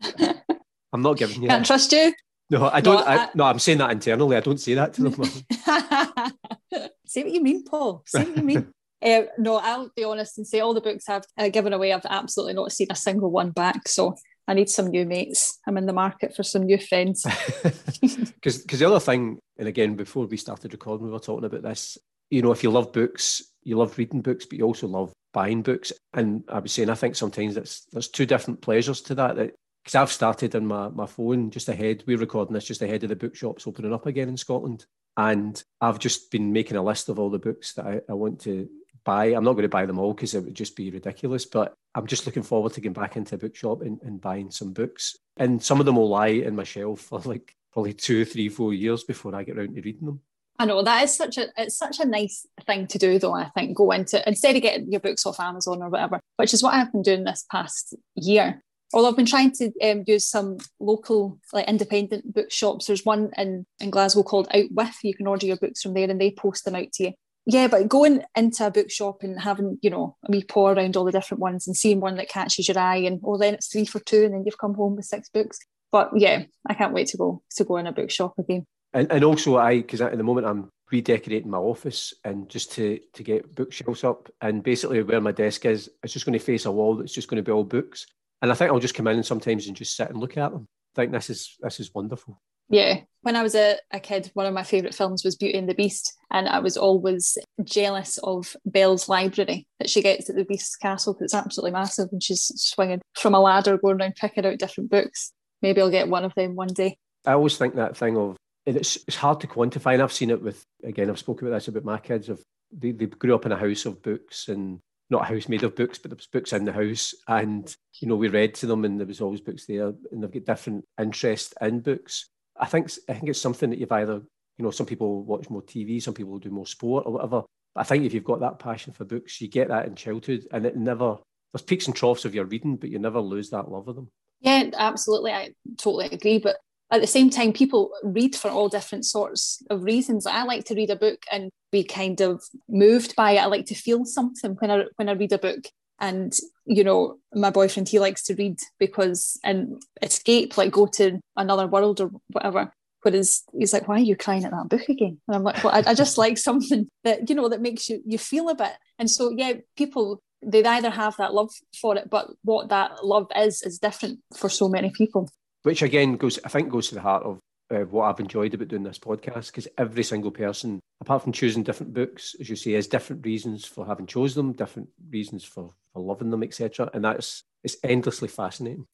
am 0.93 1.01
not 1.01 1.17
giving 1.17 1.41
you. 1.41 1.49
Can't 1.49 1.65
trust 1.65 1.91
you." 1.91 2.13
No, 2.49 2.69
I 2.69 2.81
don't. 2.81 2.95
No, 2.95 3.03
I, 3.03 3.15
I, 3.15 3.29
no, 3.33 3.43
I'm 3.45 3.59
saying 3.59 3.77
that 3.79 3.91
internally. 3.91 4.35
I 4.35 4.41
don't 4.41 4.59
say 4.59 4.73
that 4.73 4.93
to 4.95 5.03
them. 5.03 5.23
say 7.05 7.23
what 7.23 7.31
you 7.31 7.41
mean, 7.41 7.63
Paul. 7.63 8.03
Say 8.05 8.23
what 8.23 8.37
you 8.37 8.43
mean. 8.43 8.67
Uh, 9.03 9.23
no, 9.39 9.55
I'll 9.55 9.89
be 9.95 10.03
honest 10.03 10.37
and 10.37 10.45
say 10.45 10.59
all 10.59 10.75
the 10.75 10.79
books 10.79 11.09
I've 11.09 11.23
uh, 11.35 11.49
given 11.49 11.73
away, 11.73 11.91
I've 11.91 12.05
absolutely 12.07 12.53
not 12.53 12.71
seen 12.71 12.85
a 12.91 12.95
single 12.95 13.31
one 13.31 13.49
back. 13.49 13.87
So 13.87 14.13
I 14.47 14.53
need 14.53 14.69
some 14.69 14.89
new 14.89 15.07
mates. 15.07 15.57
I'm 15.67 15.77
in 15.77 15.87
the 15.87 15.91
market 15.91 16.35
for 16.35 16.43
some 16.43 16.67
new 16.67 16.77
friends. 16.77 17.25
Because 17.63 18.63
the 18.63 18.85
other 18.85 18.99
thing, 18.99 19.39
and 19.57 19.67
again, 19.67 19.95
before 19.95 20.27
we 20.27 20.37
started 20.37 20.71
recording, 20.71 21.07
we 21.07 21.11
were 21.11 21.19
talking 21.19 21.45
about 21.45 21.63
this. 21.63 21.97
You 22.29 22.43
know, 22.43 22.51
if 22.51 22.61
you 22.61 22.69
love 22.69 22.93
books, 22.93 23.41
you 23.63 23.75
love 23.75 23.97
reading 23.97 24.21
books, 24.21 24.45
but 24.45 24.59
you 24.59 24.65
also 24.65 24.87
love 24.87 25.11
buying 25.33 25.61
books. 25.61 25.91
And 26.13 26.43
I 26.47 26.59
was 26.59 26.71
saying, 26.71 26.89
I 26.89 26.95
think 26.95 27.15
sometimes 27.15 27.55
that's 27.55 27.85
there's 27.85 28.09
two 28.09 28.25
different 28.25 28.61
pleasures 28.61 29.01
to 29.01 29.15
that. 29.15 29.35
That 29.35 29.55
because 29.83 29.95
I've 29.95 30.11
started 30.11 30.55
on 30.55 30.67
my, 30.67 30.89
my 30.89 31.07
phone 31.07 31.49
just 31.49 31.69
ahead. 31.69 32.03
We're 32.05 32.17
recording 32.17 32.53
this 32.53 32.65
just 32.65 32.81
ahead 32.81 33.03
of 33.03 33.09
the 33.09 33.15
bookshops 33.15 33.65
opening 33.65 33.93
up 33.93 34.05
again 34.05 34.29
in 34.29 34.37
Scotland. 34.37 34.85
And 35.17 35.61
I've 35.81 35.99
just 35.99 36.31
been 36.31 36.53
making 36.53 36.77
a 36.77 36.83
list 36.83 37.09
of 37.09 37.19
all 37.19 37.29
the 37.29 37.39
books 37.39 37.73
that 37.73 37.85
I, 37.85 38.01
I 38.07 38.13
want 38.13 38.41
to 38.41 38.69
buy. 39.03 39.27
I'm 39.27 39.43
not 39.43 39.53
going 39.53 39.63
to 39.63 39.69
buy 39.69 39.85
them 39.85 39.99
all 39.99 40.13
because 40.13 40.35
it 40.35 40.43
would 40.43 40.55
just 40.55 40.75
be 40.75 40.91
ridiculous, 40.91 41.45
but 41.45 41.73
I'm 41.95 42.07
just 42.07 42.25
looking 42.25 42.43
forward 42.43 42.73
to 42.73 42.81
getting 42.81 42.93
back 42.93 43.17
into 43.17 43.35
a 43.35 43.39
bookshop 43.39 43.81
and, 43.81 43.99
and 44.03 44.21
buying 44.21 44.51
some 44.51 44.73
books. 44.73 45.15
And 45.37 45.61
some 45.61 45.79
of 45.79 45.85
them 45.85 45.95
will 45.95 46.09
lie 46.09 46.27
in 46.27 46.55
my 46.55 46.63
shelf 46.63 47.01
for 47.09 47.19
like 47.19 47.55
probably 47.73 47.93
two, 47.93 48.25
three, 48.25 48.49
four 48.49 48.73
years 48.73 49.03
before 49.03 49.35
I 49.35 49.43
get 49.43 49.57
around 49.57 49.75
to 49.75 49.81
reading 49.81 50.05
them. 50.05 50.21
I 50.61 50.65
know 50.65 50.83
that 50.83 51.03
is 51.03 51.15
such 51.15 51.39
a 51.39 51.47
it's 51.57 51.75
such 51.75 51.99
a 51.99 52.05
nice 52.05 52.45
thing 52.67 52.85
to 52.85 52.99
do 52.99 53.17
though. 53.17 53.33
I 53.33 53.49
think 53.49 53.75
go 53.75 53.89
into 53.89 54.21
instead 54.27 54.55
of 54.55 54.61
getting 54.61 54.91
your 54.91 54.99
books 54.99 55.25
off 55.25 55.39
Amazon 55.39 55.81
or 55.81 55.89
whatever, 55.89 56.19
which 56.37 56.53
is 56.53 56.61
what 56.61 56.75
I've 56.75 56.91
been 56.91 57.01
doing 57.01 57.23
this 57.23 57.43
past 57.51 57.95
year. 58.13 58.61
Although 58.93 59.09
I've 59.09 59.15
been 59.15 59.25
trying 59.25 59.53
to 59.53 59.71
um, 59.81 60.03
use 60.05 60.23
some 60.27 60.59
local, 60.79 61.39
like 61.51 61.67
independent 61.67 62.31
bookshops. 62.31 62.85
There's 62.85 63.05
one 63.05 63.31
in, 63.37 63.65
in 63.79 63.89
Glasgow 63.89 64.21
called 64.21 64.49
Out 64.53 64.65
With. 64.69 64.95
You 65.01 65.15
can 65.15 65.25
order 65.25 65.47
your 65.47 65.57
books 65.57 65.81
from 65.81 65.95
there 65.95 66.07
and 66.07 66.21
they 66.21 66.29
post 66.29 66.65
them 66.65 66.75
out 66.75 66.91
to 66.93 67.05
you. 67.05 67.13
Yeah, 67.47 67.67
but 67.67 67.87
going 67.87 68.21
into 68.35 68.67
a 68.67 68.69
bookshop 68.69 69.23
and 69.23 69.39
having, 69.39 69.79
you 69.81 69.89
know, 69.89 70.15
a 70.27 70.31
wee 70.31 70.45
around 70.55 70.95
all 70.95 71.05
the 71.05 71.11
different 71.11 71.41
ones 71.41 71.65
and 71.65 71.75
seeing 71.75 72.01
one 72.01 72.17
that 72.17 72.29
catches 72.29 72.67
your 72.67 72.77
eye 72.77 72.97
and 72.97 73.19
oh 73.23 73.37
then 73.37 73.55
it's 73.55 73.67
three 73.67 73.85
for 73.85 73.99
two 73.99 74.25
and 74.25 74.33
then 74.35 74.43
you've 74.45 74.59
come 74.59 74.75
home 74.75 74.95
with 74.95 75.05
six 75.05 75.27
books. 75.29 75.57
But 75.91 76.11
yeah, 76.15 76.43
I 76.67 76.75
can't 76.75 76.93
wait 76.93 77.07
to 77.07 77.17
go 77.17 77.41
to 77.55 77.63
go 77.63 77.77
in 77.77 77.87
a 77.87 77.91
bookshop 77.91 78.37
again. 78.37 78.67
And, 78.93 79.11
and 79.11 79.23
also 79.23 79.57
I 79.57 79.77
because 79.77 80.01
at 80.01 80.17
the 80.17 80.23
moment 80.23 80.47
I'm 80.47 80.69
redecorating 80.91 81.49
my 81.49 81.57
office 81.57 82.13
and 82.23 82.49
just 82.49 82.73
to 82.73 82.99
to 83.13 83.23
get 83.23 83.55
bookshelves 83.55 84.03
up 84.03 84.29
and 84.41 84.61
basically 84.63 85.01
where 85.03 85.21
my 85.21 85.31
desk 85.31 85.65
is, 85.65 85.89
it's 86.03 86.13
just 86.13 86.25
going 86.25 86.37
to 86.37 86.43
face 86.43 86.65
a 86.65 86.71
wall 86.71 86.95
that's 86.95 87.13
just 87.13 87.27
going 87.27 87.41
to 87.41 87.47
be 87.47 87.51
all 87.51 87.63
books. 87.63 88.05
And 88.41 88.51
I 88.51 88.55
think 88.55 88.71
I'll 88.71 88.79
just 88.79 88.95
come 88.95 89.07
in 89.07 89.23
sometimes 89.23 89.67
and 89.67 89.77
just 89.77 89.95
sit 89.95 90.09
and 90.09 90.19
look 90.19 90.37
at 90.37 90.51
them. 90.51 90.65
I 90.95 91.01
think 91.01 91.11
this 91.11 91.29
is 91.29 91.57
this 91.61 91.79
is 91.79 91.93
wonderful. 91.93 92.41
Yeah. 92.71 93.01
When 93.21 93.35
I 93.35 93.43
was 93.43 93.53
a, 93.53 93.77
a 93.91 93.99
kid, 93.99 94.31
one 94.33 94.45
of 94.45 94.53
my 94.53 94.63
favourite 94.63 94.95
films 94.95 95.25
was 95.25 95.35
Beauty 95.35 95.57
and 95.57 95.67
the 95.67 95.75
Beast. 95.75 96.13
And 96.31 96.47
I 96.47 96.59
was 96.59 96.77
always 96.77 97.37
jealous 97.63 98.17
of 98.23 98.55
Belle's 98.65 99.09
library 99.09 99.67
that 99.79 99.89
she 99.89 100.01
gets 100.01 100.29
at 100.29 100.37
the 100.37 100.45
Beast's 100.45 100.77
castle 100.77 101.13
because 101.13 101.25
it's 101.25 101.33
absolutely 101.33 101.71
massive 101.71 102.07
and 102.13 102.23
she's 102.23 102.49
swinging 102.55 103.01
from 103.13 103.35
a 103.35 103.41
ladder 103.41 103.77
going 103.77 104.01
around 104.01 104.15
picking 104.15 104.45
out 104.45 104.57
different 104.57 104.89
books. 104.89 105.33
Maybe 105.61 105.81
I'll 105.81 105.91
get 105.91 106.07
one 106.07 106.23
of 106.23 106.33
them 106.35 106.55
one 106.55 106.73
day. 106.73 106.97
I 107.25 107.33
always 107.33 107.57
think 107.57 107.75
that 107.75 107.97
thing 107.97 108.17
of 108.17 108.37
it's, 108.65 108.97
it's 109.07 109.17
hard 109.17 109.39
to 109.41 109.47
quantify. 109.47 109.93
And 109.93 110.01
I've 110.01 110.13
seen 110.13 110.29
it 110.29 110.41
with, 110.41 110.63
again, 110.83 111.09
I've 111.09 111.19
spoken 111.19 111.47
about 111.47 111.57
this 111.57 111.67
about 111.67 111.85
my 111.85 111.99
kids. 111.99 112.29
Of 112.29 112.41
they, 112.71 112.91
they 112.91 113.05
grew 113.05 113.35
up 113.35 113.45
in 113.45 113.51
a 113.51 113.57
house 113.57 113.85
of 113.85 114.01
books 114.01 114.47
and 114.47 114.79
not 115.09 115.23
a 115.23 115.33
house 115.33 115.49
made 115.49 115.63
of 115.63 115.75
books, 115.75 115.97
but 115.97 116.11
there 116.11 116.15
was 116.15 116.27
books 116.27 116.53
in 116.53 116.65
the 116.65 116.71
house. 116.71 117.13
And, 117.27 117.73
you 117.99 118.07
know, 118.07 118.15
we 118.15 118.29
read 118.29 118.53
to 118.55 118.65
them 118.65 118.85
and 118.85 118.99
there 118.99 119.07
was 119.07 119.21
always 119.21 119.41
books 119.41 119.65
there 119.65 119.93
and 120.11 120.23
they've 120.23 120.31
got 120.31 120.45
different 120.45 120.85
interest 120.99 121.53
in 121.61 121.81
books. 121.81 122.27
I 122.61 122.67
think 122.67 122.91
I 123.09 123.13
think 123.13 123.29
it's 123.29 123.41
something 123.41 123.69
that 123.71 123.79
you've 123.79 123.91
either 123.91 124.21
you 124.57 124.63
know 124.63 124.71
some 124.71 124.85
people 124.85 125.23
watch 125.23 125.49
more 125.49 125.63
TV, 125.63 126.01
some 126.01 126.13
people 126.13 126.37
do 126.37 126.51
more 126.51 126.67
sport 126.67 127.05
or 127.05 127.13
whatever. 127.13 127.43
But 127.73 127.81
I 127.81 127.83
think 127.83 128.05
if 128.05 128.13
you've 128.13 128.23
got 128.23 128.41
that 128.41 128.59
passion 128.59 128.93
for 128.93 129.05
books, 129.05 129.41
you 129.41 129.47
get 129.47 129.69
that 129.69 129.87
in 129.87 129.95
childhood, 129.95 130.45
and 130.51 130.65
it 130.65 130.77
never 130.77 131.17
there's 131.51 131.63
peaks 131.63 131.87
and 131.87 131.95
troughs 131.95 132.23
of 132.23 132.35
your 132.35 132.45
reading, 132.45 132.77
but 132.77 132.89
you 132.89 132.99
never 132.99 133.19
lose 133.19 133.49
that 133.49 133.69
love 133.69 133.87
of 133.87 133.95
them. 133.95 134.09
Yeah, 134.39 134.69
absolutely. 134.73 135.31
I 135.31 135.53
totally 135.77 136.07
agree. 136.07 136.39
But 136.39 136.57
at 136.91 136.99
the 136.99 137.07
same 137.07 137.29
time, 137.29 137.53
people 137.53 137.91
read 138.03 138.35
for 138.35 138.49
all 138.49 138.67
different 138.67 139.05
sorts 139.05 139.63
of 139.69 139.83
reasons. 139.83 140.25
I 140.25 140.43
like 140.43 140.65
to 140.65 140.75
read 140.75 140.89
a 140.89 140.95
book 140.97 141.23
and 141.31 141.49
be 141.71 141.85
kind 141.85 142.19
of 142.19 142.43
moved 142.67 143.15
by 143.15 143.31
it. 143.31 143.39
I 143.39 143.45
like 143.45 143.65
to 143.67 143.75
feel 143.75 144.03
something 144.03 144.57
when 144.59 144.69
I 144.69 144.83
when 144.97 145.07
I 145.07 145.13
read 145.13 145.31
a 145.31 145.37
book. 145.37 145.65
And 145.99 146.33
you 146.65 146.83
know 146.83 147.17
my 147.33 147.51
boyfriend 147.51 147.87
he 147.87 147.99
likes 147.99 148.23
to 148.23 148.35
read 148.35 148.57
because 148.79 149.39
and 149.43 149.81
escape 150.01 150.57
like 150.57 150.71
go 150.71 150.87
to 150.87 151.19
another 151.37 151.67
world 151.67 152.01
or 152.01 152.11
whatever. 152.31 152.73
Whereas 153.03 153.43
he's 153.57 153.71
like 153.71 153.87
why 153.87 153.95
are 153.95 153.99
you 153.99 154.15
crying 154.15 154.43
at 154.43 154.51
that 154.51 154.67
book 154.67 154.89
again? 154.89 155.19
And 155.27 155.35
i'm 155.35 155.43
like 155.43 155.63
well 155.63 155.73
I, 155.73 155.91
I 155.91 155.93
just 155.93 156.17
like 156.17 156.37
something 156.49 156.87
that 157.03 157.29
you 157.29 157.35
know 157.35 157.47
that 157.49 157.61
makes 157.61 157.87
you 157.87 158.01
you 158.05 158.17
feel 158.17 158.49
a 158.49 158.55
bit. 158.55 158.73
And 158.99 159.09
so 159.09 159.31
yeah 159.31 159.53
people 159.77 160.21
they 160.43 160.63
either 160.63 160.89
have 160.89 161.15
that 161.17 161.35
love 161.35 161.51
for 161.79 161.95
it 161.95 162.09
but 162.09 162.31
what 162.43 162.69
that 162.69 163.05
love 163.05 163.27
is 163.37 163.61
is 163.61 163.77
different 163.77 164.19
for 164.35 164.49
so 164.49 164.67
many 164.67 164.89
people 164.89 165.29
which 165.63 165.81
again 165.81 166.17
goes 166.17 166.39
i 166.45 166.49
think 166.49 166.69
goes 166.69 166.89
to 166.89 166.95
the 166.95 167.01
heart 167.01 167.23
of 167.23 167.39
uh, 167.71 167.85
what 167.85 168.09
I've 168.09 168.19
enjoyed 168.19 168.53
about 168.53 168.67
doing 168.67 168.83
this 168.83 168.99
podcast 168.99 169.47
because 169.47 169.67
every 169.77 170.03
single 170.03 170.31
person, 170.31 170.81
apart 170.99 171.23
from 171.23 171.31
choosing 171.31 171.63
different 171.63 171.93
books, 171.93 172.35
as 172.39 172.49
you 172.49 172.55
say, 172.55 172.73
has 172.73 172.87
different 172.87 173.25
reasons 173.25 173.65
for 173.65 173.85
having 173.85 174.05
chose 174.05 174.35
them, 174.35 174.51
different 174.51 174.89
reasons 175.09 175.43
for, 175.43 175.73
for 175.93 176.01
loving 176.03 176.31
them, 176.31 176.43
etc. 176.43 176.89
And 176.93 177.05
that's 177.05 177.43
it's 177.63 177.77
endlessly 177.83 178.27
fascinating. 178.27 178.87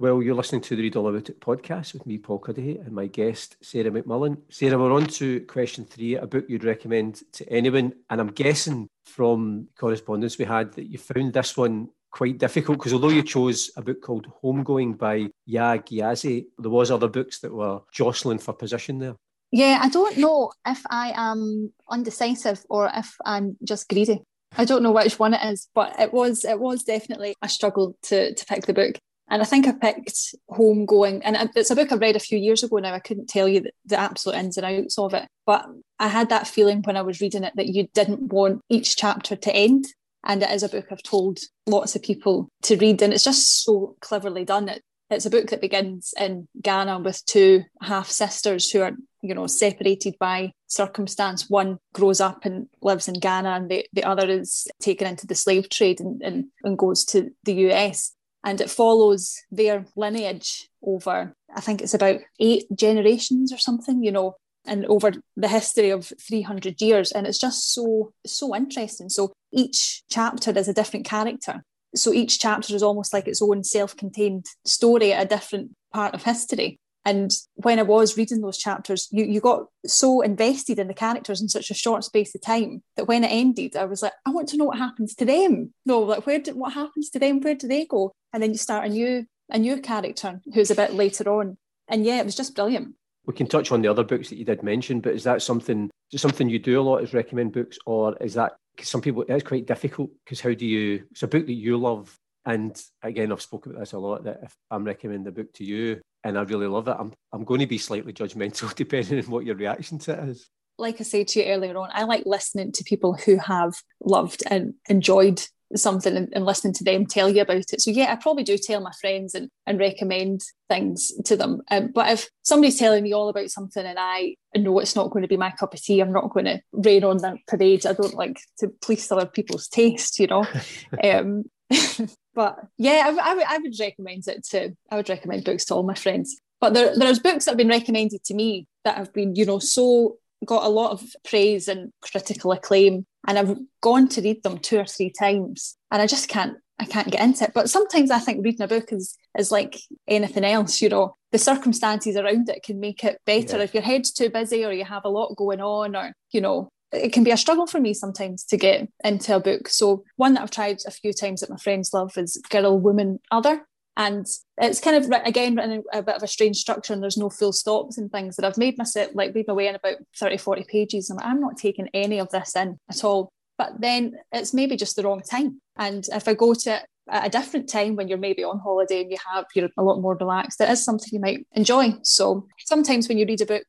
Well, 0.00 0.22
you're 0.22 0.34
listening 0.34 0.62
to 0.62 0.76
the 0.76 0.82
Read 0.84 0.96
All 0.96 1.08
About 1.08 1.28
It 1.28 1.42
podcast 1.42 1.92
with 1.92 2.06
me, 2.06 2.16
Paul 2.16 2.38
Cuddihy, 2.38 2.80
and 2.80 2.90
my 2.90 3.06
guest, 3.06 3.58
Sarah 3.60 3.90
McMullen. 3.90 4.38
Sarah, 4.48 4.78
we're 4.78 4.94
on 4.94 5.04
to 5.08 5.40
question 5.42 5.84
three, 5.84 6.14
a 6.14 6.26
book 6.26 6.46
you'd 6.48 6.64
recommend 6.64 7.20
to 7.32 7.46
anyone. 7.50 7.92
And 8.08 8.18
I'm 8.18 8.28
guessing 8.28 8.88
from 9.04 9.68
correspondence 9.76 10.38
we 10.38 10.46
had 10.46 10.72
that 10.72 10.86
you 10.86 10.96
found 10.96 11.34
this 11.34 11.54
one 11.54 11.90
quite 12.10 12.38
difficult 12.38 12.78
because 12.78 12.94
although 12.94 13.10
you 13.10 13.22
chose 13.22 13.70
a 13.76 13.82
book 13.82 14.00
called 14.00 14.26
Homegoing 14.42 14.96
by 14.96 15.28
Yaa 15.46 15.84
Gyasi, 15.84 16.46
there 16.58 16.70
was 16.70 16.90
other 16.90 17.08
books 17.08 17.40
that 17.40 17.52
were 17.52 17.80
jostling 17.92 18.38
for 18.38 18.54
position 18.54 19.00
there. 19.00 19.16
Yeah, 19.50 19.80
I 19.82 19.90
don't 19.90 20.16
know 20.16 20.50
if 20.66 20.80
I 20.88 21.12
am 21.14 21.74
undecisive 21.90 22.64
or 22.70 22.90
if 22.96 23.16
I'm 23.26 23.58
just 23.62 23.86
greedy. 23.86 24.22
I 24.56 24.64
don't 24.64 24.82
know 24.82 24.92
which 24.92 25.18
one 25.18 25.34
it 25.34 25.44
is, 25.52 25.68
but 25.74 26.00
it 26.00 26.14
was 26.14 26.46
it 26.46 26.58
was 26.58 26.84
definitely 26.84 27.34
a 27.42 27.50
struggle 27.50 27.98
to 28.04 28.32
to 28.34 28.46
pick 28.46 28.64
the 28.64 28.72
book. 28.72 28.96
And 29.30 29.40
I 29.40 29.44
think 29.44 29.68
I 29.68 29.72
picked 29.72 30.34
Homegoing, 30.50 31.22
and 31.24 31.50
it's 31.54 31.70
a 31.70 31.76
book 31.76 31.92
I 31.92 31.94
read 31.94 32.16
a 32.16 32.20
few 32.20 32.36
years 32.36 32.64
ago 32.64 32.78
now. 32.78 32.92
I 32.92 32.98
couldn't 32.98 33.28
tell 33.28 33.46
you 33.46 33.60
the, 33.60 33.70
the 33.86 33.98
absolute 33.98 34.36
ins 34.36 34.56
and 34.56 34.66
outs 34.66 34.98
of 34.98 35.14
it, 35.14 35.28
but 35.46 35.66
I 36.00 36.08
had 36.08 36.30
that 36.30 36.48
feeling 36.48 36.82
when 36.82 36.96
I 36.96 37.02
was 37.02 37.20
reading 37.20 37.44
it 37.44 37.52
that 37.54 37.68
you 37.68 37.86
didn't 37.94 38.32
want 38.32 38.60
each 38.68 38.96
chapter 38.96 39.36
to 39.36 39.54
end. 39.54 39.86
And 40.24 40.42
it 40.42 40.50
is 40.50 40.64
a 40.64 40.68
book 40.68 40.86
I've 40.90 41.02
told 41.02 41.38
lots 41.66 41.94
of 41.94 42.02
people 42.02 42.48
to 42.64 42.76
read, 42.76 43.00
and 43.02 43.12
it's 43.12 43.22
just 43.22 43.62
so 43.62 43.94
cleverly 44.00 44.44
done. 44.44 44.68
It, 44.68 44.82
it's 45.10 45.26
a 45.26 45.30
book 45.30 45.50
that 45.50 45.60
begins 45.60 46.12
in 46.18 46.48
Ghana 46.60 46.98
with 46.98 47.24
two 47.24 47.62
half 47.80 48.08
sisters 48.08 48.68
who 48.70 48.82
are, 48.82 48.92
you 49.22 49.34
know, 49.34 49.46
separated 49.46 50.16
by 50.18 50.52
circumstance. 50.66 51.48
One 51.48 51.78
grows 51.94 52.20
up 52.20 52.44
and 52.44 52.66
lives 52.82 53.06
in 53.06 53.14
Ghana, 53.14 53.48
and 53.48 53.70
the, 53.70 53.86
the 53.92 54.02
other 54.02 54.28
is 54.28 54.66
taken 54.80 55.06
into 55.06 55.28
the 55.28 55.36
slave 55.36 55.68
trade 55.68 56.00
and, 56.00 56.20
and, 56.20 56.46
and 56.64 56.76
goes 56.76 57.04
to 57.06 57.30
the 57.44 57.54
US 57.70 58.12
and 58.44 58.60
it 58.60 58.70
follows 58.70 59.36
their 59.50 59.84
lineage 59.96 60.68
over 60.82 61.32
i 61.54 61.60
think 61.60 61.82
it's 61.82 61.94
about 61.94 62.20
eight 62.38 62.64
generations 62.74 63.52
or 63.52 63.58
something 63.58 64.02
you 64.02 64.12
know 64.12 64.34
and 64.66 64.84
over 64.86 65.12
the 65.36 65.48
history 65.48 65.90
of 65.90 66.12
300 66.20 66.80
years. 66.80 67.12
And 67.12 67.26
it's 67.26 67.38
just 67.38 67.72
so 67.72 68.12
so 68.26 68.54
interesting. 68.54 69.08
So 69.08 69.32
each 69.52 70.02
chapter 70.10 70.56
is 70.56 70.68
a 70.68 70.74
different 70.74 71.06
character. 71.06 71.62
So 71.94 72.12
each 72.12 72.38
chapter 72.38 72.74
is 72.74 72.82
almost 72.82 73.12
like 73.12 73.26
its 73.26 73.42
own 73.42 73.64
self-contained 73.64 74.46
story 74.64 75.12
at 75.12 75.24
a 75.26 75.28
different 75.28 75.72
part 75.92 76.14
of 76.14 76.22
history 76.22 76.78
and 77.04 77.30
when 77.54 77.78
I 77.78 77.82
was 77.82 78.16
reading 78.16 78.42
those 78.42 78.58
chapters, 78.58 79.08
you, 79.10 79.24
you 79.24 79.40
got 79.40 79.66
so 79.86 80.20
invested 80.20 80.78
in 80.78 80.86
the 80.86 80.94
characters 80.94 81.40
in 81.40 81.48
such 81.48 81.70
a 81.70 81.74
short 81.74 82.04
space 82.04 82.34
of 82.34 82.42
time 82.42 82.82
that 82.96 83.08
when 83.08 83.24
it 83.24 83.28
ended, 83.28 83.74
I 83.74 83.86
was 83.86 84.02
like, 84.02 84.12
I 84.26 84.30
want 84.30 84.48
to 84.50 84.58
know 84.58 84.66
what 84.66 84.78
happens 84.78 85.14
to 85.16 85.24
them. 85.24 85.72
No, 85.86 86.00
like 86.00 86.26
where 86.26 86.38
did 86.38 86.56
what 86.56 86.74
happens 86.74 87.08
to 87.10 87.18
them? 87.18 87.40
Where 87.40 87.54
do 87.54 87.66
they 87.66 87.86
go? 87.86 88.12
And 88.32 88.42
then 88.42 88.50
you 88.50 88.58
start 88.58 88.86
a 88.86 88.88
new 88.88 89.24
a 89.52 89.58
new 89.58 89.80
character 89.80 90.40
who's 90.54 90.70
a 90.70 90.76
bit 90.76 90.94
later 90.94 91.28
on. 91.28 91.56
And 91.88 92.04
yeah, 92.04 92.20
it 92.20 92.24
was 92.24 92.36
just 92.36 92.54
brilliant. 92.54 92.94
We 93.26 93.34
can 93.34 93.46
touch 93.46 93.72
on 93.72 93.82
the 93.82 93.88
other 93.88 94.04
books 94.04 94.28
that 94.28 94.38
you 94.38 94.44
did 94.44 94.62
mention, 94.62 95.00
but 95.00 95.14
is 95.14 95.24
that 95.24 95.42
something 95.42 95.90
is 96.12 96.20
something 96.20 96.48
you 96.48 96.58
do 96.58 96.80
a 96.80 96.82
lot 96.82 96.98
is 96.98 97.14
recommend 97.14 97.52
books, 97.52 97.78
or 97.86 98.16
is 98.20 98.34
that 98.34 98.52
some 98.80 99.00
people 99.00 99.24
it's 99.28 99.46
quite 99.46 99.66
difficult 99.66 100.10
because 100.24 100.40
how 100.40 100.52
do 100.52 100.66
you 100.66 101.04
it's 101.10 101.22
a 101.22 101.28
book 101.28 101.46
that 101.46 101.52
you 101.52 101.76
love 101.76 102.14
and 102.44 102.80
again, 103.02 103.32
I've 103.32 103.42
spoken 103.42 103.72
about 103.72 103.80
this 103.80 103.92
a 103.92 103.98
lot 103.98 104.24
that 104.24 104.40
if 104.42 104.54
I'm 104.70 104.84
recommending 104.84 105.24
the 105.24 105.32
book 105.32 105.52
to 105.54 105.64
you 105.64 106.00
and 106.24 106.38
I 106.38 106.42
really 106.42 106.66
love 106.66 106.88
it, 106.88 106.96
I'm, 106.98 107.12
I'm 107.32 107.44
going 107.44 107.60
to 107.60 107.66
be 107.66 107.78
slightly 107.78 108.12
judgmental 108.12 108.74
depending 108.74 109.24
on 109.24 109.30
what 109.30 109.44
your 109.44 109.56
reaction 109.56 109.98
to 110.00 110.12
it 110.12 110.28
is. 110.30 110.48
Like 110.78 111.00
I 111.00 111.04
said 111.04 111.28
to 111.28 111.40
you 111.40 111.46
earlier 111.46 111.76
on, 111.76 111.90
I 111.92 112.04
like 112.04 112.22
listening 112.24 112.72
to 112.72 112.84
people 112.84 113.14
who 113.14 113.36
have 113.36 113.74
loved 114.02 114.42
and 114.50 114.74
enjoyed 114.88 115.42
something 115.76 116.16
and, 116.16 116.28
and, 116.32 116.44
listening 116.44 116.72
to 116.74 116.84
them 116.84 117.06
tell 117.06 117.28
you 117.28 117.42
about 117.42 117.72
it. 117.72 117.80
So 117.80 117.90
yeah, 117.90 118.10
I 118.10 118.16
probably 118.16 118.42
do 118.42 118.58
tell 118.58 118.80
my 118.80 118.92
friends 119.00 119.34
and, 119.34 119.50
and 119.66 119.78
recommend 119.78 120.40
things 120.68 121.12
to 121.26 121.36
them. 121.36 121.60
Um, 121.70 121.92
but 121.94 122.10
if 122.10 122.28
somebody's 122.42 122.78
telling 122.78 123.04
me 123.04 123.12
all 123.12 123.28
about 123.28 123.50
something 123.50 123.84
and 123.84 123.98
I 123.98 124.34
know 124.56 124.78
it's 124.78 124.96
not 124.96 125.10
going 125.10 125.22
to 125.22 125.28
be 125.28 125.36
my 125.36 125.50
cup 125.50 125.74
of 125.74 125.82
tea, 125.82 126.00
I'm 126.00 126.12
not 126.12 126.30
going 126.30 126.46
to 126.46 126.60
rain 126.72 127.04
on 127.04 127.18
their 127.18 127.38
parade. 127.46 127.86
I 127.86 127.92
don't 127.92 128.14
like 128.14 128.40
to 128.58 128.68
please 128.82 129.12
other 129.12 129.26
people's 129.26 129.68
taste, 129.68 130.18
you 130.18 130.26
know. 130.26 130.44
um, 131.04 131.44
but 132.34 132.58
yeah, 132.78 133.04
I, 133.06 133.30
I, 133.30 133.58
would, 133.58 133.62
would 133.62 133.80
recommend 133.80 134.28
it 134.28 134.44
to. 134.50 134.76
I 134.90 134.96
would 134.96 135.08
recommend 135.08 135.44
books 135.44 135.64
to 135.66 135.74
all 135.74 135.82
my 135.82 135.94
friends. 135.94 136.36
But 136.60 136.74
there, 136.74 136.96
there's 136.96 137.18
books 137.18 137.44
that 137.44 137.52
have 137.52 137.58
been 137.58 137.68
recommended 137.68 138.22
to 138.24 138.34
me 138.34 138.66
that 138.84 138.96
have 138.96 139.12
been, 139.12 139.34
you 139.34 139.46
know, 139.46 139.58
so 139.58 140.16
got 140.44 140.64
a 140.64 140.68
lot 140.68 140.92
of 140.92 141.02
praise 141.24 141.68
and 141.68 141.92
critical 142.00 142.52
acclaim, 142.52 143.06
and 143.26 143.38
I've 143.38 143.58
gone 143.82 144.08
to 144.08 144.22
read 144.22 144.42
them 144.42 144.58
two 144.58 144.78
or 144.78 144.86
three 144.86 145.10
times, 145.10 145.76
and 145.90 146.00
I 146.00 146.06
just 146.06 146.28
can't. 146.28 146.56
I 146.78 146.86
can't 146.86 147.10
get 147.10 147.20
into 147.20 147.44
it. 147.44 147.52
But 147.52 147.68
sometimes 147.68 148.10
I 148.10 148.18
think 148.18 148.42
reading 148.42 148.62
a 148.62 148.68
book 148.68 148.90
is 148.90 149.14
is 149.38 149.52
like 149.52 149.78
anything 150.08 150.44
else, 150.44 150.80
you 150.80 150.88
know. 150.88 151.14
The 151.30 151.38
circumstances 151.38 152.16
around 152.16 152.48
it 152.48 152.62
can 152.62 152.80
make 152.80 153.04
it 153.04 153.20
better. 153.26 153.58
Yeah. 153.58 153.64
If 153.64 153.74
your 153.74 153.82
head's 153.82 154.10
too 154.10 154.30
busy 154.30 154.64
or 154.64 154.72
you 154.72 154.86
have 154.86 155.04
a 155.04 155.10
lot 155.10 155.36
going 155.36 155.60
on 155.60 155.94
or, 155.94 156.12
you 156.32 156.40
know, 156.40 156.70
it 156.92 157.12
can 157.12 157.24
be 157.24 157.30
a 157.30 157.36
struggle 157.36 157.66
for 157.66 157.80
me 157.80 157.94
sometimes 157.94 158.44
to 158.44 158.56
get 158.56 158.88
into 159.04 159.36
a 159.36 159.40
book. 159.40 159.68
So 159.68 160.04
one 160.16 160.34
that 160.34 160.42
I've 160.42 160.50
tried 160.50 160.78
a 160.86 160.90
few 160.90 161.12
times 161.12 161.40
that 161.40 161.50
my 161.50 161.56
friends 161.56 161.90
love 161.92 162.16
is 162.16 162.40
Girl, 162.50 162.78
Woman, 162.78 163.20
Other. 163.30 163.66
And 163.96 164.26
it's 164.56 164.80
kind 164.80 164.96
of 164.96 165.10
again 165.26 165.56
written 165.56 165.82
a 165.92 166.02
bit 166.02 166.14
of 166.14 166.22
a 166.22 166.28
strange 166.28 166.56
structure 166.56 166.92
and 166.92 167.02
there's 167.02 167.18
no 167.18 167.28
full 167.28 167.52
stops 167.52 167.98
and 167.98 168.10
things 168.10 168.36
that 168.36 168.46
I've 168.46 168.56
made 168.56 168.78
myself 168.78 169.10
like 169.14 169.34
made 169.34 169.46
my 169.46 169.54
way 169.54 169.66
in 169.66 169.74
about 169.74 169.96
30, 170.18 170.38
40 170.38 170.64
pages. 170.70 171.10
And 171.10 171.20
I'm 171.20 171.40
not 171.40 171.58
taking 171.58 171.88
any 171.92 172.18
of 172.18 172.30
this 172.30 172.56
in 172.56 172.78
at 172.88 173.04
all. 173.04 173.30
But 173.58 173.80
then 173.80 174.14
it's 174.32 174.54
maybe 174.54 174.76
just 174.76 174.96
the 174.96 175.02
wrong 175.02 175.20
time. 175.20 175.60
And 175.76 176.06
if 176.14 176.28
I 176.28 176.34
go 176.34 176.54
to 176.54 176.82
at 177.10 177.26
a 177.26 177.28
different 177.28 177.68
time 177.68 177.96
when 177.96 178.08
you're 178.08 178.16
maybe 178.16 178.44
on 178.44 178.58
holiday 178.60 179.02
and 179.02 179.10
you 179.10 179.18
have 179.34 179.44
you're 179.54 179.68
a 179.76 179.82
lot 179.82 180.00
more 180.00 180.16
relaxed, 180.16 180.60
it 180.60 180.70
is 180.70 180.84
something 180.84 181.10
you 181.12 181.20
might 181.20 181.46
enjoy. 181.52 181.92
So 182.02 182.46
sometimes 182.60 183.08
when 183.08 183.18
you 183.18 183.26
read 183.26 183.42
a 183.42 183.46
book, 183.46 183.66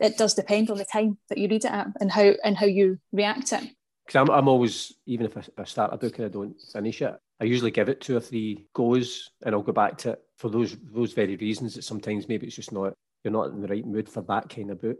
it 0.00 0.16
does 0.16 0.34
depend 0.34 0.70
on 0.70 0.78
the 0.78 0.84
time 0.84 1.18
that 1.28 1.38
you 1.38 1.48
read 1.48 1.64
it 1.64 1.70
at 1.70 1.88
and 2.00 2.10
how 2.10 2.32
and 2.42 2.56
how 2.56 2.66
you 2.66 2.98
react 3.12 3.48
to 3.48 3.56
it. 3.56 3.70
Because 4.06 4.20
I'm, 4.20 4.30
I'm 4.30 4.48
always, 4.48 4.92
even 5.06 5.26
if 5.26 5.36
I, 5.36 5.42
I, 5.56 5.64
start 5.64 5.94
a 5.94 5.96
book 5.96 6.18
and 6.18 6.26
I 6.26 6.28
don't 6.28 6.60
finish 6.72 7.00
it, 7.00 7.14
I 7.40 7.44
usually 7.44 7.70
give 7.70 7.88
it 7.88 8.02
two 8.02 8.16
or 8.16 8.20
three 8.20 8.66
goes 8.74 9.30
and 9.44 9.54
I'll 9.54 9.62
go 9.62 9.72
back 9.72 9.96
to 9.98 10.10
it 10.10 10.22
for 10.36 10.50
those 10.50 10.76
those 10.92 11.12
very 11.12 11.36
reasons 11.36 11.74
that 11.74 11.84
sometimes 11.84 12.28
maybe 12.28 12.46
it's 12.46 12.56
just 12.56 12.72
not 12.72 12.92
you're 13.22 13.32
not 13.32 13.50
in 13.50 13.60
the 13.60 13.68
right 13.68 13.86
mood 13.86 14.08
for 14.08 14.22
that 14.22 14.48
kind 14.48 14.70
of 14.70 14.80
book. 14.80 14.98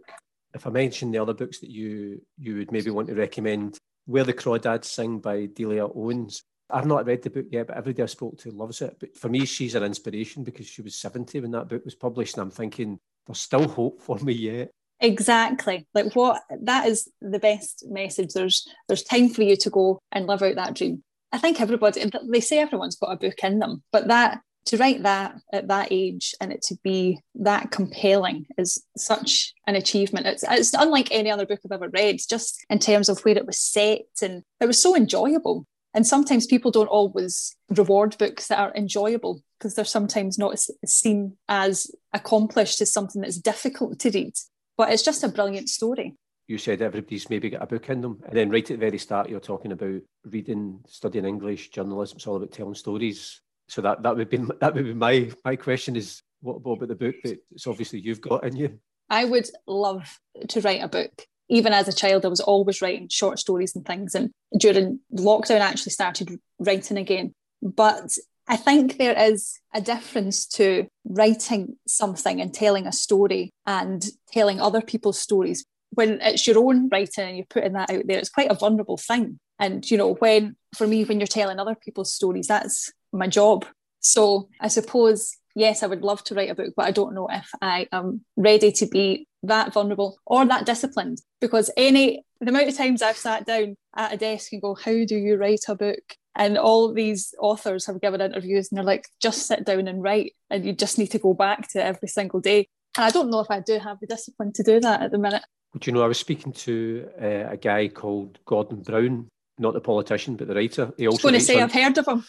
If 0.54 0.66
I 0.66 0.70
mention 0.70 1.10
the 1.10 1.18
other 1.18 1.34
books 1.34 1.58
that 1.60 1.70
you 1.70 2.22
you 2.38 2.56
would 2.56 2.72
maybe 2.72 2.90
want 2.90 3.08
to 3.08 3.14
recommend, 3.14 3.78
Where 4.06 4.24
the 4.24 4.32
Crawdads 4.32 4.86
Sing 4.86 5.18
by 5.18 5.46
Delia 5.46 5.86
Owens. 5.86 6.42
I've 6.70 6.86
not 6.86 7.06
read 7.06 7.22
the 7.22 7.30
book 7.30 7.46
yet, 7.50 7.66
but 7.66 7.76
everybody 7.76 8.02
I 8.04 8.06
spoke 8.06 8.38
to 8.38 8.50
loves 8.50 8.80
it. 8.80 8.96
But 8.98 9.16
for 9.16 9.28
me, 9.28 9.44
she's 9.44 9.74
an 9.74 9.82
inspiration 9.82 10.44
because 10.44 10.66
she 10.66 10.80
was 10.80 10.96
70 10.96 11.40
when 11.40 11.50
that 11.50 11.68
book 11.68 11.84
was 11.84 11.94
published. 11.94 12.34
And 12.34 12.42
I'm 12.42 12.50
thinking, 12.50 12.98
there's 13.26 13.38
still 13.38 13.68
hope 13.68 14.00
for 14.00 14.18
me 14.18 14.32
yet. 14.32 14.70
Exactly. 15.00 15.86
Like 15.94 16.14
what 16.14 16.42
that 16.62 16.86
is 16.86 17.10
the 17.20 17.38
best 17.38 17.84
message. 17.88 18.32
There's 18.32 18.66
there's 18.88 19.02
time 19.02 19.28
for 19.28 19.42
you 19.42 19.56
to 19.56 19.70
go 19.70 19.98
and 20.12 20.26
live 20.26 20.42
out 20.42 20.54
that 20.54 20.74
dream. 20.74 21.02
I 21.32 21.38
think 21.38 21.60
everybody 21.60 22.02
they 22.30 22.40
say 22.40 22.58
everyone's 22.58 22.96
got 22.96 23.12
a 23.12 23.16
book 23.16 23.38
in 23.42 23.58
them, 23.58 23.82
but 23.92 24.08
that 24.08 24.40
to 24.66 24.76
write 24.78 25.02
that 25.02 25.36
at 25.52 25.68
that 25.68 25.88
age 25.90 26.34
and 26.40 26.52
it 26.52 26.62
to 26.62 26.76
be 26.82 27.20
that 27.34 27.70
compelling 27.70 28.46
is 28.56 28.82
such 28.96 29.52
an 29.66 29.74
achievement. 29.74 30.26
It's, 30.26 30.44
it's 30.48 30.72
unlike 30.72 31.08
any 31.10 31.30
other 31.30 31.46
book 31.46 31.60
I've 31.64 31.72
ever 31.72 31.90
read, 31.90 32.20
just 32.28 32.64
in 32.70 32.78
terms 32.78 33.08
of 33.08 33.20
where 33.20 33.36
it 33.36 33.46
was 33.46 33.60
set 33.60 34.06
and 34.22 34.42
it 34.60 34.66
was 34.66 34.80
so 34.80 34.96
enjoyable. 34.96 35.66
And 35.92 36.06
sometimes 36.06 36.46
people 36.46 36.70
don't 36.70 36.88
always 36.88 37.54
reward 37.68 38.16
books 38.18 38.48
that 38.48 38.58
are 38.58 38.74
enjoyable 38.74 39.42
because 39.58 39.74
they're 39.74 39.84
sometimes 39.84 40.38
not 40.38 40.58
seen 40.86 41.36
as 41.48 41.90
accomplished 42.12 42.80
as 42.80 42.92
something 42.92 43.22
that's 43.22 43.38
difficult 43.38 44.00
to 44.00 44.10
read. 44.10 44.32
But 44.76 44.92
it's 44.92 45.02
just 45.02 45.24
a 45.24 45.28
brilliant 45.28 45.68
story. 45.68 46.14
You 46.46 46.58
said 46.58 46.82
everybody's 46.82 47.30
maybe 47.30 47.50
got 47.50 47.62
a 47.62 47.66
book 47.66 47.88
in 47.88 48.00
them. 48.00 48.20
And 48.26 48.36
then 48.36 48.50
right 48.50 48.70
at 48.70 48.78
the 48.78 48.86
very 48.86 48.98
start, 48.98 49.30
you're 49.30 49.40
talking 49.40 49.72
about 49.72 50.02
reading, 50.24 50.80
studying 50.86 51.24
English, 51.24 51.70
journalism. 51.70 52.16
It's 52.16 52.26
all 52.26 52.36
about 52.36 52.52
telling 52.52 52.74
stories. 52.74 53.40
So 53.68 53.80
that, 53.82 54.02
that 54.02 54.16
would 54.16 54.28
be 54.28 54.36
that 54.60 54.74
would 54.74 54.84
be 54.84 54.94
my 54.94 55.30
my 55.44 55.56
question 55.56 55.96
is 55.96 56.22
what 56.40 56.56
about 56.56 56.88
the 56.88 56.94
book 56.94 57.16
that 57.24 57.38
it's 57.50 57.66
obviously 57.66 58.00
you've 58.00 58.20
got 58.20 58.44
in 58.44 58.56
you? 58.56 58.78
I 59.08 59.24
would 59.24 59.48
love 59.66 60.18
to 60.48 60.60
write 60.60 60.82
a 60.82 60.88
book. 60.88 61.26
Even 61.48 61.72
as 61.72 61.88
a 61.88 61.92
child, 61.92 62.24
I 62.24 62.28
was 62.28 62.40
always 62.40 62.80
writing 62.82 63.08
short 63.08 63.38
stories 63.38 63.76
and 63.76 63.84
things. 63.84 64.14
And 64.14 64.30
during 64.58 65.00
lockdown, 65.14 65.60
I 65.60 65.66
actually 65.66 65.92
started 65.92 66.38
writing 66.58 66.96
again. 66.96 67.32
But 67.62 68.16
I 68.46 68.56
think 68.56 68.98
there 68.98 69.18
is 69.18 69.58
a 69.72 69.80
difference 69.80 70.46
to 70.46 70.86
writing 71.04 71.76
something 71.86 72.40
and 72.40 72.52
telling 72.52 72.86
a 72.86 72.92
story 72.92 73.52
and 73.66 74.04
telling 74.32 74.60
other 74.60 74.82
people's 74.82 75.18
stories. 75.18 75.64
When 75.90 76.20
it's 76.20 76.46
your 76.46 76.58
own 76.58 76.88
writing 76.90 77.28
and 77.28 77.36
you're 77.36 77.46
putting 77.48 77.72
that 77.72 77.90
out 77.90 78.02
there, 78.06 78.18
it's 78.18 78.28
quite 78.28 78.50
a 78.50 78.54
vulnerable 78.54 78.98
thing. 78.98 79.38
And, 79.58 79.88
you 79.90 79.96
know, 79.96 80.14
when, 80.14 80.56
for 80.76 80.86
me, 80.86 81.04
when 81.04 81.20
you're 81.20 81.26
telling 81.26 81.58
other 81.58 81.74
people's 81.76 82.12
stories, 82.12 82.48
that's 82.48 82.92
my 83.12 83.28
job. 83.28 83.64
So 84.00 84.48
I 84.60 84.68
suppose, 84.68 85.36
yes, 85.54 85.82
I 85.82 85.86
would 85.86 86.02
love 86.02 86.22
to 86.24 86.34
write 86.34 86.50
a 86.50 86.54
book, 86.54 86.74
but 86.76 86.86
I 86.86 86.90
don't 86.90 87.14
know 87.14 87.28
if 87.30 87.48
I 87.62 87.86
am 87.92 88.24
ready 88.36 88.72
to 88.72 88.86
be 88.86 89.26
that 89.44 89.72
vulnerable 89.72 90.18
or 90.26 90.44
that 90.44 90.66
disciplined 90.66 91.18
because 91.40 91.70
any, 91.76 92.24
the 92.40 92.50
amount 92.50 92.68
of 92.68 92.76
times 92.76 93.00
I've 93.00 93.16
sat 93.16 93.46
down 93.46 93.76
at 93.96 94.12
a 94.12 94.16
desk 94.16 94.52
and 94.52 94.60
go, 94.60 94.74
how 94.74 95.04
do 95.06 95.16
you 95.16 95.36
write 95.36 95.64
a 95.68 95.74
book? 95.74 96.16
And 96.36 96.58
all 96.58 96.92
these 96.92 97.34
authors 97.38 97.86
have 97.86 98.00
given 98.00 98.20
interviews 98.20 98.70
and 98.70 98.78
they're 98.78 98.84
like, 98.84 99.08
just 99.20 99.46
sit 99.46 99.64
down 99.64 99.86
and 99.86 100.02
write. 100.02 100.32
And 100.50 100.64
you 100.64 100.72
just 100.72 100.98
need 100.98 101.10
to 101.12 101.18
go 101.18 101.34
back 101.34 101.68
to 101.68 101.84
every 101.84 102.08
single 102.08 102.40
day. 102.40 102.68
And 102.96 103.04
I 103.04 103.10
don't 103.10 103.30
know 103.30 103.40
if 103.40 103.50
I 103.50 103.60
do 103.60 103.78
have 103.78 104.00
the 104.00 104.06
discipline 104.06 104.52
to 104.54 104.62
do 104.62 104.80
that 104.80 105.02
at 105.02 105.10
the 105.10 105.18
minute. 105.18 105.42
Do 105.78 105.90
you 105.90 105.94
know, 105.94 106.04
I 106.04 106.08
was 106.08 106.18
speaking 106.18 106.52
to 106.52 107.08
uh, 107.20 107.52
a 107.52 107.56
guy 107.56 107.88
called 107.88 108.38
Gordon 108.44 108.82
Brown, 108.82 109.28
not 109.58 109.74
the 109.74 109.80
politician, 109.80 110.36
but 110.36 110.46
the 110.46 110.54
writer. 110.54 110.92
He 110.96 111.08
also 111.08 111.28
I 111.28 111.32
was 111.32 111.32
going 111.32 111.34
to 111.34 111.40
say. 111.40 111.60
I've 111.60 111.72
heard 111.72 111.98
of 111.98 112.06
him. 112.06 112.24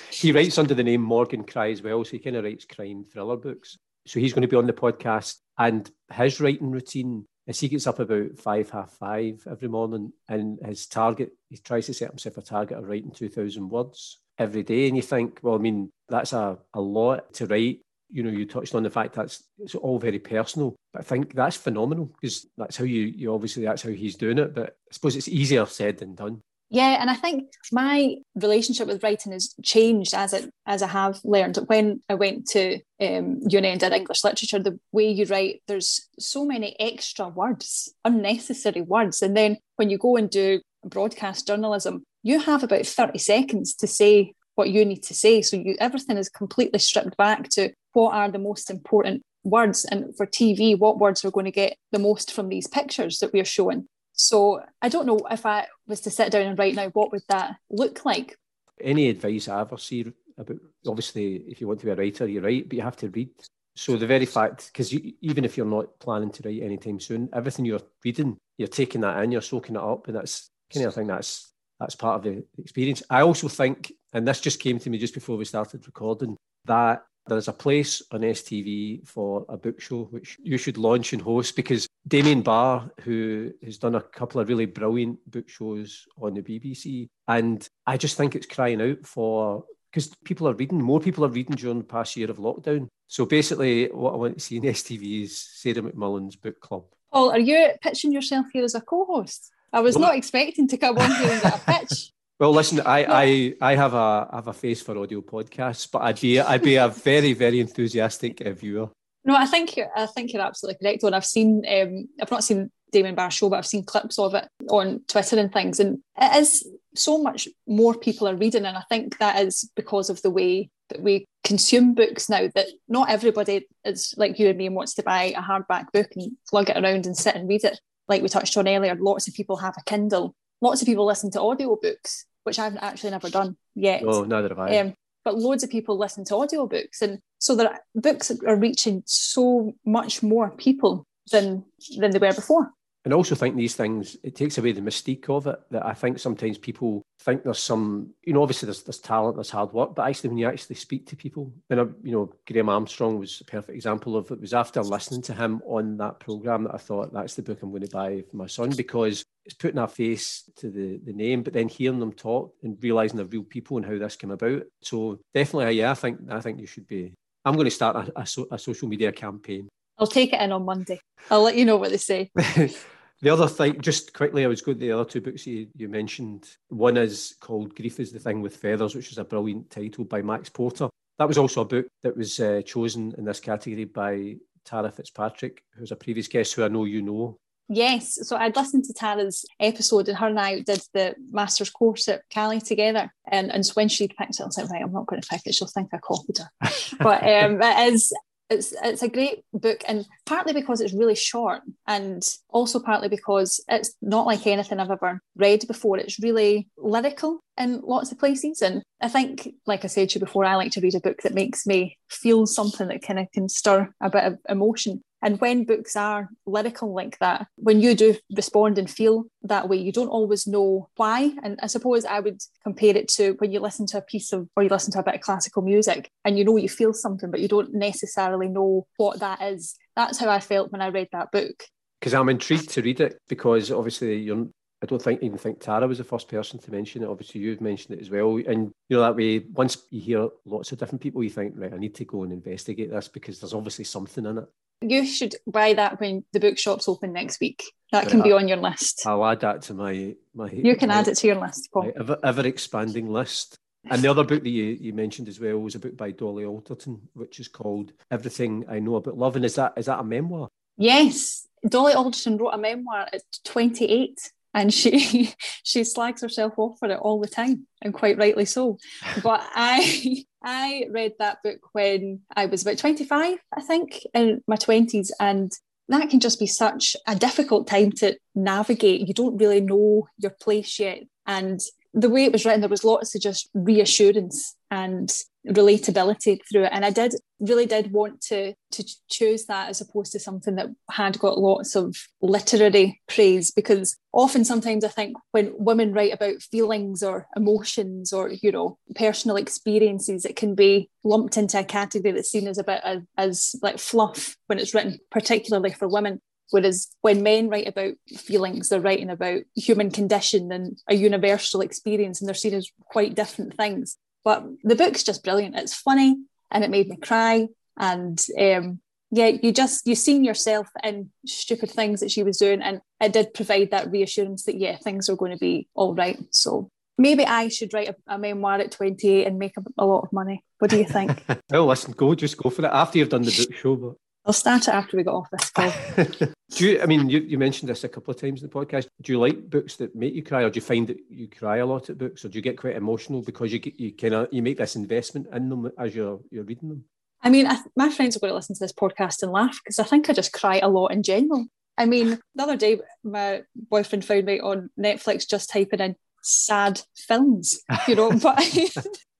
he 0.10 0.32
writes 0.32 0.58
under 0.58 0.74
the 0.74 0.84
name 0.84 1.02
Morgan 1.02 1.44
Cry 1.44 1.70
as 1.70 1.82
well. 1.82 2.04
So 2.04 2.12
he 2.12 2.18
kind 2.20 2.36
of 2.36 2.44
writes 2.44 2.64
crime 2.64 3.04
thriller 3.12 3.36
books. 3.36 3.78
So 4.06 4.20
he's 4.20 4.32
going 4.32 4.42
to 4.42 4.48
be 4.48 4.56
on 4.56 4.66
the 4.66 4.72
podcast. 4.72 5.36
And 5.58 5.90
his 6.12 6.40
writing 6.40 6.70
routine 6.70 7.26
is 7.46 7.60
he 7.60 7.68
gets 7.68 7.86
up 7.86 7.98
about 7.98 8.38
five, 8.38 8.70
half 8.70 8.90
five 8.92 9.42
every 9.50 9.68
morning. 9.68 10.12
And 10.28 10.58
his 10.64 10.86
target, 10.86 11.32
he 11.48 11.56
tries 11.56 11.86
to 11.86 11.94
set 11.94 12.10
himself 12.10 12.38
a 12.38 12.42
target 12.42 12.78
of 12.78 12.88
writing 12.88 13.10
2,000 13.10 13.68
words 13.68 14.18
every 14.38 14.62
day. 14.62 14.86
And 14.86 14.96
you 14.96 15.02
think, 15.02 15.40
well, 15.42 15.54
I 15.54 15.58
mean, 15.58 15.90
that's 16.08 16.32
a, 16.32 16.58
a 16.74 16.80
lot 16.80 17.34
to 17.34 17.46
write 17.46 17.80
you 18.12 18.22
know, 18.22 18.30
you 18.30 18.44
touched 18.44 18.74
on 18.74 18.82
the 18.82 18.90
fact 18.90 19.14
that's 19.14 19.42
it's 19.58 19.74
all 19.74 19.98
very 19.98 20.18
personal. 20.18 20.76
But 20.92 21.00
I 21.00 21.04
think 21.04 21.34
that's 21.34 21.56
phenomenal 21.56 22.04
because 22.20 22.46
that's 22.58 22.76
how 22.76 22.84
you 22.84 23.04
you 23.04 23.34
obviously 23.34 23.64
that's 23.64 23.82
how 23.82 23.88
he's 23.88 24.16
doing 24.16 24.38
it. 24.38 24.54
But 24.54 24.76
I 24.90 24.92
suppose 24.92 25.16
it's 25.16 25.28
easier 25.28 25.64
said 25.66 25.98
than 25.98 26.14
done. 26.14 26.42
Yeah, 26.72 26.96
and 27.02 27.10
I 27.10 27.14
think 27.14 27.52
my 27.70 28.16
relationship 28.34 28.88
with 28.88 29.02
writing 29.02 29.32
has 29.32 29.54
changed 29.62 30.14
as 30.14 30.32
it 30.32 30.50
as 30.64 30.82
I 30.82 30.86
have 30.86 31.20
learned. 31.22 31.58
When 31.66 32.00
I 32.08 32.14
went 32.14 32.46
to 32.52 32.80
um, 32.98 33.40
uni 33.46 33.68
and 33.68 33.78
did 33.78 33.92
English 33.92 34.24
literature, 34.24 34.58
the 34.58 34.80
way 34.90 35.10
you 35.10 35.26
write, 35.26 35.60
there's 35.68 36.08
so 36.18 36.46
many 36.46 36.74
extra 36.80 37.28
words, 37.28 37.92
unnecessary 38.06 38.80
words, 38.80 39.20
and 39.20 39.36
then 39.36 39.58
when 39.76 39.90
you 39.90 39.98
go 39.98 40.16
and 40.16 40.30
do 40.30 40.62
broadcast 40.82 41.46
journalism, 41.46 42.04
you 42.22 42.40
have 42.40 42.62
about 42.62 42.86
thirty 42.86 43.18
seconds 43.18 43.74
to 43.74 43.86
say 43.86 44.32
what 44.54 44.70
you 44.70 44.86
need 44.86 45.02
to 45.02 45.14
say. 45.14 45.42
So 45.42 45.58
you 45.58 45.76
everything 45.78 46.16
is 46.16 46.30
completely 46.30 46.78
stripped 46.78 47.18
back 47.18 47.50
to 47.50 47.74
what 47.92 48.14
are 48.14 48.30
the 48.30 48.38
most 48.38 48.70
important 48.70 49.20
words 49.44 49.84
and 49.84 50.16
for 50.16 50.26
TV, 50.26 50.78
what 50.78 50.98
words 50.98 51.22
are 51.22 51.30
going 51.30 51.44
to 51.44 51.50
get 51.50 51.76
the 51.90 51.98
most 51.98 52.32
from 52.32 52.48
these 52.48 52.66
pictures 52.66 53.18
that 53.18 53.34
we're 53.34 53.44
showing. 53.44 53.88
So 54.22 54.62
I 54.80 54.88
don't 54.88 55.06
know 55.06 55.18
if 55.30 55.44
I 55.44 55.66
was 55.88 56.00
to 56.02 56.10
sit 56.10 56.30
down 56.30 56.46
and 56.46 56.58
write 56.58 56.76
now, 56.76 56.88
what 56.90 57.10
would 57.10 57.24
that 57.28 57.56
look 57.70 58.04
like? 58.04 58.38
Any 58.80 59.08
advice 59.08 59.48
I 59.48 59.60
ever 59.60 59.76
see 59.76 60.12
about 60.38 60.58
obviously 60.86 61.44
if 61.48 61.60
you 61.60 61.66
want 61.66 61.80
to 61.80 61.86
be 61.86 61.92
a 61.92 61.96
writer, 61.96 62.28
you 62.28 62.40
write, 62.40 62.68
but 62.68 62.76
you 62.76 62.82
have 62.82 62.96
to 62.98 63.08
read. 63.08 63.30
So 63.74 63.96
the 63.96 64.06
very 64.06 64.26
fact, 64.26 64.70
because 64.72 64.92
even 64.92 65.44
if 65.44 65.56
you're 65.56 65.66
not 65.66 65.98
planning 65.98 66.30
to 66.30 66.42
write 66.44 66.62
anytime 66.62 67.00
soon, 67.00 67.30
everything 67.32 67.64
you're 67.64 67.80
reading, 68.04 68.36
you're 68.58 68.68
taking 68.68 69.00
that 69.00 69.22
in, 69.24 69.32
you're 69.32 69.40
soaking 69.40 69.74
it 69.74 69.82
up, 69.82 70.06
and 70.06 70.16
that's 70.16 70.50
kind 70.72 70.86
of 70.86 70.94
thing 70.94 71.08
that's 71.08 71.52
that's 71.80 71.96
part 71.96 72.16
of 72.16 72.22
the 72.22 72.44
experience. 72.58 73.02
I 73.10 73.22
also 73.22 73.48
think, 73.48 73.92
and 74.12 74.28
this 74.28 74.40
just 74.40 74.60
came 74.60 74.78
to 74.78 74.90
me 74.90 74.98
just 74.98 75.14
before 75.14 75.36
we 75.36 75.44
started 75.46 75.84
recording, 75.86 76.36
that 76.66 77.04
there's 77.26 77.48
a 77.48 77.52
place 77.52 78.02
on 78.10 78.20
STV 78.20 79.06
for 79.06 79.46
a 79.48 79.56
book 79.56 79.80
show 79.80 80.04
which 80.10 80.38
you 80.42 80.58
should 80.58 80.78
launch 80.78 81.12
and 81.12 81.22
host 81.22 81.54
because 81.56 81.86
Damian 82.06 82.42
Barr, 82.42 82.90
who 83.00 83.52
has 83.64 83.78
done 83.78 83.94
a 83.94 84.00
couple 84.00 84.40
of 84.40 84.48
really 84.48 84.66
brilliant 84.66 85.18
book 85.30 85.48
shows 85.48 86.04
on 86.20 86.34
the 86.34 86.42
BBC, 86.42 87.08
and 87.28 87.66
I 87.86 87.96
just 87.96 88.16
think 88.16 88.34
it's 88.34 88.46
crying 88.46 88.82
out 88.82 89.06
for 89.06 89.64
because 89.90 90.12
people 90.24 90.48
are 90.48 90.54
reading, 90.54 90.80
more 90.80 91.00
people 91.00 91.24
are 91.24 91.28
reading 91.28 91.54
during 91.54 91.78
the 91.78 91.84
past 91.84 92.16
year 92.16 92.30
of 92.30 92.38
lockdown. 92.38 92.88
So 93.08 93.26
basically, 93.26 93.88
what 93.88 94.14
I 94.14 94.16
want 94.16 94.38
to 94.38 94.44
see 94.44 94.56
in 94.56 94.62
STV 94.62 95.24
is 95.24 95.38
Sarah 95.38 95.82
McMullen's 95.82 96.36
book 96.36 96.60
club. 96.60 96.84
Paul, 97.12 97.30
are 97.30 97.38
you 97.38 97.70
pitching 97.82 98.10
yourself 98.10 98.46
here 98.52 98.64
as 98.64 98.74
a 98.74 98.80
co-host? 98.80 99.50
I 99.72 99.80
was 99.80 99.96
well, 99.96 100.08
not 100.08 100.16
expecting 100.16 100.66
to 100.68 100.76
come 100.78 100.98
on 100.98 101.10
here 101.10 101.30
and 101.30 101.42
get 101.42 101.56
a 101.56 101.72
pitch. 101.72 102.12
Well, 102.40 102.52
listen, 102.52 102.80
I, 102.80 103.04
I, 103.08 103.54
I 103.60 103.74
have 103.76 103.94
a 103.94 104.28
I 104.30 104.36
have 104.36 104.48
a 104.48 104.52
face 104.52 104.82
for 104.82 104.98
audio 104.98 105.20
podcasts, 105.20 105.88
but 105.90 106.02
I'd 106.02 106.20
be 106.20 106.40
I'd 106.40 106.62
be 106.62 106.76
a 106.76 106.88
very 106.88 107.34
very 107.34 107.60
enthusiastic 107.60 108.40
viewer. 108.40 108.88
No, 109.24 109.36
I 109.36 109.46
think 109.46 109.76
you're, 109.76 109.90
I 109.94 110.06
think 110.06 110.32
you're 110.32 110.42
absolutely 110.42 110.78
correct. 110.80 111.04
And 111.04 111.14
I've 111.14 111.24
seen 111.24 111.62
um, 111.70 112.08
I've 112.20 112.30
not 112.30 112.42
seen 112.42 112.70
Damian 112.90 113.14
Barr's 113.14 113.34
show, 113.34 113.48
but 113.48 113.58
I've 113.58 113.66
seen 113.66 113.84
clips 113.84 114.18
of 114.18 114.34
it 114.34 114.48
on 114.68 115.02
Twitter 115.08 115.38
and 115.38 115.52
things, 115.52 115.78
and 115.78 115.98
it 116.20 116.36
is 116.36 116.66
so 116.94 117.18
much 117.18 117.48
more 117.66 117.94
people 117.94 118.28
are 118.28 118.36
reading, 118.36 118.64
and 118.64 118.76
I 118.76 118.82
think 118.88 119.18
that 119.18 119.40
is 119.40 119.70
because 119.76 120.10
of 120.10 120.20
the 120.22 120.30
way 120.30 120.70
that 120.88 121.00
we 121.00 121.26
consume 121.44 121.94
books 121.94 122.28
now. 122.28 122.48
That 122.54 122.66
not 122.88 123.10
everybody 123.10 123.66
is 123.84 124.14
like 124.16 124.38
you 124.38 124.48
and 124.48 124.58
me 124.58 124.66
and 124.66 124.74
wants 124.74 124.94
to 124.94 125.02
buy 125.02 125.32
a 125.36 125.42
hardback 125.42 125.92
book 125.92 126.10
and 126.16 126.32
plug 126.48 126.70
it 126.70 126.76
around 126.76 127.06
and 127.06 127.16
sit 127.16 127.34
and 127.36 127.48
read 127.48 127.64
it. 127.64 127.80
Like 128.08 128.20
we 128.20 128.28
touched 128.28 128.56
on 128.56 128.68
earlier, 128.68 128.96
lots 128.96 129.28
of 129.28 129.34
people 129.34 129.56
have 129.56 129.74
a 129.78 129.84
Kindle. 129.84 130.34
Lots 130.62 130.80
of 130.80 130.86
people 130.86 131.04
listen 131.04 131.30
to 131.32 131.38
audiobooks 131.38 132.24
which 132.44 132.58
I've 132.58 132.76
actually 132.78 133.10
never 133.10 133.30
done 133.30 133.56
yet. 133.74 134.02
Oh, 134.04 134.24
neither 134.24 134.48
have 134.48 134.58
I. 134.58 134.78
Um, 134.78 134.94
but 135.24 135.38
loads 135.38 135.62
of 135.62 135.70
people 135.70 135.96
listen 135.96 136.24
to 136.26 136.34
audiobooks, 136.34 137.00
and 137.00 137.20
so 137.38 137.54
the 137.54 137.78
books 137.94 138.32
are 138.46 138.56
reaching 138.56 139.02
so 139.06 139.74
much 139.86 140.22
more 140.22 140.50
people 140.50 141.06
than 141.30 141.64
than 141.98 142.10
they 142.10 142.18
were 142.18 142.32
before 142.32 142.72
and 143.04 143.14
also 143.14 143.34
think 143.34 143.56
these 143.56 143.74
things 143.74 144.16
it 144.22 144.34
takes 144.34 144.58
away 144.58 144.72
the 144.72 144.80
mystique 144.80 145.28
of 145.28 145.46
it 145.46 145.60
that 145.70 145.86
i 145.86 145.94
think 145.94 146.18
sometimes 146.18 146.58
people 146.58 147.00
think 147.20 147.44
there's 147.44 147.62
some 147.62 148.12
you 148.24 148.32
know 148.32 148.42
obviously 148.42 148.66
there's, 148.66 148.82
there's 148.82 148.98
talent 148.98 149.36
there's 149.36 149.50
hard 149.50 149.72
work 149.72 149.94
but 149.94 150.08
actually 150.08 150.28
when 150.28 150.38
you 150.38 150.48
actually 150.48 150.74
speak 150.74 151.06
to 151.06 151.14
people 151.14 151.52
and 151.70 151.80
I, 151.80 151.84
you 152.02 152.10
know 152.10 152.32
graeme 152.46 152.68
armstrong 152.68 153.20
was 153.20 153.40
a 153.40 153.44
perfect 153.44 153.76
example 153.76 154.16
of 154.16 154.30
it 154.32 154.40
was 154.40 154.52
after 154.52 154.82
listening 154.82 155.22
to 155.22 155.34
him 155.34 155.62
on 155.64 155.96
that 155.98 156.18
program 156.18 156.64
that 156.64 156.74
i 156.74 156.78
thought 156.78 157.12
that's 157.12 157.34
the 157.34 157.42
book 157.42 157.62
i'm 157.62 157.70
going 157.70 157.82
to 157.82 157.88
buy 157.88 158.22
for 158.28 158.36
my 158.36 158.48
son 158.48 158.70
because 158.76 159.24
it's 159.44 159.54
putting 159.54 159.78
a 159.78 159.88
face 159.88 160.48
to 160.56 160.70
the, 160.70 161.00
the 161.04 161.12
name 161.12 161.42
but 161.42 161.52
then 161.52 161.68
hearing 161.68 161.98
them 161.98 162.12
talk 162.12 162.54
and 162.62 162.82
realizing 162.82 163.16
they're 163.16 163.26
real 163.26 163.42
people 163.42 163.76
and 163.76 163.86
how 163.86 163.98
this 163.98 164.16
came 164.16 164.30
about 164.30 164.62
so 164.82 165.18
definitely 165.34 165.74
yeah 165.74 165.90
i 165.90 165.94
think 165.94 166.18
i 166.30 166.40
think 166.40 166.60
you 166.60 166.66
should 166.66 166.86
be 166.86 167.12
i'm 167.44 167.54
going 167.54 167.64
to 167.64 167.70
start 167.70 167.96
a, 167.96 168.20
a, 168.20 168.54
a 168.54 168.58
social 168.58 168.88
media 168.88 169.10
campaign 169.10 169.68
I'll 169.98 170.06
take 170.06 170.32
it 170.32 170.40
in 170.40 170.52
on 170.52 170.64
Monday. 170.64 171.00
I'll 171.30 171.42
let 171.42 171.56
you 171.56 171.64
know 171.64 171.76
what 171.76 171.90
they 171.90 171.96
say. 171.96 172.30
the 172.34 173.30
other 173.30 173.46
thing, 173.46 173.80
just 173.80 174.12
quickly, 174.12 174.44
I 174.44 174.48
was 174.48 174.60
going 174.60 174.78
to 174.78 174.84
the 174.84 174.92
other 174.92 175.04
two 175.04 175.20
books 175.20 175.46
you, 175.46 175.68
you 175.76 175.88
mentioned. 175.88 176.48
One 176.68 176.96
is 176.96 177.36
called 177.40 177.76
Grief 177.76 178.00
is 178.00 178.12
the 178.12 178.18
Thing 178.18 178.40
with 178.40 178.56
Feathers, 178.56 178.94
which 178.94 179.12
is 179.12 179.18
a 179.18 179.24
brilliant 179.24 179.70
title 179.70 180.04
by 180.04 180.22
Max 180.22 180.48
Porter. 180.48 180.88
That 181.18 181.28
was 181.28 181.38
also 181.38 181.60
a 181.60 181.66
book 181.66 181.86
that 182.02 182.16
was 182.16 182.40
uh, 182.40 182.62
chosen 182.64 183.14
in 183.16 183.24
this 183.24 183.38
category 183.38 183.84
by 183.84 184.36
Tara 184.64 184.90
Fitzpatrick, 184.90 185.62
who's 185.76 185.92
a 185.92 185.96
previous 185.96 186.26
guest 186.26 186.54
who 186.54 186.64
I 186.64 186.68
know 186.68 186.84
you 186.84 187.02
know. 187.02 187.36
Yes, 187.74 188.18
so 188.28 188.36
I'd 188.36 188.54
listened 188.54 188.84
to 188.84 188.92
Tara's 188.92 189.46
episode, 189.58 190.08
and 190.08 190.18
her 190.18 190.26
and 190.26 190.38
I 190.38 190.60
did 190.60 190.82
the 190.92 191.14
master's 191.30 191.70
course 191.70 192.06
at 192.06 192.28
Cali 192.28 192.60
together. 192.60 193.10
And, 193.26 193.50
and 193.50 193.64
so 193.64 193.72
when 193.72 193.88
she 193.88 194.08
picked 194.08 194.38
it, 194.38 194.42
I 194.42 194.44
was 194.44 194.58
like, 194.58 194.68
right, 194.68 194.82
I'm 194.82 194.92
not 194.92 195.06
going 195.06 195.22
to 195.22 195.28
pick 195.28 195.46
it. 195.46 195.54
She'll 195.54 195.68
think 195.68 195.88
I 195.92 195.98
copied 195.98 196.36
her. 196.38 196.50
but 197.00 197.22
um, 197.22 197.62
it 197.62 197.94
is 197.94 198.12
it's 198.50 198.74
it's 198.84 199.02
a 199.02 199.08
great 199.08 199.42
book 199.54 199.82
and 199.88 200.06
partly 200.26 200.52
because 200.52 200.82
it's 200.82 200.92
really 200.92 201.14
short 201.14 201.62
and 201.86 202.28
also 202.50 202.78
partly 202.78 203.08
because 203.08 203.64
it's 203.68 203.94
not 204.02 204.26
like 204.26 204.46
anything 204.46 204.78
I've 204.78 204.90
ever 204.90 205.20
read 205.36 205.66
before. 205.66 205.96
It's 205.96 206.22
really 206.22 206.68
lyrical 206.76 207.40
in 207.58 207.80
lots 207.80 208.12
of 208.12 208.18
places. 208.18 208.60
And 208.60 208.82
I 209.00 209.08
think, 209.08 209.48
like 209.66 209.84
I 209.84 209.88
said 209.88 210.10
to 210.10 210.18
you 210.18 210.26
before, 210.26 210.44
I 210.44 210.56
like 210.56 210.72
to 210.72 210.80
read 210.80 210.94
a 210.94 211.00
book 211.00 211.22
that 211.22 211.34
makes 211.34 211.66
me 211.66 211.96
feel 212.10 212.46
something 212.46 212.88
that 212.88 213.02
kind 213.02 213.18
of 213.18 213.30
can 213.32 213.48
stir 213.48 213.92
a 214.00 214.10
bit 214.10 214.24
of 214.24 214.38
emotion. 214.48 215.02
And 215.22 215.40
when 215.40 215.64
books 215.64 215.94
are 215.94 216.28
lyrical 216.46 216.92
like 216.92 217.18
that, 217.20 217.46
when 217.56 217.80
you 217.80 217.94
do 217.94 218.16
respond 218.34 218.76
and 218.78 218.90
feel 218.90 219.24
that 219.42 219.68
way, 219.68 219.76
you 219.76 219.92
don't 219.92 220.08
always 220.08 220.46
know 220.46 220.88
why. 220.96 221.32
And 221.42 221.58
I 221.62 221.68
suppose 221.68 222.04
I 222.04 222.20
would 222.20 222.40
compare 222.64 222.96
it 222.96 223.08
to 223.10 223.36
when 223.38 223.52
you 223.52 223.60
listen 223.60 223.86
to 223.86 223.98
a 223.98 224.02
piece 224.02 224.32
of, 224.32 224.48
or 224.56 224.64
you 224.64 224.68
listen 224.68 224.92
to 224.92 224.98
a 224.98 225.04
bit 225.04 225.14
of 225.14 225.20
classical 225.20 225.62
music 225.62 226.10
and 226.24 226.36
you 226.36 226.44
know 226.44 226.56
you 226.56 226.68
feel 226.68 226.92
something, 226.92 227.30
but 227.30 227.40
you 227.40 227.48
don't 227.48 227.72
necessarily 227.72 228.48
know 228.48 228.86
what 228.96 229.20
that 229.20 229.40
is. 229.40 229.76
That's 229.94 230.18
how 230.18 230.28
I 230.28 230.40
felt 230.40 230.72
when 230.72 230.82
I 230.82 230.88
read 230.88 231.08
that 231.12 231.30
book. 231.30 231.64
Because 232.00 232.14
I'm 232.14 232.28
intrigued 232.28 232.70
to 232.70 232.82
read 232.82 233.00
it 233.00 233.18
because 233.28 233.70
obviously 233.70 234.18
you're 234.18 234.48
I 234.82 234.86
don't 234.86 235.00
think 235.00 235.22
even 235.22 235.38
think 235.38 235.60
Tara 235.60 235.86
was 235.86 235.98
the 235.98 236.04
first 236.04 236.28
person 236.28 236.58
to 236.58 236.72
mention 236.72 237.04
it. 237.04 237.08
Obviously, 237.08 237.40
you've 237.40 237.60
mentioned 237.60 237.96
it 237.96 238.02
as 238.02 238.10
well. 238.10 238.36
And 238.36 238.72
you 238.88 238.96
know 238.96 239.02
that 239.02 239.14
way, 239.14 239.38
once 239.38 239.86
you 239.90 240.00
hear 240.00 240.28
lots 240.44 240.72
of 240.72 240.78
different 240.78 241.00
people, 241.00 241.22
you 241.22 241.30
think, 241.30 241.54
right, 241.56 241.72
I 241.72 241.78
need 241.78 241.94
to 241.94 242.04
go 242.04 242.24
and 242.24 242.32
investigate 242.32 242.90
this 242.90 243.06
because 243.06 243.38
there's 243.38 243.54
obviously 243.54 243.84
something 243.84 244.26
in 244.26 244.38
it. 244.38 244.44
You 244.82 245.06
should 245.06 245.36
buy 245.46 245.74
that 245.74 246.00
when 246.00 246.24
the 246.32 246.40
bookshops 246.40 246.88
open 246.88 247.12
next 247.12 247.40
week. 247.40 247.64
That 247.92 248.08
can 248.08 248.22
be 248.22 248.32
on 248.32 248.48
your 248.48 248.56
list. 248.56 249.02
I'll 249.06 249.24
add 249.26 249.40
that 249.40 249.62
to 249.62 249.74
my 249.74 250.14
my. 250.34 250.50
You 250.50 250.76
can 250.76 250.88
my, 250.88 250.94
add 250.94 251.08
it 251.08 251.16
to 251.18 251.26
your 251.26 251.36
list, 251.36 251.68
Paul. 251.72 251.92
Ever, 251.94 252.18
ever 252.24 252.46
expanding 252.46 253.12
list. 253.12 253.58
And 253.90 254.00
the 254.00 254.08
other 254.08 254.24
book 254.24 254.42
that 254.42 254.48
you, 254.48 254.64
you 254.80 254.92
mentioned 254.92 255.28
as 255.28 255.40
well 255.40 255.58
was 255.58 255.74
a 255.74 255.78
book 255.78 255.96
by 255.96 256.12
Dolly 256.12 256.44
Alderton, 256.44 257.00
which 257.14 257.40
is 257.40 257.48
called 257.48 257.92
Everything 258.10 258.64
I 258.68 258.78
Know 258.78 258.94
About 258.94 259.18
Love. 259.18 259.36
And 259.36 259.44
is 259.44 259.56
that 259.56 259.74
is 259.76 259.86
that 259.86 259.98
a 259.98 260.04
memoir? 260.04 260.48
Yes. 260.76 261.46
Dolly 261.68 261.92
Alderton 261.92 262.38
wrote 262.38 262.54
a 262.54 262.58
memoir 262.58 263.08
at 263.12 263.22
28 263.44 264.18
and 264.54 264.72
she 264.72 265.32
she 265.62 265.84
slags 265.84 266.22
herself 266.22 266.54
off 266.56 266.78
for 266.78 266.90
it 266.90 266.98
all 266.98 267.20
the 267.20 267.28
time 267.28 267.66
and 267.80 267.94
quite 267.94 268.18
rightly 268.18 268.44
so. 268.44 268.78
But 269.22 269.42
i 269.54 270.24
i 270.44 270.86
read 270.90 271.12
that 271.20 271.38
book 271.44 271.60
when 271.70 272.20
i 272.34 272.46
was 272.46 272.62
about 272.62 272.76
25 272.76 273.38
i 273.56 273.60
think 273.60 274.02
in 274.12 274.42
my 274.48 274.56
20s 274.56 275.10
and 275.20 275.52
that 275.88 276.10
can 276.10 276.20
just 276.20 276.38
be 276.38 276.46
such 276.46 276.96
a 277.06 277.14
difficult 277.14 277.66
time 277.66 277.92
to 277.92 278.16
navigate. 278.34 279.06
You 279.06 279.14
don't 279.14 279.36
really 279.36 279.60
know 279.60 280.08
your 280.18 280.34
place 280.40 280.78
yet. 280.78 281.00
And 281.26 281.60
the 281.94 282.08
way 282.08 282.24
it 282.24 282.32
was 282.32 282.44
written, 282.44 282.60
there 282.60 282.70
was 282.70 282.84
lots 282.84 283.14
of 283.14 283.20
just 283.20 283.48
reassurance 283.54 284.56
and 284.70 285.12
relatability 285.46 286.38
through 286.50 286.64
it. 286.64 286.72
And 286.72 286.84
I 286.84 286.90
did 286.90 287.14
really 287.42 287.66
did 287.66 287.92
want 287.92 288.20
to 288.20 288.54
to 288.70 288.84
choose 289.10 289.46
that 289.46 289.68
as 289.68 289.80
opposed 289.80 290.12
to 290.12 290.18
something 290.18 290.54
that 290.54 290.68
had 290.90 291.18
got 291.18 291.38
lots 291.38 291.74
of 291.74 291.96
literary 292.22 293.00
praise 293.08 293.50
because 293.50 293.96
often 294.12 294.44
sometimes 294.44 294.84
I 294.84 294.88
think 294.88 295.16
when 295.32 295.52
women 295.58 295.92
write 295.92 296.14
about 296.14 296.40
feelings 296.40 297.02
or 297.02 297.26
emotions 297.36 298.12
or 298.12 298.30
you 298.30 298.52
know 298.52 298.78
personal 298.94 299.36
experiences, 299.36 300.24
it 300.24 300.36
can 300.36 300.54
be 300.54 300.88
lumped 301.04 301.36
into 301.36 301.58
a 301.58 301.64
category 301.64 302.12
that's 302.12 302.30
seen 302.30 302.46
as 302.46 302.58
a 302.58 302.64
bit 302.64 302.80
as, 302.84 303.02
as 303.18 303.56
like 303.60 303.78
fluff 303.78 304.36
when 304.46 304.58
it's 304.58 304.74
written 304.74 304.98
particularly 305.10 305.72
for 305.72 305.88
women. 305.88 306.20
Whereas 306.50 306.88
when 307.00 307.22
men 307.22 307.48
write 307.48 307.66
about 307.66 307.94
feelings, 308.14 308.68
they're 308.68 308.80
writing 308.80 309.08
about 309.08 309.40
human 309.56 309.90
condition 309.90 310.52
and 310.52 310.78
a 310.86 310.94
universal 310.94 311.62
experience, 311.62 312.20
and 312.20 312.28
they're 312.28 312.34
seen 312.34 312.52
as 312.52 312.70
quite 312.90 313.14
different 313.14 313.54
things. 313.56 313.96
But 314.22 314.44
the 314.62 314.76
book's 314.76 315.02
just 315.02 315.24
brilliant. 315.24 315.56
It's 315.56 315.74
funny 315.74 316.18
and 316.52 316.62
it 316.62 316.70
made 316.70 316.88
me 316.88 316.96
cry. 316.96 317.48
And 317.76 318.24
um, 318.38 318.80
yeah, 319.10 319.26
you 319.26 319.52
just 319.52 319.86
you 319.86 319.94
seen 319.94 320.24
yourself 320.24 320.68
in 320.84 321.10
stupid 321.26 321.70
things 321.70 322.00
that 322.00 322.10
she 322.10 322.22
was 322.22 322.38
doing, 322.38 322.62
and 322.62 322.80
it 323.00 323.12
did 323.12 323.34
provide 323.34 323.70
that 323.72 323.90
reassurance 323.90 324.44
that 324.44 324.58
yeah, 324.58 324.76
things 324.76 325.08
are 325.08 325.16
going 325.16 325.32
to 325.32 325.38
be 325.38 325.68
all 325.74 325.94
right. 325.94 326.18
So 326.30 326.70
maybe 326.98 327.24
I 327.24 327.48
should 327.48 327.74
write 327.74 327.88
a, 327.88 327.96
a 328.06 328.18
memoir 328.18 328.58
at 328.58 328.70
28 328.70 329.26
and 329.26 329.38
make 329.38 329.56
a, 329.56 329.62
a, 329.78 329.84
lot 329.84 330.04
of 330.04 330.12
money. 330.12 330.44
What 330.58 330.70
do 330.70 330.78
you 330.78 330.84
think? 330.84 331.22
well, 331.50 331.66
listen, 331.72 331.92
go 331.92 332.14
just 332.14 332.36
go 332.36 332.50
for 332.50 332.64
it 332.64 332.70
after 332.72 332.98
you've 332.98 333.08
done 333.08 333.22
the 333.22 333.36
book 333.36 333.56
show. 333.56 333.76
But 333.76 333.94
I'll 334.24 334.32
start 334.32 334.68
it 334.68 334.74
after 334.74 334.96
we 334.96 335.02
get 335.02 335.10
off 335.10 335.28
this 335.30 335.50
call. 335.50 335.72
do 336.50 336.68
you, 336.68 336.80
I 336.80 336.86
mean, 336.86 337.08
you, 337.08 337.20
you 337.20 337.38
mentioned 337.38 337.68
this 337.68 337.82
a 337.82 337.88
couple 337.88 338.14
of 338.14 338.20
times 338.20 338.42
in 338.42 338.48
the 338.48 338.54
podcast. 338.54 338.86
Do 339.00 339.12
you 339.12 339.18
like 339.18 339.50
books 339.50 339.76
that 339.76 339.96
make 339.96 340.14
you 340.14 340.22
cry, 340.22 340.42
or 340.42 340.50
do 340.50 340.58
you 340.58 340.62
find 340.62 340.86
that 340.86 340.98
you 341.08 341.28
cry 341.28 341.56
a 341.58 341.66
lot 341.66 341.90
at 341.90 341.98
books, 341.98 342.24
or 342.24 342.28
do 342.28 342.38
you 342.38 342.42
get 342.42 342.56
quite 342.56 342.76
emotional 342.76 343.22
because 343.22 343.52
you 343.52 343.58
get, 343.58 343.80
you 343.80 343.92
kind 343.92 344.14
of 344.14 344.28
you 344.30 344.42
make 344.42 344.58
this 344.58 344.76
investment 344.76 345.26
in 345.32 345.48
them 345.48 345.70
as 345.78 345.94
you're 345.94 346.20
you're 346.30 346.44
reading 346.44 346.68
them? 346.68 346.84
I 347.22 347.30
mean, 347.30 347.46
I, 347.46 347.58
my 347.76 347.88
friends 347.88 348.16
are 348.16 348.20
going 348.20 348.30
to 348.30 348.36
listen 348.36 348.54
to 348.54 348.60
this 348.60 348.72
podcast 348.72 349.22
and 349.22 349.32
laugh 349.32 349.58
because 349.62 349.78
I 349.78 349.84
think 349.84 350.08
I 350.08 350.12
just 350.12 350.32
cry 350.32 350.58
a 350.58 350.68
lot 350.68 350.88
in 350.88 351.02
general. 351.02 351.46
I 351.78 351.86
mean, 351.86 352.18
the 352.34 352.42
other 352.42 352.56
day, 352.56 352.80
my 353.02 353.42
boyfriend 353.54 354.04
found 354.04 354.26
me 354.26 354.40
on 354.40 354.70
Netflix 354.78 355.28
just 355.28 355.50
typing 355.50 355.80
in 355.80 355.96
sad 356.22 356.80
films, 356.96 357.60
you 357.88 357.94
know, 357.94 358.12
but 358.22 358.38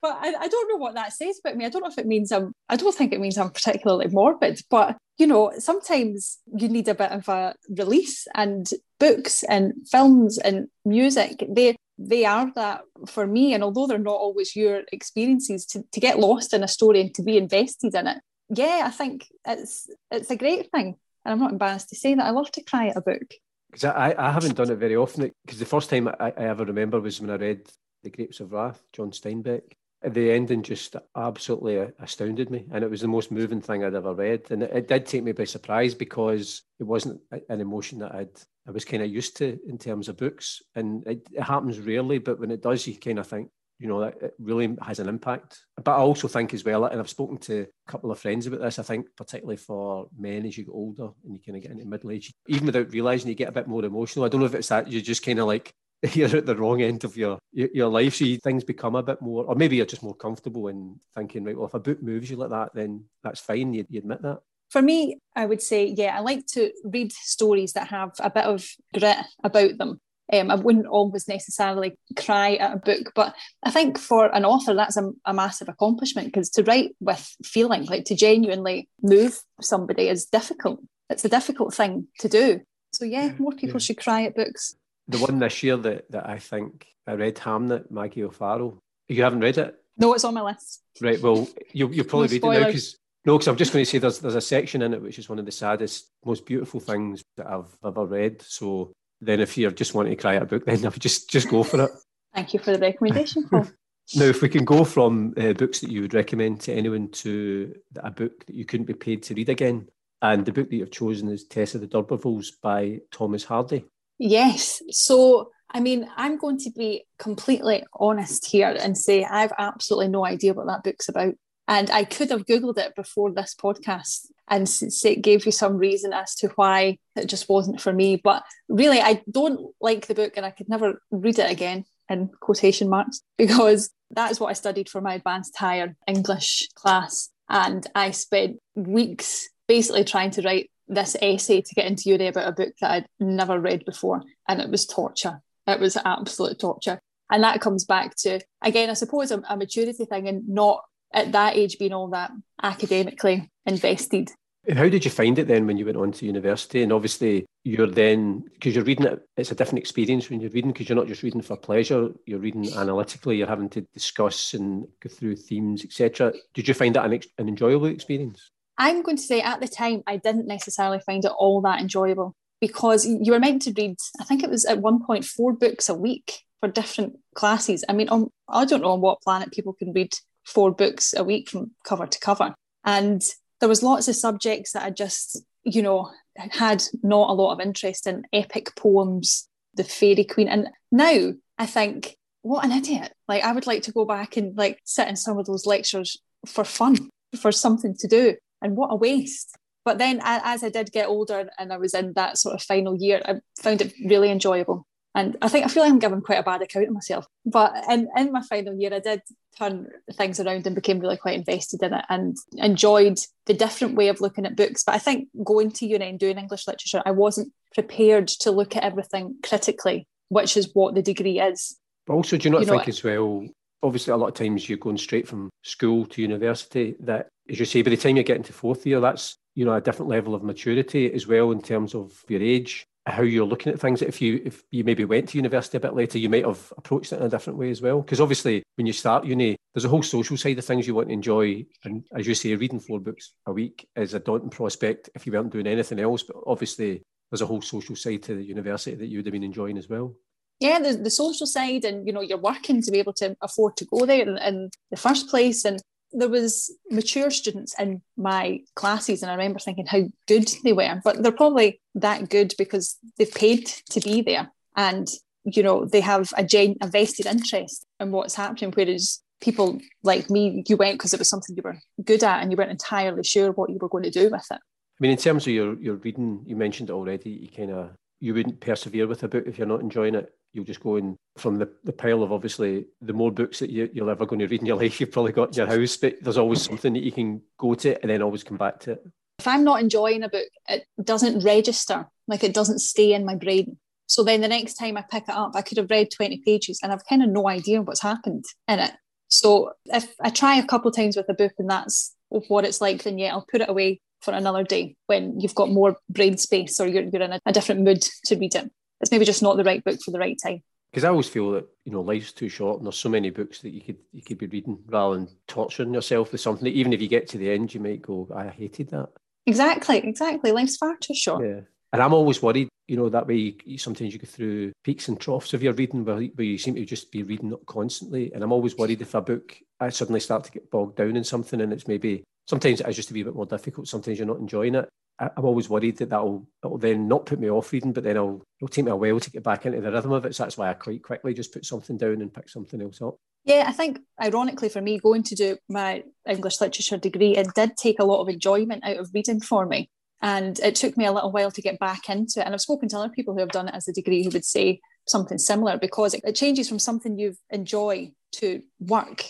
but 0.02 0.18
I, 0.20 0.34
I, 0.34 0.48
don't 0.48 0.68
know 0.68 0.76
what 0.76 0.94
that 0.94 1.12
says 1.12 1.38
about 1.38 1.56
me. 1.56 1.64
I 1.64 1.68
don't 1.68 1.82
know 1.82 1.88
if 1.88 1.96
it 1.96 2.06
means 2.06 2.32
I'm, 2.32 2.52
I 2.68 2.74
don't 2.76 2.94
think 2.94 3.12
it 3.12 3.20
means 3.20 3.38
I'm 3.38 3.50
particularly 3.50 4.08
morbid, 4.08 4.60
but 4.68 4.98
you 5.16 5.28
know, 5.28 5.52
sometimes 5.58 6.38
you 6.56 6.68
need 6.68 6.88
a 6.88 6.94
bit 6.94 7.12
of 7.12 7.28
a 7.28 7.54
release 7.70 8.26
and 8.34 8.68
books 8.98 9.44
and 9.44 9.72
films 9.88 10.38
and 10.38 10.68
music, 10.84 11.44
they, 11.48 11.76
they 11.98 12.24
are 12.24 12.50
that 12.56 12.82
for 13.06 13.26
me. 13.26 13.54
And 13.54 13.62
although 13.62 13.86
they're 13.86 13.98
not 13.98 14.16
always 14.16 14.56
your 14.56 14.82
experiences, 14.90 15.64
to, 15.66 15.84
to 15.92 16.00
get 16.00 16.18
lost 16.18 16.52
in 16.52 16.64
a 16.64 16.68
story 16.68 17.00
and 17.00 17.14
to 17.14 17.22
be 17.22 17.36
invested 17.36 17.94
in 17.94 18.06
it, 18.08 18.18
yeah, 18.48 18.82
I 18.84 18.90
think 18.90 19.26
it's, 19.46 19.88
it's 20.10 20.30
a 20.30 20.36
great 20.36 20.70
thing. 20.72 20.96
And 21.24 21.32
I'm 21.32 21.38
not 21.38 21.52
embarrassed 21.52 21.90
to 21.90 21.96
say 21.96 22.14
that 22.14 22.26
I 22.26 22.30
love 22.30 22.50
to 22.52 22.64
cry 22.64 22.88
at 22.88 22.96
a 22.96 23.00
book. 23.00 23.34
Because 23.70 23.84
I, 23.84 24.14
I 24.18 24.32
haven't 24.32 24.56
done 24.56 24.70
it 24.70 24.76
very 24.76 24.96
often. 24.96 25.30
Because 25.44 25.60
the 25.60 25.64
first 25.64 25.90
time 25.90 26.08
I, 26.08 26.14
I 26.36 26.44
ever 26.44 26.64
remember 26.64 27.00
was 27.00 27.20
when 27.20 27.30
I 27.30 27.36
read 27.36 27.70
The 28.02 28.10
Grapes 28.10 28.40
of 28.40 28.52
Wrath, 28.52 28.82
John 28.92 29.12
Steinbeck 29.12 29.62
the 30.04 30.30
ending 30.30 30.62
just 30.62 30.96
absolutely 31.16 31.86
astounded 32.00 32.50
me. 32.50 32.66
And 32.72 32.84
it 32.84 32.90
was 32.90 33.00
the 33.00 33.08
most 33.08 33.30
moving 33.30 33.60
thing 33.60 33.84
i'd 33.84 33.94
ever 33.94 34.14
read. 34.14 34.50
And 34.50 34.62
it, 34.62 34.70
it, 34.72 34.88
did 34.88 35.06
take 35.06 35.22
me 35.22 35.32
by 35.32 35.44
surprise 35.44 35.94
because 35.94 36.62
it 36.80 36.84
wasn't 36.84 37.20
an 37.48 37.60
emotion 37.60 37.98
that 38.00 38.14
i'd 38.14 38.40
i 38.66 38.70
was 38.70 38.84
kind 38.84 39.02
of 39.02 39.10
used 39.10 39.36
to 39.38 39.58
in 39.68 39.78
terms 39.78 40.08
of 40.08 40.16
books. 40.16 40.62
And 40.74 41.06
it, 41.06 41.26
it 41.32 41.42
happens 41.42 41.78
rarely 41.80 42.18
but 42.18 42.38
when 42.38 42.50
it 42.50 42.62
does 42.62 42.86
you 42.86 42.96
kind 42.96 43.18
of 43.18 43.26
think 43.26 43.50
you 43.78 43.88
know 43.88 44.00
that 44.00 44.14
it 44.22 44.34
really 44.38 44.76
has 44.80 45.00
an 45.00 45.08
impact. 45.08 45.58
But 45.82 45.92
i 45.92 45.96
also 45.96 46.28
think 46.28 46.54
as 46.54 46.64
well 46.64 46.84
and 46.84 47.00
i've 47.00 47.08
spoken 47.08 47.38
to 47.38 47.62
a 47.62 47.90
couple 47.90 48.12
of 48.12 48.18
friends 48.18 48.46
about 48.46 48.60
this 48.60 48.78
i 48.78 48.82
think 48.82 49.06
particularly 49.16 49.56
for 49.56 50.06
men 50.16 50.46
as 50.46 50.56
you 50.56 50.64
get 50.64 50.72
older 50.72 51.08
and 51.24 51.34
you 51.34 51.40
kind 51.44 51.56
of 51.56 51.62
get 51.62 51.72
into 51.72 51.84
middle 51.84 52.12
age 52.12 52.32
even 52.46 52.66
without 52.66 52.92
realizing 52.92 53.28
you 53.28 53.34
get 53.34 53.48
a 53.48 53.52
bit 53.52 53.66
more 53.66 53.84
emotional 53.84 54.24
i 54.24 54.28
don't 54.28 54.40
know 54.40 54.46
if 54.46 54.54
it's 54.54 54.68
that 54.68 54.90
you're 54.90 55.02
just 55.02 55.24
kind 55.24 55.40
of 55.40 55.48
like 55.48 55.74
you're 56.14 56.36
at 56.36 56.46
the 56.46 56.56
wrong 56.56 56.82
end 56.82 57.04
of 57.04 57.16
your 57.16 57.38
your 57.52 57.88
life. 57.88 58.16
So 58.16 58.24
things 58.42 58.64
become 58.64 58.96
a 58.96 59.02
bit 59.02 59.22
more, 59.22 59.44
or 59.44 59.54
maybe 59.54 59.76
you're 59.76 59.86
just 59.86 60.02
more 60.02 60.14
comfortable 60.14 60.68
in 60.68 60.98
thinking, 61.14 61.44
right, 61.44 61.56
well, 61.56 61.66
if 61.66 61.74
a 61.74 61.80
book 61.80 62.02
moves 62.02 62.30
you 62.30 62.36
like 62.36 62.50
that, 62.50 62.74
then 62.74 63.04
that's 63.22 63.40
fine. 63.40 63.72
You, 63.72 63.86
you 63.88 64.00
admit 64.00 64.22
that. 64.22 64.40
For 64.70 64.82
me, 64.82 65.18
I 65.36 65.46
would 65.46 65.62
say, 65.62 65.86
yeah, 65.86 66.16
I 66.16 66.20
like 66.20 66.46
to 66.52 66.72
read 66.84 67.12
stories 67.12 67.74
that 67.74 67.88
have 67.88 68.12
a 68.18 68.30
bit 68.30 68.44
of 68.44 68.66
grit 68.98 69.18
about 69.44 69.78
them. 69.78 70.00
Um, 70.32 70.50
I 70.50 70.54
wouldn't 70.54 70.86
always 70.86 71.28
necessarily 71.28 71.94
cry 72.16 72.54
at 72.54 72.72
a 72.72 72.78
book, 72.78 73.12
but 73.14 73.34
I 73.62 73.70
think 73.70 73.98
for 73.98 74.34
an 74.34 74.46
author, 74.46 74.74
that's 74.74 74.96
a, 74.96 75.10
a 75.26 75.34
massive 75.34 75.68
accomplishment 75.68 76.28
because 76.28 76.48
to 76.50 76.62
write 76.62 76.96
with 77.00 77.36
feeling, 77.44 77.84
like 77.84 78.06
to 78.06 78.16
genuinely 78.16 78.88
move 79.02 79.38
somebody, 79.60 80.08
is 80.08 80.24
difficult. 80.24 80.80
It's 81.10 81.24
a 81.24 81.28
difficult 81.28 81.74
thing 81.74 82.08
to 82.20 82.28
do. 82.28 82.60
So, 82.92 83.04
yeah, 83.04 83.32
more 83.38 83.52
people 83.52 83.74
yeah. 83.74 83.84
should 83.84 83.98
cry 83.98 84.24
at 84.24 84.34
books 84.34 84.74
the 85.08 85.18
one 85.18 85.38
this 85.38 85.62
year 85.62 85.76
that, 85.76 86.10
that 86.10 86.28
I 86.28 86.38
think 86.38 86.86
I 87.06 87.14
read 87.14 87.36
Hamnet, 87.36 87.90
Maggie 87.90 88.24
O'Farrell. 88.24 88.78
You 89.08 89.22
haven't 89.22 89.40
read 89.40 89.58
it? 89.58 89.76
No, 89.96 90.14
it's 90.14 90.24
on 90.24 90.34
my 90.34 90.42
list. 90.42 90.82
Right. 91.00 91.20
Well, 91.20 91.48
you, 91.72 91.88
you'll 91.88 92.06
probably 92.06 92.38
no 92.38 92.50
read 92.50 92.56
it 92.56 92.60
now 92.60 92.66
because 92.66 92.96
no, 93.24 93.38
because 93.38 93.48
I'm 93.48 93.56
just 93.56 93.72
going 93.72 93.84
to 93.84 93.90
say 93.90 93.98
there's 93.98 94.18
there's 94.18 94.34
a 94.34 94.40
section 94.40 94.82
in 94.82 94.94
it 94.94 95.02
which 95.02 95.18
is 95.18 95.28
one 95.28 95.38
of 95.38 95.46
the 95.46 95.52
saddest, 95.52 96.10
most 96.24 96.44
beautiful 96.44 96.80
things 96.80 97.22
that 97.36 97.46
I've 97.46 97.76
ever 97.84 98.04
read. 98.04 98.42
So 98.42 98.92
then, 99.20 99.40
if 99.40 99.56
you're 99.56 99.70
just 99.70 99.94
wanting 99.94 100.16
to 100.16 100.20
cry 100.20 100.36
at 100.36 100.42
a 100.42 100.46
book, 100.46 100.64
then 100.66 100.90
just 100.98 101.30
just 101.30 101.48
go 101.48 101.62
for 101.62 101.84
it. 101.84 101.90
Thank 102.34 102.54
you 102.54 102.60
for 102.60 102.72
the 102.72 102.78
recommendation, 102.78 103.48
Paul. 103.48 103.66
now, 104.14 104.24
if 104.24 104.42
we 104.42 104.48
can 104.48 104.64
go 104.64 104.84
from 104.84 105.34
uh, 105.36 105.52
books 105.52 105.80
that 105.80 105.90
you 105.90 106.02
would 106.02 106.14
recommend 106.14 106.60
to 106.62 106.72
anyone 106.72 107.08
to 107.10 107.74
a 107.96 108.10
book 108.10 108.46
that 108.46 108.56
you 108.56 108.64
couldn't 108.64 108.86
be 108.86 108.94
paid 108.94 109.22
to 109.24 109.34
read 109.34 109.48
again, 109.48 109.88
and 110.20 110.44
the 110.44 110.52
book 110.52 110.70
that 110.70 110.76
you've 110.76 110.90
chosen 110.90 111.28
is 111.28 111.44
Tess 111.44 111.74
of 111.74 111.80
the 111.80 111.86
D'Urbervilles 111.86 112.52
by 112.60 113.00
Thomas 113.12 113.44
Hardy. 113.44 113.84
Yes. 114.24 114.80
So, 114.92 115.50
I 115.68 115.80
mean, 115.80 116.08
I'm 116.16 116.38
going 116.38 116.56
to 116.58 116.70
be 116.70 117.06
completely 117.18 117.82
honest 117.92 118.46
here 118.46 118.68
and 118.68 118.96
say 118.96 119.24
I've 119.24 119.52
absolutely 119.58 120.06
no 120.06 120.24
idea 120.24 120.54
what 120.54 120.68
that 120.68 120.84
book's 120.84 121.08
about. 121.08 121.34
And 121.66 121.90
I 121.90 122.04
could 122.04 122.30
have 122.30 122.46
Googled 122.46 122.78
it 122.78 122.94
before 122.94 123.32
this 123.32 123.56
podcast 123.60 124.26
and 124.48 124.70
it 125.02 125.22
gave 125.22 125.44
you 125.44 125.50
some 125.50 125.76
reason 125.76 126.12
as 126.12 126.36
to 126.36 126.52
why 126.54 126.98
it 127.16 127.26
just 127.26 127.48
wasn't 127.48 127.80
for 127.80 127.92
me. 127.92 128.14
But 128.14 128.44
really, 128.68 129.00
I 129.00 129.22
don't 129.28 129.74
like 129.80 130.06
the 130.06 130.14
book 130.14 130.34
and 130.36 130.46
I 130.46 130.52
could 130.52 130.68
never 130.68 131.02
read 131.10 131.40
it 131.40 131.50
again 131.50 131.84
in 132.08 132.30
quotation 132.40 132.88
marks 132.88 133.22
because 133.38 133.90
that 134.12 134.30
is 134.30 134.38
what 134.38 134.50
I 134.50 134.52
studied 134.52 134.88
for 134.88 135.00
my 135.00 135.14
advanced 135.14 135.56
higher 135.56 135.96
English 136.06 136.68
class. 136.76 137.28
And 137.48 137.84
I 137.96 138.12
spent 138.12 138.58
weeks 138.76 139.48
basically 139.66 140.04
trying 140.04 140.30
to 140.32 140.42
write 140.42 140.70
this 140.88 141.16
essay 141.20 141.60
to 141.60 141.74
get 141.74 141.86
into 141.86 142.10
uni 142.10 142.26
about 142.26 142.48
a 142.48 142.52
book 142.52 142.74
that 142.80 142.90
I'd 142.90 143.06
never 143.20 143.58
read 143.58 143.84
before, 143.84 144.22
and 144.48 144.60
it 144.60 144.70
was 144.70 144.86
torture. 144.86 145.40
It 145.66 145.80
was 145.80 145.96
absolute 145.96 146.58
torture. 146.58 147.00
And 147.30 147.44
that 147.44 147.60
comes 147.60 147.84
back 147.84 148.14
to, 148.18 148.40
again, 148.62 148.90
I 148.90 148.94
suppose 148.94 149.30
a, 149.30 149.42
a 149.48 149.56
maturity 149.56 150.04
thing 150.04 150.28
and 150.28 150.46
not 150.48 150.82
at 151.14 151.32
that 151.32 151.56
age 151.56 151.78
being 151.78 151.92
all 151.92 152.08
that 152.08 152.30
academically 152.62 153.50
invested. 153.64 154.30
How 154.70 154.88
did 154.88 155.04
you 155.04 155.10
find 155.10 155.38
it 155.38 155.48
then 155.48 155.66
when 155.66 155.76
you 155.76 155.86
went 155.86 155.96
on 155.96 156.12
to 156.12 156.26
university? 156.26 156.82
And 156.82 156.92
obviously, 156.92 157.46
you're 157.64 157.88
then, 157.88 158.44
because 158.52 158.74
you're 158.74 158.84
reading 158.84 159.06
it, 159.06 159.20
it's 159.36 159.50
a 159.50 159.54
different 159.54 159.80
experience 159.80 160.30
when 160.30 160.40
you're 160.40 160.50
reading, 160.50 160.72
because 160.72 160.88
you're 160.88 160.96
not 160.96 161.08
just 161.08 161.22
reading 161.22 161.42
for 161.42 161.56
pleasure, 161.56 162.10
you're 162.26 162.38
reading 162.38 162.72
analytically, 162.74 163.36
you're 163.36 163.48
having 163.48 163.70
to 163.70 163.80
discuss 163.92 164.54
and 164.54 164.86
go 165.00 165.08
through 165.08 165.36
themes, 165.36 165.84
etc. 165.84 166.32
Did 166.54 166.68
you 166.68 166.74
find 166.74 166.94
that 166.94 167.06
an, 167.06 167.20
an 167.38 167.48
enjoyable 167.48 167.86
experience? 167.86 168.50
I'm 168.78 169.02
going 169.02 169.16
to 169.16 169.22
say 169.22 169.40
at 169.40 169.60
the 169.60 169.68
time, 169.68 170.02
I 170.06 170.16
didn't 170.16 170.46
necessarily 170.46 171.00
find 171.00 171.24
it 171.24 171.32
all 171.36 171.60
that 171.62 171.80
enjoyable 171.80 172.34
because 172.60 173.06
you 173.06 173.32
were 173.32 173.40
meant 173.40 173.62
to 173.62 173.74
read, 173.76 173.96
I 174.20 174.24
think 174.24 174.42
it 174.42 174.50
was 174.50 174.64
at 174.64 174.80
one 174.80 175.04
point 175.04 175.24
four 175.24 175.52
books 175.52 175.88
a 175.88 175.94
week 175.94 176.40
for 176.60 176.68
different 176.68 177.18
classes. 177.34 177.84
I 177.88 177.92
mean, 177.92 178.08
on, 178.08 178.30
I 178.48 178.64
don't 178.64 178.82
know 178.82 178.92
on 178.92 179.00
what 179.00 179.20
planet 179.20 179.52
people 179.52 179.72
can 179.72 179.92
read 179.92 180.14
four 180.44 180.70
books 180.70 181.12
a 181.16 181.24
week 181.24 181.48
from 181.48 181.72
cover 181.84 182.06
to 182.06 182.20
cover. 182.20 182.54
And 182.84 183.20
there 183.60 183.68
was 183.68 183.82
lots 183.82 184.08
of 184.08 184.16
subjects 184.16 184.72
that 184.72 184.84
I 184.84 184.90
just, 184.90 185.42
you 185.64 185.82
know, 185.82 186.10
had 186.36 186.82
not 187.02 187.30
a 187.30 187.34
lot 187.34 187.52
of 187.52 187.60
interest 187.60 188.06
in 188.06 188.24
epic 188.32 188.74
poems, 188.76 189.48
the 189.74 189.84
Faerie 189.84 190.24
Queene. 190.24 190.48
And 190.48 190.68
now 190.90 191.32
I 191.58 191.66
think, 191.66 192.16
what 192.42 192.64
an 192.64 192.72
idiot. 192.72 193.12
Like 193.28 193.44
I 193.44 193.52
would 193.52 193.66
like 193.66 193.82
to 193.84 193.92
go 193.92 194.04
back 194.04 194.36
and 194.36 194.56
like 194.56 194.80
sit 194.84 195.08
in 195.08 195.16
some 195.16 195.38
of 195.38 195.46
those 195.46 195.66
lectures 195.66 196.16
for 196.46 196.64
fun, 196.64 197.10
for 197.40 197.52
something 197.52 197.94
to 197.98 198.08
do 198.08 198.36
and 198.62 198.76
what 198.76 198.92
a 198.92 198.96
waste. 198.96 199.56
But 199.84 199.98
then 199.98 200.20
as 200.22 200.62
I 200.62 200.68
did 200.68 200.92
get 200.92 201.08
older 201.08 201.50
and 201.58 201.72
I 201.72 201.76
was 201.76 201.94
in 201.94 202.12
that 202.14 202.38
sort 202.38 202.54
of 202.54 202.62
final 202.62 202.96
year, 202.96 203.20
I 203.24 203.40
found 203.60 203.80
it 203.80 203.92
really 204.04 204.30
enjoyable. 204.30 204.86
And 205.14 205.36
I 205.42 205.48
think 205.48 205.64
I 205.64 205.68
feel 205.68 205.82
like 205.82 205.92
I'm 205.92 205.98
giving 205.98 206.22
quite 206.22 206.38
a 206.38 206.42
bad 206.42 206.62
account 206.62 206.86
of 206.86 206.94
myself. 206.94 207.26
But 207.44 207.74
in, 207.90 208.08
in 208.16 208.32
my 208.32 208.40
final 208.42 208.74
year, 208.74 208.94
I 208.94 209.00
did 209.00 209.22
turn 209.58 209.88
things 210.14 210.40
around 210.40 210.66
and 210.66 210.74
became 210.74 211.00
really 211.00 211.18
quite 211.18 211.38
invested 211.38 211.82
in 211.82 211.92
it 211.92 212.04
and 212.08 212.36
enjoyed 212.56 213.18
the 213.44 213.52
different 213.52 213.94
way 213.94 214.08
of 214.08 214.22
looking 214.22 214.46
at 214.46 214.56
books. 214.56 214.84
But 214.84 214.94
I 214.94 214.98
think 214.98 215.28
going 215.44 215.70
to 215.72 215.86
uni 215.86 216.08
and 216.08 216.18
doing 216.18 216.38
English 216.38 216.66
literature, 216.66 217.02
I 217.04 217.10
wasn't 217.10 217.52
prepared 217.74 218.28
to 218.28 218.50
look 218.50 218.74
at 218.74 218.84
everything 218.84 219.36
critically, 219.42 220.06
which 220.28 220.56
is 220.56 220.70
what 220.72 220.94
the 220.94 221.02
degree 221.02 221.40
is. 221.40 221.76
But 222.06 222.14
also, 222.14 222.38
do 222.38 222.48
you 222.48 222.50
not 222.50 222.60
you 222.60 222.66
think 222.66 222.86
know, 222.86 222.88
as 222.88 223.04
well? 223.04 223.46
Obviously, 223.82 224.12
a 224.12 224.16
lot 224.16 224.28
of 224.28 224.34
times 224.34 224.68
you're 224.68 224.78
going 224.78 224.98
straight 224.98 225.26
from 225.26 225.50
school 225.62 226.06
to 226.06 226.22
university. 226.22 226.94
That, 227.00 227.28
as 227.48 227.58
you 227.58 227.64
say, 227.64 227.82
by 227.82 227.90
the 227.90 227.96
time 227.96 228.16
you 228.16 228.22
get 228.22 228.36
into 228.36 228.52
fourth 228.52 228.86
year, 228.86 229.00
that's 229.00 229.36
you 229.54 229.64
know 229.64 229.74
a 229.74 229.80
different 229.80 230.08
level 230.08 230.34
of 230.34 230.42
maturity 230.42 231.12
as 231.12 231.26
well 231.26 231.50
in 231.50 231.60
terms 231.60 231.94
of 231.94 232.24
your 232.28 232.40
age 232.40 232.86
how 233.06 233.22
you're 233.22 233.46
looking 233.46 233.72
at 233.72 233.80
things. 233.80 234.02
If 234.02 234.20
you 234.20 234.40
if 234.44 234.62
you 234.70 234.84
maybe 234.84 235.04
went 235.04 235.30
to 235.30 235.38
university 235.38 235.76
a 235.76 235.80
bit 235.80 235.94
later, 235.94 236.18
you 236.18 236.28
might 236.28 236.44
have 236.44 236.72
approached 236.76 237.12
it 237.12 237.16
in 237.16 237.26
a 237.26 237.28
different 237.28 237.58
way 237.58 237.70
as 237.70 237.82
well. 237.82 238.00
Because 238.00 238.20
obviously, 238.20 238.62
when 238.76 238.86
you 238.86 238.92
start 238.92 239.24
uni, 239.24 239.56
there's 239.74 239.84
a 239.84 239.88
whole 239.88 240.02
social 240.02 240.36
side 240.36 240.58
of 240.58 240.64
things 240.64 240.86
you 240.86 240.94
want 240.94 241.08
to 241.08 241.14
enjoy. 241.14 241.64
And 241.84 242.04
as 242.16 242.26
you 242.26 242.34
say, 242.34 242.54
reading 242.54 242.80
four 242.80 243.00
books 243.00 243.32
a 243.46 243.52
week 243.52 243.86
is 243.96 244.14
a 244.14 244.20
daunting 244.20 244.50
prospect 244.50 245.10
if 245.14 245.26
you 245.26 245.32
weren't 245.32 245.52
doing 245.52 245.66
anything 245.66 245.98
else. 245.98 246.22
But 246.22 246.36
obviously, 246.46 247.02
there's 247.30 247.42
a 247.42 247.46
whole 247.46 247.62
social 247.62 247.96
side 247.96 248.22
to 248.24 248.36
the 248.36 248.44
university 248.44 248.96
that 248.96 249.06
you 249.06 249.18
would 249.18 249.26
have 249.26 249.32
been 249.32 249.42
enjoying 249.42 249.78
as 249.78 249.88
well. 249.88 250.14
Yeah, 250.62 250.78
the, 250.78 250.96
the 250.96 251.10
social 251.10 251.46
side, 251.46 251.84
and 251.84 252.06
you 252.06 252.12
know, 252.12 252.20
you're 252.20 252.38
working 252.38 252.80
to 252.82 252.90
be 252.92 252.98
able 252.98 253.14
to 253.14 253.36
afford 253.42 253.76
to 253.78 253.84
go 253.84 254.06
there 254.06 254.22
in, 254.22 254.38
in 254.38 254.70
the 254.90 254.96
first 254.96 255.28
place, 255.28 255.64
and 255.64 255.80
there 256.12 256.28
was 256.28 256.74
mature 256.90 257.30
students 257.30 257.74
in 257.78 258.02
my 258.18 258.60
classes 258.74 259.22
and 259.22 259.30
i 259.30 259.34
remember 259.34 259.58
thinking 259.58 259.86
how 259.86 260.02
good 260.28 260.46
they 260.62 260.74
were 260.74 261.00
but 261.02 261.22
they're 261.22 261.32
probably 261.32 261.80
that 261.94 262.28
good 262.28 262.52
because 262.58 262.98
they've 263.16 263.32
paid 263.32 263.66
to 263.88 263.98
be 264.00 264.20
there. 264.20 264.50
And 264.76 265.08
you 265.44 265.62
know 265.62 265.84
they 265.84 266.00
have 266.00 266.32
a, 266.36 266.44
gen- 266.44 266.76
a 266.80 266.86
vested 266.86 267.26
interest 267.26 267.84
in 267.98 268.12
what's 268.12 268.34
happening 268.34 268.72
whereas 268.72 269.20
people 269.40 269.80
like 270.02 270.30
me 270.30 270.62
you 270.68 270.76
went 270.76 270.98
because 270.98 271.12
it 271.12 271.18
was 271.18 271.28
something 271.28 271.56
you 271.56 271.62
were 271.64 271.78
good 272.04 272.22
at 272.22 272.42
and 272.42 272.50
you 272.50 272.56
weren't 272.56 272.70
entirely 272.70 273.24
sure 273.24 273.52
what 273.52 273.70
you 273.70 273.78
were 273.80 273.88
going 273.88 274.04
to 274.04 274.10
do 274.10 274.30
with 274.30 274.46
it. 274.50 274.60
I 274.60 275.00
mean 275.00 275.10
in 275.10 275.16
terms 275.16 275.46
of 275.46 275.52
your 275.52 275.74
your 275.80 275.96
reading 275.96 276.44
you 276.46 276.56
mentioned 276.56 276.90
already 276.90 277.30
you 277.30 277.48
kind 277.48 277.72
of 277.72 277.90
you 278.22 278.34
wouldn't 278.34 278.60
persevere 278.60 279.08
with 279.08 279.24
a 279.24 279.28
book 279.28 279.44
if 279.48 279.58
you're 279.58 279.66
not 279.66 279.80
enjoying 279.80 280.14
it. 280.14 280.32
You'll 280.52 280.64
just 280.64 280.80
go 280.80 280.94
in 280.94 281.16
from 281.36 281.56
the, 281.58 281.68
the 281.82 281.92
pile 281.92 282.22
of 282.22 282.30
obviously 282.30 282.86
the 283.00 283.12
more 283.12 283.32
books 283.32 283.58
that 283.58 283.68
you, 283.68 283.90
you're 283.92 284.08
ever 284.08 284.24
going 284.24 284.38
to 284.38 284.46
read 284.46 284.60
in 284.60 284.66
your 284.66 284.76
life 284.80 285.00
you've 285.00 285.10
probably 285.10 285.32
got 285.32 285.48
in 285.48 285.54
your 285.54 285.66
house 285.66 285.96
but 285.96 286.14
there's 286.22 286.38
always 286.38 286.62
something 286.62 286.92
that 286.92 287.02
you 287.02 287.10
can 287.10 287.42
go 287.58 287.74
to 287.74 288.00
and 288.00 288.10
then 288.10 288.22
always 288.22 288.44
come 288.44 288.56
back 288.56 288.78
to 288.80 288.92
it. 288.92 289.04
If 289.40 289.48
i'm 289.48 289.64
not 289.64 289.80
enjoying 289.80 290.22
a 290.22 290.28
book 290.28 290.46
it 290.68 290.86
doesn't 291.02 291.42
register 291.42 292.06
like 292.28 292.44
it 292.44 292.54
doesn't 292.54 292.78
stay 292.78 293.12
in 293.12 293.24
my 293.24 293.34
brain. 293.34 293.76
So 294.06 294.22
then 294.22 294.40
the 294.40 294.48
next 294.48 294.74
time 294.74 294.96
i 294.96 295.04
pick 295.10 295.24
it 295.24 295.34
up 295.34 295.52
i 295.56 295.62
could 295.62 295.78
have 295.78 295.90
read 295.90 296.10
20 296.14 296.42
pages 296.44 296.78
and 296.80 296.92
i've 296.92 297.06
kind 297.06 297.24
of 297.24 297.28
no 297.28 297.48
idea 297.48 297.82
what's 297.82 298.02
happened 298.02 298.44
in 298.68 298.78
it. 298.78 298.92
So 299.28 299.72
if 299.86 300.14
i 300.20 300.30
try 300.30 300.56
a 300.56 300.66
couple 300.66 300.92
times 300.92 301.16
with 301.16 301.28
a 301.28 301.34
book 301.34 301.54
and 301.58 301.68
that's 301.68 302.14
what 302.28 302.64
it's 302.64 302.80
like 302.80 303.02
then 303.02 303.18
yeah 303.18 303.32
i'll 303.32 303.46
put 303.50 303.62
it 303.62 303.68
away 303.68 304.00
for 304.22 304.32
another 304.32 304.62
day 304.62 304.96
when 305.06 305.38
you've 305.40 305.54
got 305.54 305.70
more 305.70 305.96
brain 306.08 306.36
space 306.36 306.80
or 306.80 306.86
you're, 306.86 307.04
you're 307.04 307.22
in 307.22 307.32
a, 307.32 307.40
a 307.46 307.52
different 307.52 307.82
mood 307.82 308.02
to 308.24 308.36
read 308.36 308.54
it 308.54 308.70
it's 309.02 309.10
maybe 309.10 309.24
just 309.24 309.42
not 309.42 309.56
the 309.56 309.64
right 309.64 309.84
book 309.84 310.00
for 310.02 310.12
the 310.12 310.18
right 310.18 310.38
time. 310.42 310.62
Because 310.90 311.04
I 311.04 311.08
always 311.08 311.28
feel 311.28 311.50
that 311.52 311.66
you 311.84 311.92
know 311.92 312.02
life's 312.02 312.32
too 312.32 312.48
short, 312.48 312.78
and 312.78 312.86
there's 312.86 312.98
so 312.98 313.08
many 313.08 313.30
books 313.30 313.60
that 313.62 313.70
you 313.70 313.80
could 313.80 313.98
you 314.12 314.22
could 314.22 314.38
be 314.38 314.46
reading 314.46 314.78
rather 314.86 315.16
than 315.16 315.28
torturing 315.48 315.92
yourself 315.92 316.32
with 316.32 316.40
something. 316.40 316.64
That 316.64 316.76
even 316.76 316.92
if 316.92 317.02
you 317.02 317.08
get 317.08 317.28
to 317.30 317.38
the 317.38 317.50
end, 317.50 317.74
you 317.74 317.80
might 317.80 318.02
go, 318.02 318.28
"I 318.34 318.48
hated 318.48 318.90
that." 318.90 319.08
Exactly, 319.46 319.98
exactly. 319.98 320.52
Life's 320.52 320.76
far 320.76 320.96
too 320.96 321.14
short. 321.14 321.44
Yeah, 321.44 321.60
and 321.92 322.02
I'm 322.02 322.14
always 322.14 322.42
worried. 322.42 322.68
You 322.88 322.96
know 322.96 323.08
that 323.08 323.26
way. 323.26 323.56
Sometimes 323.76 324.12
you 324.12 324.18
go 324.18 324.26
through 324.26 324.72
peaks 324.84 325.08
and 325.08 325.18
troughs 325.18 325.54
of 325.54 325.62
your 325.62 325.72
reading, 325.72 326.04
where, 326.04 326.16
where 326.16 326.44
you 326.44 326.58
seem 326.58 326.74
to 326.74 326.84
just 326.84 327.12
be 327.12 327.22
reading 327.22 327.54
constantly. 327.66 328.32
And 328.32 328.42
I'm 328.42 328.52
always 328.52 328.76
worried 328.76 329.00
if 329.00 329.14
a 329.14 329.20
book 329.20 329.56
I 329.80 329.88
suddenly 329.90 330.20
start 330.20 330.44
to 330.44 330.52
get 330.52 330.70
bogged 330.70 330.96
down 330.96 331.16
in 331.16 331.24
something, 331.24 331.60
and 331.60 331.72
it's 331.72 331.88
maybe 331.88 332.24
sometimes 332.46 332.80
it 332.80 332.88
is 332.88 332.96
just 332.96 333.08
to 333.08 333.14
be 333.14 333.22
a 333.22 333.24
bit 333.24 333.34
more 333.34 333.46
difficult. 333.46 333.88
Sometimes 333.88 334.18
you're 334.18 334.26
not 334.26 334.40
enjoying 334.40 334.74
it, 334.74 334.88
I'm 335.18 335.44
always 335.44 335.68
worried 335.68 335.98
that 335.98 336.10
that'll, 336.10 336.48
that'll 336.62 336.78
then 336.78 337.06
not 337.06 337.26
put 337.26 337.38
me 337.38 337.50
off 337.50 337.72
reading, 337.72 337.92
but 337.92 338.04
then 338.04 338.16
I'll, 338.16 338.42
it'll 338.58 338.68
take 338.68 338.84
me 338.84 338.90
a 338.90 338.96
while 338.96 339.20
to 339.20 339.30
get 339.30 339.44
back 339.44 339.66
into 339.66 339.80
the 339.80 339.92
rhythm 339.92 340.12
of 340.12 340.26
it. 340.26 340.34
So 340.34 340.42
that's 340.42 340.58
why 340.58 340.70
I 340.70 340.74
quite 340.74 341.02
quickly 341.02 341.34
just 341.34 341.52
put 341.52 341.64
something 341.64 341.96
down 341.96 342.20
and 342.20 342.32
pick 342.32 342.48
something 342.48 342.80
else 342.80 343.00
up. 343.00 343.16
Yeah, 343.44 343.64
I 343.66 343.72
think 343.72 344.00
ironically 344.20 344.68
for 344.68 344.80
me, 344.80 344.98
going 344.98 345.22
to 345.24 345.34
do 345.34 345.58
my 345.68 346.02
English 346.28 346.60
literature 346.60 346.96
degree, 346.96 347.36
it 347.36 347.54
did 347.54 347.76
take 347.76 347.98
a 347.98 348.04
lot 348.04 348.20
of 348.20 348.28
enjoyment 348.28 348.84
out 348.84 348.96
of 348.96 349.10
reading 349.14 349.40
for 349.40 349.66
me. 349.66 349.90
And 350.22 350.58
it 350.60 350.76
took 350.76 350.96
me 350.96 351.04
a 351.04 351.12
little 351.12 351.32
while 351.32 351.50
to 351.50 351.60
get 351.60 351.80
back 351.80 352.08
into 352.08 352.40
it. 352.40 352.46
And 352.46 352.54
I've 352.54 352.60
spoken 352.60 352.88
to 352.90 352.98
other 352.98 353.08
people 353.08 353.34
who 353.34 353.40
have 353.40 353.50
done 353.50 353.68
it 353.68 353.74
as 353.74 353.88
a 353.88 353.92
degree 353.92 354.22
who 354.22 354.30
would 354.30 354.44
say 354.44 354.80
something 355.06 355.38
similar 355.38 355.76
because 355.76 356.14
it, 356.14 356.34
changes 356.34 356.68
from 356.68 356.78
something 356.78 357.18
you 357.18 357.34
enjoy 357.50 358.12
to 358.36 358.62
work. 358.80 359.24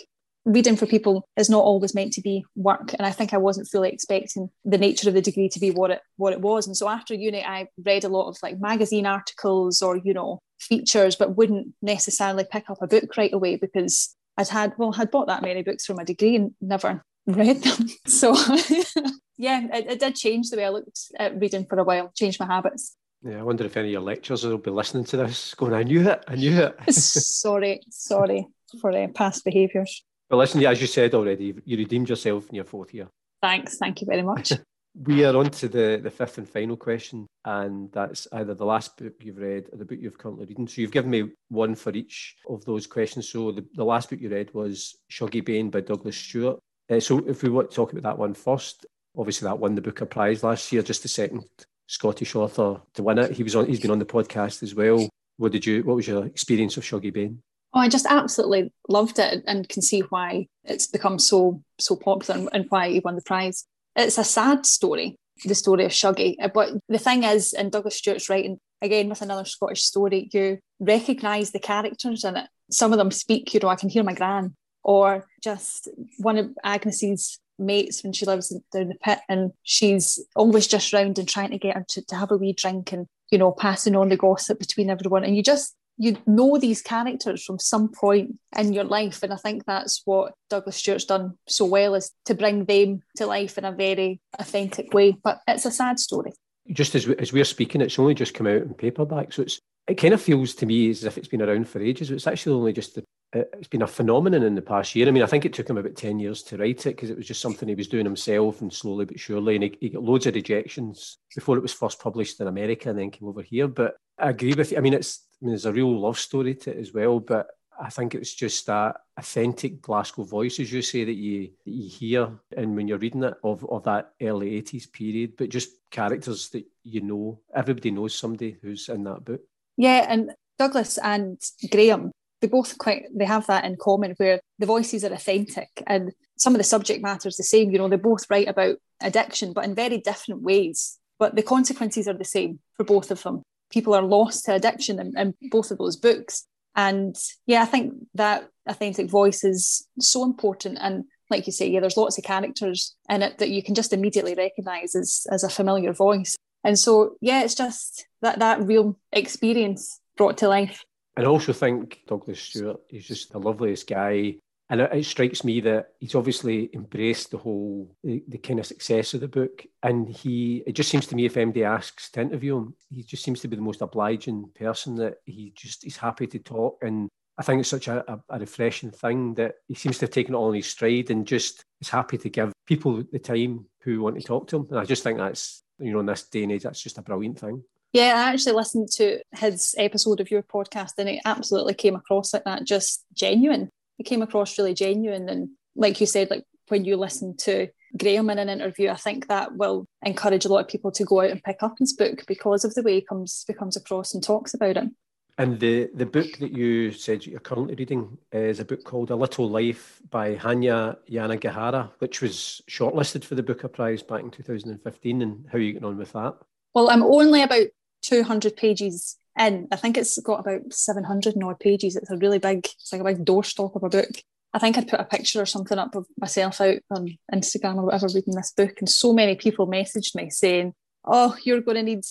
Reading 0.45 0.75
for 0.75 0.85
people 0.85 1.27
is 1.37 1.49
not 1.49 1.63
always 1.63 1.95
meant 1.95 2.13
to 2.13 2.21
be 2.21 2.43
work. 2.55 2.93
And 2.93 3.05
i 3.07 3.11
think 3.11 3.33
i 3.33 3.37
wasn't 3.37 3.69
fully 3.69 3.89
expecting 3.89 4.49
the 4.65 4.77
nature 4.77 5.07
of 5.07 5.15
the 5.15 5.21
degree 5.21 5.47
to 5.47 5.59
be 5.59 5.71
what 5.71 5.89
it 5.89 6.01
what 6.17 6.33
it 6.33 6.41
was. 6.41 6.67
And 6.67 6.75
so 6.75 6.89
after 6.89 7.13
uni 7.13 7.43
i 7.43 7.67
read 7.85 8.03
a 8.03 8.09
lot 8.09 8.27
of 8.27 8.37
like 8.43 8.59
magazine 8.59 9.05
articles 9.05 9.81
or 9.81 9.95
you 9.95 10.13
know 10.13 10.41
features 10.59 11.15
but 11.15 11.37
wouldn't 11.37 11.73
necessarily 11.81 12.45
pick 12.49 12.69
up 12.69 12.81
a 12.81 12.87
book 12.87 13.17
right 13.17 13.33
away 13.33 13.57
because 13.57 14.15
i'd 14.37 14.47
had 14.47 14.73
well 14.77 14.93
had 14.93 15.11
bought 15.11 15.27
that 15.27 15.41
many 15.41 15.61
books 15.61 15.85
for 15.85 15.93
my 15.93 16.05
degree 16.05 16.37
and 16.37 16.51
never 16.61 17.03
read 17.25 17.63
them 17.63 17.87
so 18.07 18.33
yeah 19.37 19.61
it, 19.73 19.91
it 19.91 19.99
did 19.99 20.15
change 20.15 20.49
the 20.49 20.57
way 20.57 20.65
i 20.65 20.69
looked 20.69 20.99
at 21.19 21.39
reading 21.39 21.65
for 21.65 21.77
a 21.79 21.83
while 21.83 22.11
changed 22.15 22.39
my 22.39 22.45
habits 22.45 22.95
yeah, 23.25 23.39
I 23.39 23.43
wonder 23.43 23.63
if 23.63 23.77
any 23.77 23.87
of 23.87 23.91
your 23.93 24.01
lecturers 24.01 24.43
will 24.43 24.57
be 24.57 24.69
listening 24.69 25.05
to 25.05 25.15
this, 25.17 25.53
going, 25.53 25.73
"I 25.73 25.83
knew 25.83 26.09
it, 26.09 26.25
I 26.27 26.35
knew 26.35 26.59
it." 26.59 26.75
sorry, 26.93 27.79
sorry 27.89 28.47
for 28.81 28.91
uh, 28.91 29.07
past 29.15 29.45
behaviours. 29.45 30.03
But 30.29 30.37
listen, 30.37 30.59
yeah, 30.59 30.71
as 30.71 30.81
you 30.81 30.87
said 30.87 31.13
already, 31.13 31.53
you 31.63 31.77
redeemed 31.77 32.09
yourself 32.09 32.49
in 32.49 32.55
your 32.55 32.65
fourth 32.65 32.93
year. 32.93 33.07
Thanks. 33.41 33.77
Thank 33.77 34.01
you 34.01 34.07
very 34.07 34.23
much. 34.23 34.51
we 34.95 35.23
are 35.25 35.35
on 35.37 35.49
to 35.49 35.67
the, 35.67 35.99
the 36.03 36.09
fifth 36.09 36.37
and 36.37 36.49
final 36.49 36.75
question, 36.75 37.27
and 37.45 37.91
that's 37.93 38.27
either 38.33 38.53
the 38.53 38.65
last 38.65 38.97
book 38.97 39.13
you've 39.21 39.37
read 39.37 39.69
or 39.71 39.77
the 39.77 39.85
book 39.85 39.99
you've 40.01 40.17
currently 40.17 40.45
reading. 40.45 40.67
So 40.67 40.81
you've 40.81 40.91
given 40.91 41.11
me 41.11 41.29
one 41.49 41.75
for 41.75 41.91
each 41.91 42.35
of 42.49 42.65
those 42.65 42.87
questions. 42.87 43.29
So 43.29 43.51
the, 43.51 43.65
the 43.75 43.85
last 43.85 44.09
book 44.09 44.19
you 44.19 44.29
read 44.29 44.53
was 44.53 44.97
Shuggie 45.11 45.45
Bain 45.45 45.69
by 45.69 45.81
Douglas 45.81 46.17
Stuart. 46.17 46.59
Uh, 46.93 46.99
so 46.99 47.19
if 47.27 47.43
we 47.43 47.49
want 47.49 47.69
to 47.69 47.75
talk 47.75 47.91
about 47.91 48.03
that 48.03 48.17
one 48.17 48.33
first, 48.33 48.85
obviously 49.17 49.47
that 49.47 49.59
won 49.59 49.75
the 49.75 49.81
Booker 49.81 50.05
Prize 50.05 50.43
last 50.43 50.71
year, 50.71 50.81
just 50.81 51.01
the 51.01 51.07
second 51.07 51.43
Scottish 51.87 52.35
author 52.35 52.81
to 52.93 53.03
win 53.03 53.19
it. 53.19 53.31
He 53.31 53.43
was 53.43 53.55
on. 53.55 53.67
He's 53.67 53.79
been 53.79 53.91
on 53.91 53.99
the 53.99 54.05
podcast 54.05 54.63
as 54.63 54.73
well. 54.75 55.09
What 55.37 55.51
did 55.51 55.65
you? 55.65 55.83
What 55.83 55.95
was 55.95 56.07
your 56.07 56.25
experience 56.25 56.77
of 56.77 56.83
Shuggie 56.83 57.13
Bain? 57.13 57.41
Oh, 57.73 57.79
I 57.79 57.89
just 57.89 58.05
absolutely 58.07 58.71
loved 58.87 59.19
it 59.19 59.43
and 59.47 59.67
can 59.67 59.81
see 59.81 60.01
why 60.01 60.47
it's 60.63 60.87
become 60.87 61.19
so 61.19 61.61
so 61.79 61.95
popular 61.95 62.47
and 62.53 62.65
why 62.69 62.89
he 62.89 62.99
won 62.99 63.15
the 63.15 63.21
prize. 63.21 63.65
It's 63.95 64.17
a 64.17 64.23
sad 64.23 64.65
story, 64.65 65.17
the 65.45 65.55
story 65.55 65.85
of 65.85 65.91
Shuggie. 65.91 66.35
Uh, 66.41 66.49
but 66.49 66.73
the 66.87 66.99
thing 66.99 67.23
is, 67.23 67.53
in 67.53 67.69
Douglas 67.69 67.97
Stuart's 67.97 68.29
writing, 68.29 68.59
again 68.81 69.09
with 69.09 69.21
another 69.21 69.45
Scottish 69.45 69.83
story, 69.83 70.29
you 70.31 70.59
recognise 70.79 71.51
the 71.51 71.59
characters 71.59 72.23
in 72.23 72.37
it. 72.37 72.47
Some 72.71 72.91
of 72.91 72.97
them 72.97 73.11
speak, 73.11 73.53
you 73.53 73.59
know, 73.59 73.69
I 73.69 73.75
can 73.75 73.89
hear 73.89 74.03
my 74.03 74.13
gran, 74.13 74.55
or 74.83 75.25
just 75.41 75.89
one 76.17 76.37
of 76.37 76.51
Agnes's 76.63 77.39
mates 77.59 78.03
when 78.03 78.13
she 78.13 78.25
lives 78.25 78.49
down 78.73 78.89
the 78.89 78.95
pit 78.95 79.19
and 79.29 79.51
she's 79.63 80.19
always 80.35 80.67
just 80.67 80.91
round 80.93 81.19
and 81.19 81.27
trying 81.27 81.51
to 81.51 81.57
get 81.57 81.75
her 81.75 81.85
to, 81.87 82.01
to 82.05 82.15
have 82.15 82.31
a 82.31 82.37
wee 82.37 82.53
drink 82.53 82.91
and, 82.91 83.07
you 83.31 83.37
know, 83.37 83.51
passing 83.51 83.95
on 83.95 84.09
the 84.09 84.17
gossip 84.17 84.59
between 84.59 84.89
everyone. 84.89 85.23
And 85.23 85.35
you 85.35 85.43
just 85.43 85.75
you 85.97 86.17
know 86.25 86.57
these 86.57 86.81
characters 86.81 87.43
from 87.43 87.59
some 87.59 87.89
point 87.89 88.39
in 88.57 88.73
your 88.73 88.83
life. 88.83 89.21
And 89.23 89.33
i 89.33 89.35
think 89.35 89.65
that's 89.65 90.01
what 90.05 90.33
douglas 90.49 90.77
stuart's 90.77 91.05
done 91.05 91.37
so 91.47 91.65
well 91.65 91.95
is 91.95 92.11
to 92.25 92.33
bring 92.33 92.65
them 92.65 93.01
to 93.17 93.25
life 93.25 93.57
in 93.57 93.65
a 93.65 93.71
very 93.71 94.19
authentic 94.39 94.93
way. 94.93 95.15
But 95.23 95.41
it's 95.47 95.65
a 95.65 95.71
sad 95.71 95.99
story. 95.99 96.33
Just 96.71 96.95
as, 96.95 97.07
we, 97.07 97.15
as 97.17 97.33
we're 97.33 97.45
speaking 97.45 97.81
it's 97.81 97.99
only 97.99 98.15
just 98.15 98.33
come 98.33 98.47
out 98.47 98.61
in 98.61 98.73
paperback 98.73 99.33
so 99.33 99.43
it's 99.43 99.59
it 99.87 99.95
kind 99.95 100.13
of 100.13 100.21
feels 100.21 100.55
to 100.55 100.65
me 100.65 100.89
as 100.89 101.03
if 101.03 101.17
it's 101.17 101.27
been 101.27 101.41
around 101.41 101.67
for 101.67 101.81
ages 101.81 102.09
it's 102.09 102.27
actually 102.27 102.55
only 102.55 102.73
just 102.73 102.95
the, 102.95 103.03
it's 103.33 103.67
been 103.67 103.81
a 103.81 103.87
phenomenon 103.87 104.43
in 104.43 104.55
the 104.55 104.61
past 104.61 104.95
year. 104.95 105.07
I 105.07 105.11
mean, 105.11 105.23
I 105.23 105.27
think 105.27 105.45
it 105.45 105.53
took 105.53 105.69
him 105.69 105.77
about 105.77 105.95
10 105.95 106.19
years 106.19 106.43
to 106.43 106.57
write 106.57 106.85
it 106.85 106.95
because 106.95 107.09
it 107.09 107.17
was 107.17 107.25
just 107.25 107.41
something 107.41 107.67
he 107.67 107.75
was 107.75 107.87
doing 107.87 108.05
himself 108.05 108.61
and 108.61 108.71
slowly 108.71 109.05
but 109.05 109.19
surely. 109.19 109.55
And 109.55 109.63
he, 109.63 109.77
he, 109.79 109.89
got 109.89 110.03
loads 110.03 110.27
of 110.27 110.35
rejections 110.35 111.17
before 111.33 111.57
it 111.57 111.61
was 111.61 111.73
first 111.73 111.99
published 111.99 112.39
in 112.39 112.47
America 112.47 112.89
and 112.89 112.99
then 112.99 113.09
came 113.09 113.27
over 113.27 113.41
here. 113.41 113.67
But 113.67 113.95
I 114.19 114.29
agree 114.29 114.53
with 114.53 114.71
you. 114.71 114.77
I 114.77 114.81
mean, 114.81 114.93
it's 114.93 115.25
I 115.41 115.45
mean, 115.45 115.53
there's 115.53 115.65
a 115.65 115.73
real 115.73 115.99
love 115.99 116.19
story 116.19 116.55
to 116.55 116.71
it 116.71 116.77
as 116.77 116.93
well, 116.93 117.19
but 117.19 117.47
I 117.79 117.89
think 117.89 118.13
it's 118.13 118.33
just 118.33 118.67
that 118.67 118.97
authentic 119.17 119.81
Glasgow 119.81 120.23
voice, 120.23 120.59
as 120.59 120.71
you 120.71 120.83
say, 120.83 121.03
that 121.03 121.13
you 121.13 121.49
that 121.65 121.71
you 121.71 121.89
hear 121.89 122.29
and 122.55 122.75
when 122.75 122.87
you're 122.87 122.99
reading 122.99 123.23
it 123.23 123.33
of, 123.43 123.65
of 123.65 123.83
that 123.85 124.11
early 124.21 124.61
80s 124.61 124.91
period, 124.91 125.33
but 125.37 125.49
just 125.49 125.71
characters 125.89 126.49
that 126.49 126.65
you 126.83 127.01
know. 127.01 127.39
Everybody 127.53 127.89
knows 127.89 128.13
somebody 128.13 128.57
who's 128.61 128.89
in 128.89 129.03
that 129.05 129.25
book. 129.25 129.41
Yeah, 129.77 130.05
and 130.07 130.31
Douglas 130.59 130.97
and 130.97 131.41
Graeme, 131.71 132.11
they 132.41 132.47
both 132.47 132.77
quite 132.77 133.05
they 133.15 133.25
have 133.25 133.47
that 133.47 133.65
in 133.65 133.77
common 133.79 134.13
where 134.17 134.39
the 134.59 134.65
voices 134.65 135.03
are 135.03 135.13
authentic 135.13 135.69
and 135.87 136.11
some 136.37 136.53
of 136.53 136.59
the 136.59 136.63
subject 136.63 137.01
matter 137.01 137.29
is 137.29 137.37
the 137.37 137.43
same. 137.43 137.71
You 137.71 137.77
know, 137.77 137.87
they 137.87 137.95
both 137.95 138.29
write 138.29 138.47
about 138.47 138.77
addiction, 139.01 139.53
but 139.53 139.65
in 139.65 139.75
very 139.75 139.99
different 139.99 140.41
ways. 140.41 140.99
But 141.19 141.35
the 141.35 141.43
consequences 141.43 142.07
are 142.07 142.17
the 142.17 142.25
same 142.25 142.59
for 142.75 142.83
both 142.83 143.11
of 143.11 143.23
them 143.23 143.43
people 143.73 143.95
are 143.95 144.03
lost 144.03 144.45
to 144.45 144.53
addiction 144.53 144.99
in, 144.99 145.17
in 145.17 145.33
both 145.49 145.71
of 145.71 145.79
those 145.79 145.97
books. 145.97 146.45
And 146.75 147.15
yeah, 147.47 147.63
I 147.63 147.65
think 147.65 147.93
that 148.13 148.47
authentic 148.67 149.09
voice 149.09 149.43
is 149.43 149.87
so 149.99 150.23
important. 150.23 150.77
And 150.79 151.05
like 151.29 151.47
you 151.47 151.53
say, 151.53 151.67
yeah, 151.67 151.79
there's 151.79 151.97
lots 151.97 152.17
of 152.17 152.23
characters 152.23 152.95
in 153.09 153.23
it 153.23 153.39
that 153.39 153.49
you 153.49 153.63
can 153.63 153.73
just 153.73 153.91
immediately 153.91 154.35
recognize 154.35 154.95
as, 154.95 155.25
as 155.31 155.43
a 155.43 155.49
familiar 155.49 155.91
voice. 155.91 156.35
And 156.63 156.77
so, 156.79 157.17
yeah, 157.21 157.43
it's 157.43 157.55
just 157.55 158.07
that 158.21 158.39
that 158.39 158.61
real 158.63 158.97
experience 159.11 159.99
brought 160.17 160.37
to 160.39 160.47
life. 160.47 160.83
And 161.15 161.25
I 161.25 161.29
also 161.29 161.53
think 161.53 161.99
Douglas 162.07 162.39
Stuart 162.39 162.79
is 162.89 163.05
just 163.05 163.31
the 163.31 163.39
loveliest 163.39 163.87
guy. 163.87 164.35
And 164.69 164.81
it, 164.81 164.93
it, 164.93 165.05
strikes 165.05 165.43
me 165.43 165.59
that 165.61 165.89
he's 165.99 166.15
obviously 166.15 166.69
embraced 166.73 167.31
the 167.31 167.37
whole 167.37 167.95
the, 168.03 168.23
the, 168.27 168.37
kind 168.37 168.59
of 168.59 168.65
success 168.65 169.13
of 169.13 169.19
the 169.19 169.27
book. 169.27 169.65
And 169.83 170.09
he 170.09 170.63
it 170.65 170.73
just 170.73 170.89
seems 170.89 171.05
to 171.07 171.15
me 171.15 171.25
if 171.25 171.35
MD 171.35 171.63
asks 171.63 172.09
to 172.11 172.21
interview 172.21 172.57
him, 172.57 172.75
he 172.89 173.03
just 173.03 173.23
seems 173.23 173.41
to 173.41 173.47
be 173.47 173.55
the 173.55 173.61
most 173.61 173.81
obliging 173.81 174.49
person 174.55 174.95
that 174.95 175.15
he 175.25 175.53
just 175.55 175.83
he's 175.83 175.97
happy 175.97 176.27
to 176.27 176.39
talk. 176.39 176.79
And 176.81 177.09
I 177.37 177.43
think 177.43 177.59
it's 177.59 177.69
such 177.69 177.87
a, 177.87 178.11
a, 178.11 178.19
a 178.29 178.39
refreshing 178.39 178.91
thing 178.91 179.33
that 179.35 179.55
he 179.67 179.75
seems 179.75 179.97
to 179.99 180.05
have 180.05 180.11
taken 180.11 180.33
it 180.33 180.37
all 180.37 180.49
in 180.49 180.55
his 180.55 180.67
stride 180.67 181.09
and 181.09 181.27
just 181.27 181.63
is 181.81 181.89
happy 181.89 182.17
to 182.19 182.29
give 182.29 182.53
people 182.65 183.03
the 183.11 183.19
time 183.19 183.65
who 183.81 184.01
want 184.01 184.17
to 184.17 184.23
talk 184.23 184.47
to 184.47 184.57
him. 184.57 184.67
And 184.69 184.79
I 184.79 184.85
just 184.85 185.03
think 185.03 185.17
that's 185.17 185.62
you 185.79 185.91
know 185.91 185.99
in 185.99 186.05
this 186.05 186.23
day 186.23 186.43
and 186.43 186.51
age 186.51 186.63
that's 186.63 186.81
just 186.81 186.97
a 186.97 187.01
brilliant 187.01 187.39
thing. 187.39 187.63
Yeah, 187.93 188.15
I 188.15 188.33
actually 188.33 188.55
listened 188.55 188.89
to 188.93 189.19
his 189.35 189.75
episode 189.77 190.19
of 190.19 190.31
your 190.31 190.41
podcast 190.41 190.93
and 190.97 191.07
it 191.07 191.21
absolutely 191.25 191.75
came 191.75 191.95
across 191.95 192.33
like 192.33 192.43
that, 192.45 192.65
just 192.65 193.05
genuine. 193.13 193.69
It 193.99 194.07
came 194.07 194.23
across 194.23 194.57
really 194.57 194.73
genuine. 194.73 195.29
And 195.29 195.49
like 195.75 196.01
you 196.01 196.07
said, 196.07 196.31
like 196.31 196.43
when 196.69 196.85
you 196.85 196.97
listen 196.97 197.37
to 197.41 197.67
Graeme 197.95 198.31
in 198.31 198.39
an 198.39 198.49
interview, 198.49 198.89
I 198.89 198.95
think 198.95 199.27
that 199.27 199.55
will 199.55 199.85
encourage 200.03 200.45
a 200.45 200.47
lot 200.47 200.61
of 200.61 200.67
people 200.67 200.91
to 200.91 201.03
go 201.03 201.21
out 201.21 201.29
and 201.29 201.43
pick 201.43 201.57
up 201.61 201.75
his 201.77 201.93
book 201.93 202.23
because 202.27 202.65
of 202.65 202.73
the 202.73 202.81
way 202.81 202.95
he 202.95 203.01
comes 203.01 203.45
comes 203.59 203.77
across 203.77 204.15
and 204.15 204.23
talks 204.23 204.55
about 204.55 204.77
it. 204.77 204.89
And 205.37 205.59
the, 205.59 205.89
the 205.95 206.05
book 206.05 206.37
that 206.39 206.51
you 206.51 206.91
said 206.91 207.25
you're 207.25 207.39
currently 207.39 207.75
reading 207.75 208.17
is 208.31 208.59
a 208.59 208.65
book 208.65 208.83
called 208.83 209.09
A 209.09 209.15
Little 209.15 209.49
Life 209.49 209.99
by 210.11 210.35
Hanya 210.35 210.97
Yanagihara, 211.09 211.89
which 211.97 212.21
was 212.21 212.61
shortlisted 212.69 213.23
for 213.23 213.33
the 213.33 213.41
Booker 213.41 213.67
Prize 213.67 214.03
back 214.03 214.21
in 214.21 214.29
2015. 214.29 215.21
And 215.23 215.45
how 215.51 215.57
are 215.57 215.61
you 215.61 215.73
getting 215.73 215.87
on 215.87 215.97
with 215.97 216.13
that? 216.13 216.35
Well, 216.75 216.89
I'm 216.89 217.01
only 217.01 217.41
about 217.41 217.67
200 218.03 218.55
pages 218.55 219.17
in. 219.39 219.67
I 219.71 219.75
think 219.75 219.97
it's 219.97 220.19
got 220.19 220.39
about 220.39 220.71
700 220.71 221.35
odd 221.41 221.59
pages. 221.59 221.95
It's 221.95 222.11
a 222.11 222.17
really 222.17 222.39
big, 222.39 222.65
it's 222.65 222.91
like 222.91 223.01
a 223.01 223.05
big 223.05 223.25
doorstop 223.25 223.75
of 223.75 223.83
a 223.83 223.89
book. 223.89 224.11
I 224.53 224.59
think 224.59 224.77
I'd 224.77 224.87
put 224.87 224.99
a 224.99 225.05
picture 225.05 225.41
or 225.41 225.47
something 225.47 225.79
up 225.79 225.95
of 225.95 226.05
myself 226.19 226.61
out 226.61 226.77
on 226.91 227.17
Instagram 227.33 227.77
or 227.77 227.85
whatever 227.85 228.07
reading 228.13 228.35
this 228.35 228.53
book. 228.55 228.75
And 228.77 228.87
so 228.87 229.13
many 229.13 229.35
people 229.35 229.65
messaged 229.65 230.13
me 230.13 230.29
saying, 230.29 230.75
Oh, 231.05 231.35
you're 231.43 231.59
going 231.59 231.75
to 231.75 231.83
need 231.83 232.05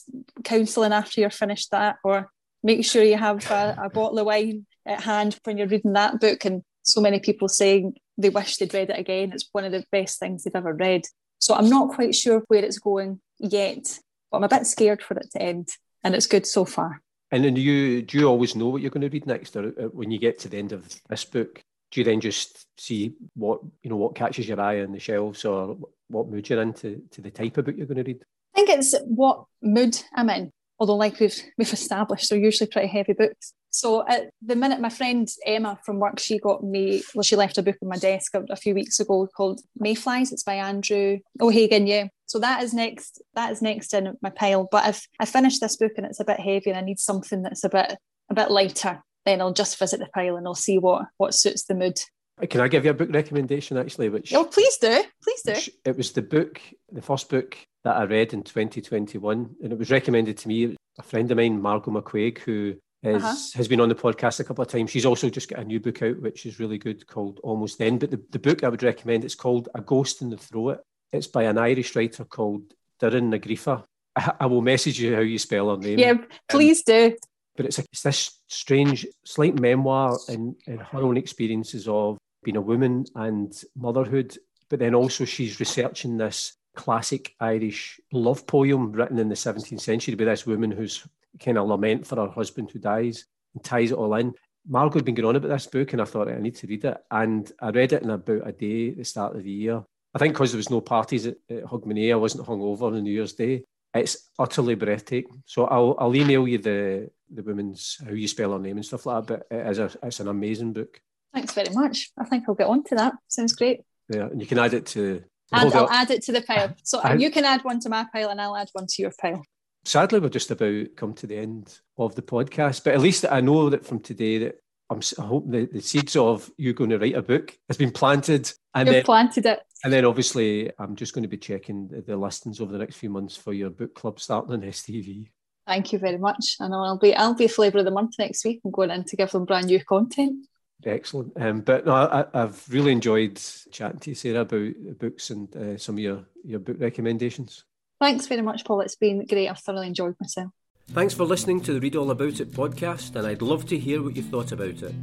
counselling 0.45 0.93
after 0.93 1.21
you're 1.21 1.31
finished 1.31 1.71
that, 1.71 1.97
or 2.05 2.31
make 2.63 2.85
sure 2.85 3.03
you 3.03 3.17
have 3.17 3.51
a, 3.51 3.77
a 3.85 3.91
bottle 3.91 4.19
of 4.19 4.27
wine 4.27 4.67
at 4.87 5.01
hand 5.01 5.39
when 5.45 5.59
you're 5.59 5.67
reading 5.67 5.93
that 5.95 6.21
book. 6.21 6.45
And 6.45 6.63
so 6.83 7.01
many 7.01 7.21
people 7.21 7.49
saying 7.49 7.95
they 8.19 8.31
wish 8.31 8.57
they'd 8.57 8.75
read 8.75 8.91
it 8.91 8.99
again. 8.99 9.33
It's 9.33 9.49
one 9.53 9.65
of 9.65 9.73
the 9.73 9.85
best 9.91 10.19
things 10.19 10.45
they've 10.45 10.55
ever 10.55 10.75
read. 10.75 11.03
So 11.39 11.55
I'm 11.55 11.69
not 11.69 11.91
quite 11.91 12.15
sure 12.15 12.43
where 12.49 12.65
it's 12.65 12.79
going 12.79 13.21
yet, 13.39 13.99
but 14.31 14.39
I'm 14.39 14.45
a 14.45 14.49
bit 14.49 14.67
scared 14.67 15.03
for 15.03 15.15
it 15.15 15.31
to 15.33 15.43
end. 15.43 15.69
And 16.05 16.15
it's 16.15 16.27
good 16.27 16.47
so 16.47 16.65
far. 16.65 17.01
And 17.31 17.45
then 17.45 17.55
do 17.55 17.61
you 17.61 18.03
do 18.03 18.19
you 18.19 18.29
always 18.29 18.55
know 18.55 18.69
what 18.69 18.83
you're 18.83 18.91
going 18.91 19.03
to 19.03 19.09
read 19.09 19.27
next, 19.27 19.57
or 19.57 19.69
uh, 19.69 19.89
when 19.89 20.11
you 20.11 20.19
get 20.19 20.39
to 20.41 20.49
the 20.49 20.59
end 20.59 20.73
of 20.73 20.95
this 21.09 21.25
book, 21.25 21.63
do 21.91 22.01
you 22.01 22.05
then 22.05 22.21
just 22.21 22.67
see 22.79 23.15
what 23.35 23.61
you 23.83 23.89
know 23.89 23.97
what 23.97 24.15
catches 24.15 24.47
your 24.47 24.61
eye 24.61 24.83
on 24.83 24.93
the 24.93 24.99
shelves, 24.99 25.45
or 25.45 25.79
what 26.09 26.29
mood 26.29 26.49
you're 26.51 26.61
in 26.61 26.75
to, 26.75 27.03
to 27.11 27.23
the 27.23 27.31
type 27.31 27.57
of 27.57 27.65
book 27.65 27.77
you're 27.79 27.87
going 27.87 28.05
to 28.05 28.11
read? 28.11 28.23
I 28.55 28.65
think 28.65 28.69
it's 28.69 28.95
what 29.07 29.45
mood 29.63 29.99
I'm 30.15 30.29
in. 30.29 30.53
Although, 30.83 30.97
like 30.97 31.21
we've 31.21 31.41
we've 31.57 31.73
established, 31.73 32.29
they're 32.29 32.41
usually 32.41 32.69
pretty 32.69 32.89
heavy 32.89 33.13
books. 33.13 33.55
So 33.71 34.05
at 34.09 34.31
the 34.45 34.57
minute, 34.57 34.81
my 34.81 34.89
friend 34.89 35.29
Emma 35.47 35.79
from 35.87 36.01
work, 36.01 36.19
she 36.19 36.41
got 36.41 36.65
me, 36.65 37.05
well, 37.15 37.23
she 37.23 37.37
left 37.37 37.57
a 37.57 37.63
book 37.63 37.77
on 37.81 37.89
my 37.89 37.99
desk 37.99 38.35
a, 38.35 38.43
a 38.51 38.57
few 38.57 38.75
weeks 38.75 38.99
ago 38.99 39.29
called 39.37 39.61
Mayflies. 39.79 40.33
It's 40.33 40.43
by 40.43 40.55
Andrew 40.55 41.19
O'Hagan, 41.41 41.87
yeah. 41.87 42.09
So 42.27 42.41
that 42.41 42.65
is 42.65 42.75
next, 42.75 43.23
that 43.37 43.53
is 43.53 43.63
next 43.63 43.95
in 43.95 44.13
my 44.23 44.31
pile. 44.31 44.69
But 44.73 44.89
if 44.89 45.07
I 45.21 45.25
finish 45.25 45.61
this 45.61 45.77
book 45.77 45.93
and 45.97 46.05
it's 46.05 46.19
a 46.19 46.25
bit 46.25 46.41
heavy 46.41 46.71
and 46.71 46.77
I 46.77 46.83
need 46.83 46.99
something 46.99 47.43
that's 47.43 47.63
a 47.63 47.69
bit 47.69 47.97
a 48.29 48.35
bit 48.35 48.51
lighter, 48.51 49.05
then 49.25 49.41
I'll 49.41 49.53
just 49.53 49.79
visit 49.79 50.01
the 50.01 50.09
pile 50.13 50.37
and 50.37 50.49
I'll 50.49 50.57
see 50.57 50.79
what 50.79 51.05
what 51.17 51.33
suits 51.33 51.63
the 51.63 51.77
mood. 51.77 52.01
Can 52.49 52.61
I 52.61 52.69
give 52.69 52.85
you 52.85 52.91
a 52.91 52.95
book 52.95 53.11
recommendation 53.13 53.77
actually? 53.77 54.09
Which 54.09 54.35
oh, 54.35 54.45
please 54.45 54.77
do, 54.79 55.03
please 55.23 55.43
do. 55.43 55.73
It 55.85 55.97
was 55.97 56.13
the 56.13 56.23
book, 56.23 56.61
the 56.91 57.03
first 57.03 57.29
book 57.29 57.57
that 57.85 57.97
I 57.97 58.05
read 58.05 58.33
in 58.33 58.43
2021, 58.43 59.57
and 59.63 59.73
it 59.73 59.79
was 59.79 59.91
recommended 59.91 60.39
to 60.39 60.49
me. 60.49 60.77
A 60.99 61.03
friend 61.03 61.31
of 61.31 61.37
mine, 61.37 61.61
Margot 61.61 61.91
McCuaig, 61.91 62.39
who 62.39 62.75
is, 63.03 63.23
uh-huh. 63.23 63.37
has 63.55 63.69
been 63.69 63.81
on 63.81 63.89
the 63.89 63.95
podcast 63.95 64.41
a 64.41 64.45
couple 64.45 64.63
of 64.63 64.69
times. 64.69 64.91
She's 64.91 65.07
also 65.07 65.31
just 65.31 65.49
got 65.49 65.61
a 65.61 65.65
new 65.65 65.81
book 65.81 66.03
out, 66.03 66.21
which 66.21 66.47
is 66.47 66.61
really 66.61 66.79
good, 66.79 67.07
called 67.07 67.41
Almost 67.43 67.79
Then. 67.79 67.99
But 67.99 68.11
the, 68.11 68.21
the 68.31 68.39
book 68.39 68.63
I 68.63 68.69
would 68.69 68.83
recommend, 68.83 69.25
it's 69.25 69.35
called 69.35 69.69
A 69.75 69.81
Ghost 69.81 70.23
in 70.23 70.31
the 70.31 70.37
Throat. 70.37 70.81
It's 71.13 71.27
by 71.27 71.45
an 71.45 71.59
Irish 71.59 71.97
writer 71.97 72.25
called 72.25 72.63
Doireann 73.01 73.31
Ní 73.31 73.41
Ghríofa. 73.41 73.85
I, 74.17 74.33
I, 74.41 74.47
will 74.47 74.63
message 74.63 75.01
you 75.01 75.15
how 75.15 75.23
you 75.23 75.39
spell 75.39 75.71
her 75.71 75.79
name. 75.79 75.99
Yeah, 75.99 76.15
please 76.49 76.81
um, 76.81 76.85
do. 76.87 77.17
But 77.57 77.67
it's, 77.67 77.79
a, 77.79 77.85
it's 77.91 78.03
this 78.03 78.39
strange, 78.47 79.07
slight 79.25 79.59
memoir 79.59 80.19
and, 80.29 80.55
and 80.67 80.81
her 80.81 81.01
own 81.01 81.17
experiences 81.17 81.89
of 81.89 82.19
being 82.43 82.57
a 82.57 82.61
woman 82.61 83.05
and 83.15 83.53
motherhood. 83.77 84.37
But 84.69 84.79
then 84.79 84.95
also 84.95 85.25
she's 85.25 85.61
researching 85.61 86.17
this 86.17 86.55
classic 86.75 87.35
Irish 87.41 88.01
love 88.13 88.47
poem 88.47 88.93
written 88.93 89.19
in 89.19 89.29
the 89.29 89.35
17th 89.35 89.81
century 89.81 90.15
by 90.15 90.25
this 90.25 90.47
woman 90.47 90.71
who's 90.71 91.07
kind 91.39 91.59
of 91.59 91.69
lament 91.69 92.07
for 92.07 92.17
her 92.17 92.29
husband 92.29 92.71
who 92.71 92.79
dies 92.79 93.27
and 93.55 93.63
ties 93.63 93.91
it 93.91 93.99
all 93.99 94.15
in. 94.15 94.33
Margot 94.67 94.99
had 94.99 95.05
been 95.05 95.15
going 95.15 95.27
on 95.27 95.37
about 95.37 95.49
this 95.49 95.67
book, 95.67 95.93
and 95.93 96.01
I 96.01 96.05
thought 96.05 96.29
I 96.29 96.39
need 96.39 96.55
to 96.57 96.67
read 96.67 96.85
it. 96.85 96.97
And 97.11 97.51
I 97.61 97.71
read 97.71 97.93
it 97.93 98.03
in 98.03 98.11
about 98.11 98.47
a 98.47 98.53
day 98.53 98.91
at 98.91 98.97
the 98.97 99.05
start 99.05 99.35
of 99.35 99.43
the 99.43 99.51
year. 99.51 99.83
I 100.15 100.19
think 100.19 100.35
because 100.35 100.53
there 100.53 100.59
was 100.59 100.71
no 100.71 100.81
parties 100.81 101.27
at, 101.27 101.37
at 101.51 101.65
Hogmanay, 101.65 102.13
I 102.13 102.17
wasn't 102.17 102.47
hungover 102.47 102.83
on 102.83 103.03
New 103.03 103.13
Year's 103.13 103.33
Day. 103.33 103.65
It's 103.95 104.31
utterly 104.39 104.75
breathtaking. 104.75 105.43
So 105.47 105.65
I'll, 105.65 105.97
I'll 105.99 106.15
email 106.15 106.47
you 106.47 106.59
the 106.59 107.11
the 107.35 107.43
woman's 107.43 107.99
how 108.05 108.13
you 108.13 108.29
spell 108.29 108.53
her 108.53 108.59
name 108.59 108.77
and 108.77 108.85
stuff 108.85 109.07
like 109.07 109.27
that. 109.27 109.47
But 109.51 109.57
it 109.57 109.67
is 109.67 109.79
a, 109.79 109.91
it's 110.03 110.21
an 110.21 110.29
amazing 110.29 110.73
book. 110.73 111.01
Thanks 111.35 111.55
very 111.55 111.73
much. 111.73 112.11
I 112.19 112.25
think 112.25 112.45
I'll 112.49 112.55
get 112.55 112.67
on 112.67 112.85
to 112.85 112.95
that. 112.97 113.15
Sounds 113.29 113.55
great. 113.55 113.81
Yeah, 114.09 114.27
and 114.27 114.41
you 114.41 114.47
can 114.47 114.59
add 114.59 114.75
it 114.75 114.87
to. 114.87 115.23
And 115.53 115.73
I'll 115.73 115.91
add 115.91 116.11
it 116.11 116.23
to 116.25 116.33
the 116.33 116.43
pile. 116.43 116.75
So 116.83 117.01
I, 117.01 117.15
you 117.15 117.31
can 117.31 117.45
add 117.45 117.63
one 117.63 117.81
to 117.81 117.89
my 117.89 118.07
pile, 118.13 118.31
and 118.31 118.41
I'll 118.41 118.57
add 118.57 118.69
one 118.73 118.87
to 118.87 119.03
your 119.03 119.13
pile 119.21 119.43
sadly, 119.85 120.21
we're 120.21 120.29
just 120.29 120.51
about 120.51 120.87
come 120.97 121.15
to 121.15 121.27
the 121.27 121.37
end 121.37 121.79
of 121.99 122.15
the 122.15 122.23
podcast. 122.23 122.85
But 122.85 122.95
at 122.95 123.01
least 123.01 123.25
I 123.31 123.41
know 123.41 123.71
that 123.71 123.85
from 123.85 124.01
today 124.01 124.39
that 124.39 124.61
I'm, 124.91 125.01
I 125.19 125.23
hope 125.23 125.51
the, 125.51 125.67
the 125.67 125.81
seeds 125.81 126.17
of 126.17 126.51
you 126.57 126.73
going 126.73 126.91
to 126.91 126.99
write 126.99 127.17
a 127.17 127.23
book 127.23 127.57
has 127.69 127.77
been 127.77 127.91
planted. 127.91 128.53
And 128.75 128.87
You've 128.87 128.97
then, 128.97 129.05
planted 129.05 129.47
it. 129.47 129.61
And 129.85 129.93
then 129.93 130.05
obviously, 130.05 130.71
I'm 130.79 130.97
just 130.97 131.15
going 131.15 131.23
to 131.23 131.29
be 131.29 131.39
checking 131.39 131.89
the, 131.89 132.03
the 132.03 132.17
listings 132.17 132.61
over 132.61 132.73
the 132.73 132.79
next 132.79 132.97
few 132.97 133.11
months 133.11 133.37
for 133.37 133.53
your 133.53 133.71
book 133.71 133.95
club 133.95 134.21
starting 134.21 134.53
on 134.53 134.63
STV. 134.63 135.31
Thank 135.67 135.93
you 135.93 135.99
very 135.99 136.19
much. 136.19 136.57
I 136.61 136.69
know 136.69 136.83
I'll 136.83 136.99
be 136.99 137.15
I'll 137.15 137.35
be 137.35 137.47
flavour 137.47 137.79
of 137.79 137.85
the 137.85 137.93
month 137.93 138.15
next 138.19 138.45
week. 138.45 138.61
I'm 138.65 138.73
going 138.73 138.91
in 138.91 139.05
to 139.05 139.17
give 139.17 139.31
them 139.31 139.45
brand 139.45 139.67
new 139.67 139.83
content. 139.85 140.47
Excellent. 140.85 141.33
Um, 141.37 141.61
but 141.61 141.87
no, 141.87 141.93
I, 141.95 142.27
have 142.35 142.65
really 142.69 142.93
enjoyed 142.93 143.41
chatting 143.71 144.01
to 144.01 144.11
you, 144.11 144.15
Sarah, 144.15 144.41
about 144.41 144.99
books 144.99 145.31
and 145.31 145.55
uh, 145.57 145.79
some 145.79 145.97
of 145.97 146.01
your, 146.01 146.25
your 146.45 146.59
book 146.59 146.77
recommendations. 146.79 147.65
Thanks 148.01 148.27
very 148.27 148.43
much, 148.43 148.65
Paul. 148.65 148.81
It's 148.81 148.97
been 148.97 149.25
great. 149.27 149.49
I've 149.49 149.61
thoroughly 149.61 149.87
enjoyed 149.87 150.17
myself. 150.21 150.51
Thanks 150.91 151.15
for 151.15 151.25
listening 151.25 151.61
to 151.63 151.73
the 151.73 151.81
Read 151.81 151.97
All 151.97 152.11
About 152.11 152.41
It 152.41 152.53
podcast, 152.53 153.15
and 153.17 153.27
I'd 153.27 153.43
love 153.43 153.65
to 153.67 153.79
hear 153.79 154.03
what 154.03 154.17
you 154.17 154.23
thought 154.23 154.53
about 154.53 154.83
it. 154.83 154.95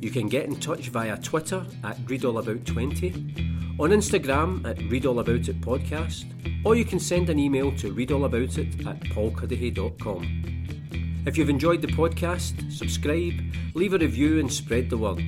You 0.00 0.10
can 0.10 0.28
get 0.28 0.44
in 0.46 0.56
touch 0.56 0.88
via 0.88 1.16
Twitter 1.18 1.64
at 1.84 1.96
ReadAllAbout20, 1.98 3.80
on 3.80 3.90
Instagram 3.90 4.66
at 4.68 4.76
ReadAllAboutIt 4.76 5.60
podcast, 5.60 6.26
or 6.66 6.74
you 6.74 6.84
can 6.84 6.98
send 6.98 7.30
an 7.30 7.38
email 7.38 7.70
to 7.76 7.94
readallaboutit 7.94 8.86
at 8.86 9.00
paulcuddihy.com. 9.00 10.85
If 11.26 11.36
you've 11.36 11.50
enjoyed 11.50 11.82
the 11.82 11.88
podcast, 11.88 12.70
subscribe, 12.70 13.34
leave 13.74 13.94
a 13.94 13.98
review, 13.98 14.38
and 14.38 14.50
spread 14.50 14.88
the 14.88 14.96
word. 14.96 15.24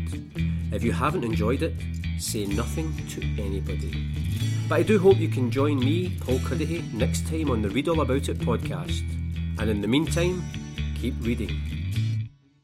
If 0.70 0.84
you 0.84 0.92
haven't 0.92 1.24
enjoyed 1.24 1.62
it, 1.62 1.74
say 2.20 2.46
nothing 2.46 2.94
to 3.08 3.20
anybody. 3.42 4.06
But 4.68 4.76
I 4.76 4.82
do 4.84 5.00
hope 5.00 5.16
you 5.16 5.28
can 5.28 5.50
join 5.50 5.80
me, 5.80 6.16
Paul 6.20 6.38
Cuddihy, 6.38 6.92
next 6.94 7.26
time 7.26 7.50
on 7.50 7.62
the 7.62 7.68
Read 7.70 7.88
All 7.88 8.00
About 8.00 8.28
It 8.28 8.38
podcast. 8.38 9.02
And 9.58 9.68
in 9.68 9.80
the 9.80 9.88
meantime, 9.88 10.44
keep 10.94 11.14
reading. 11.20 11.77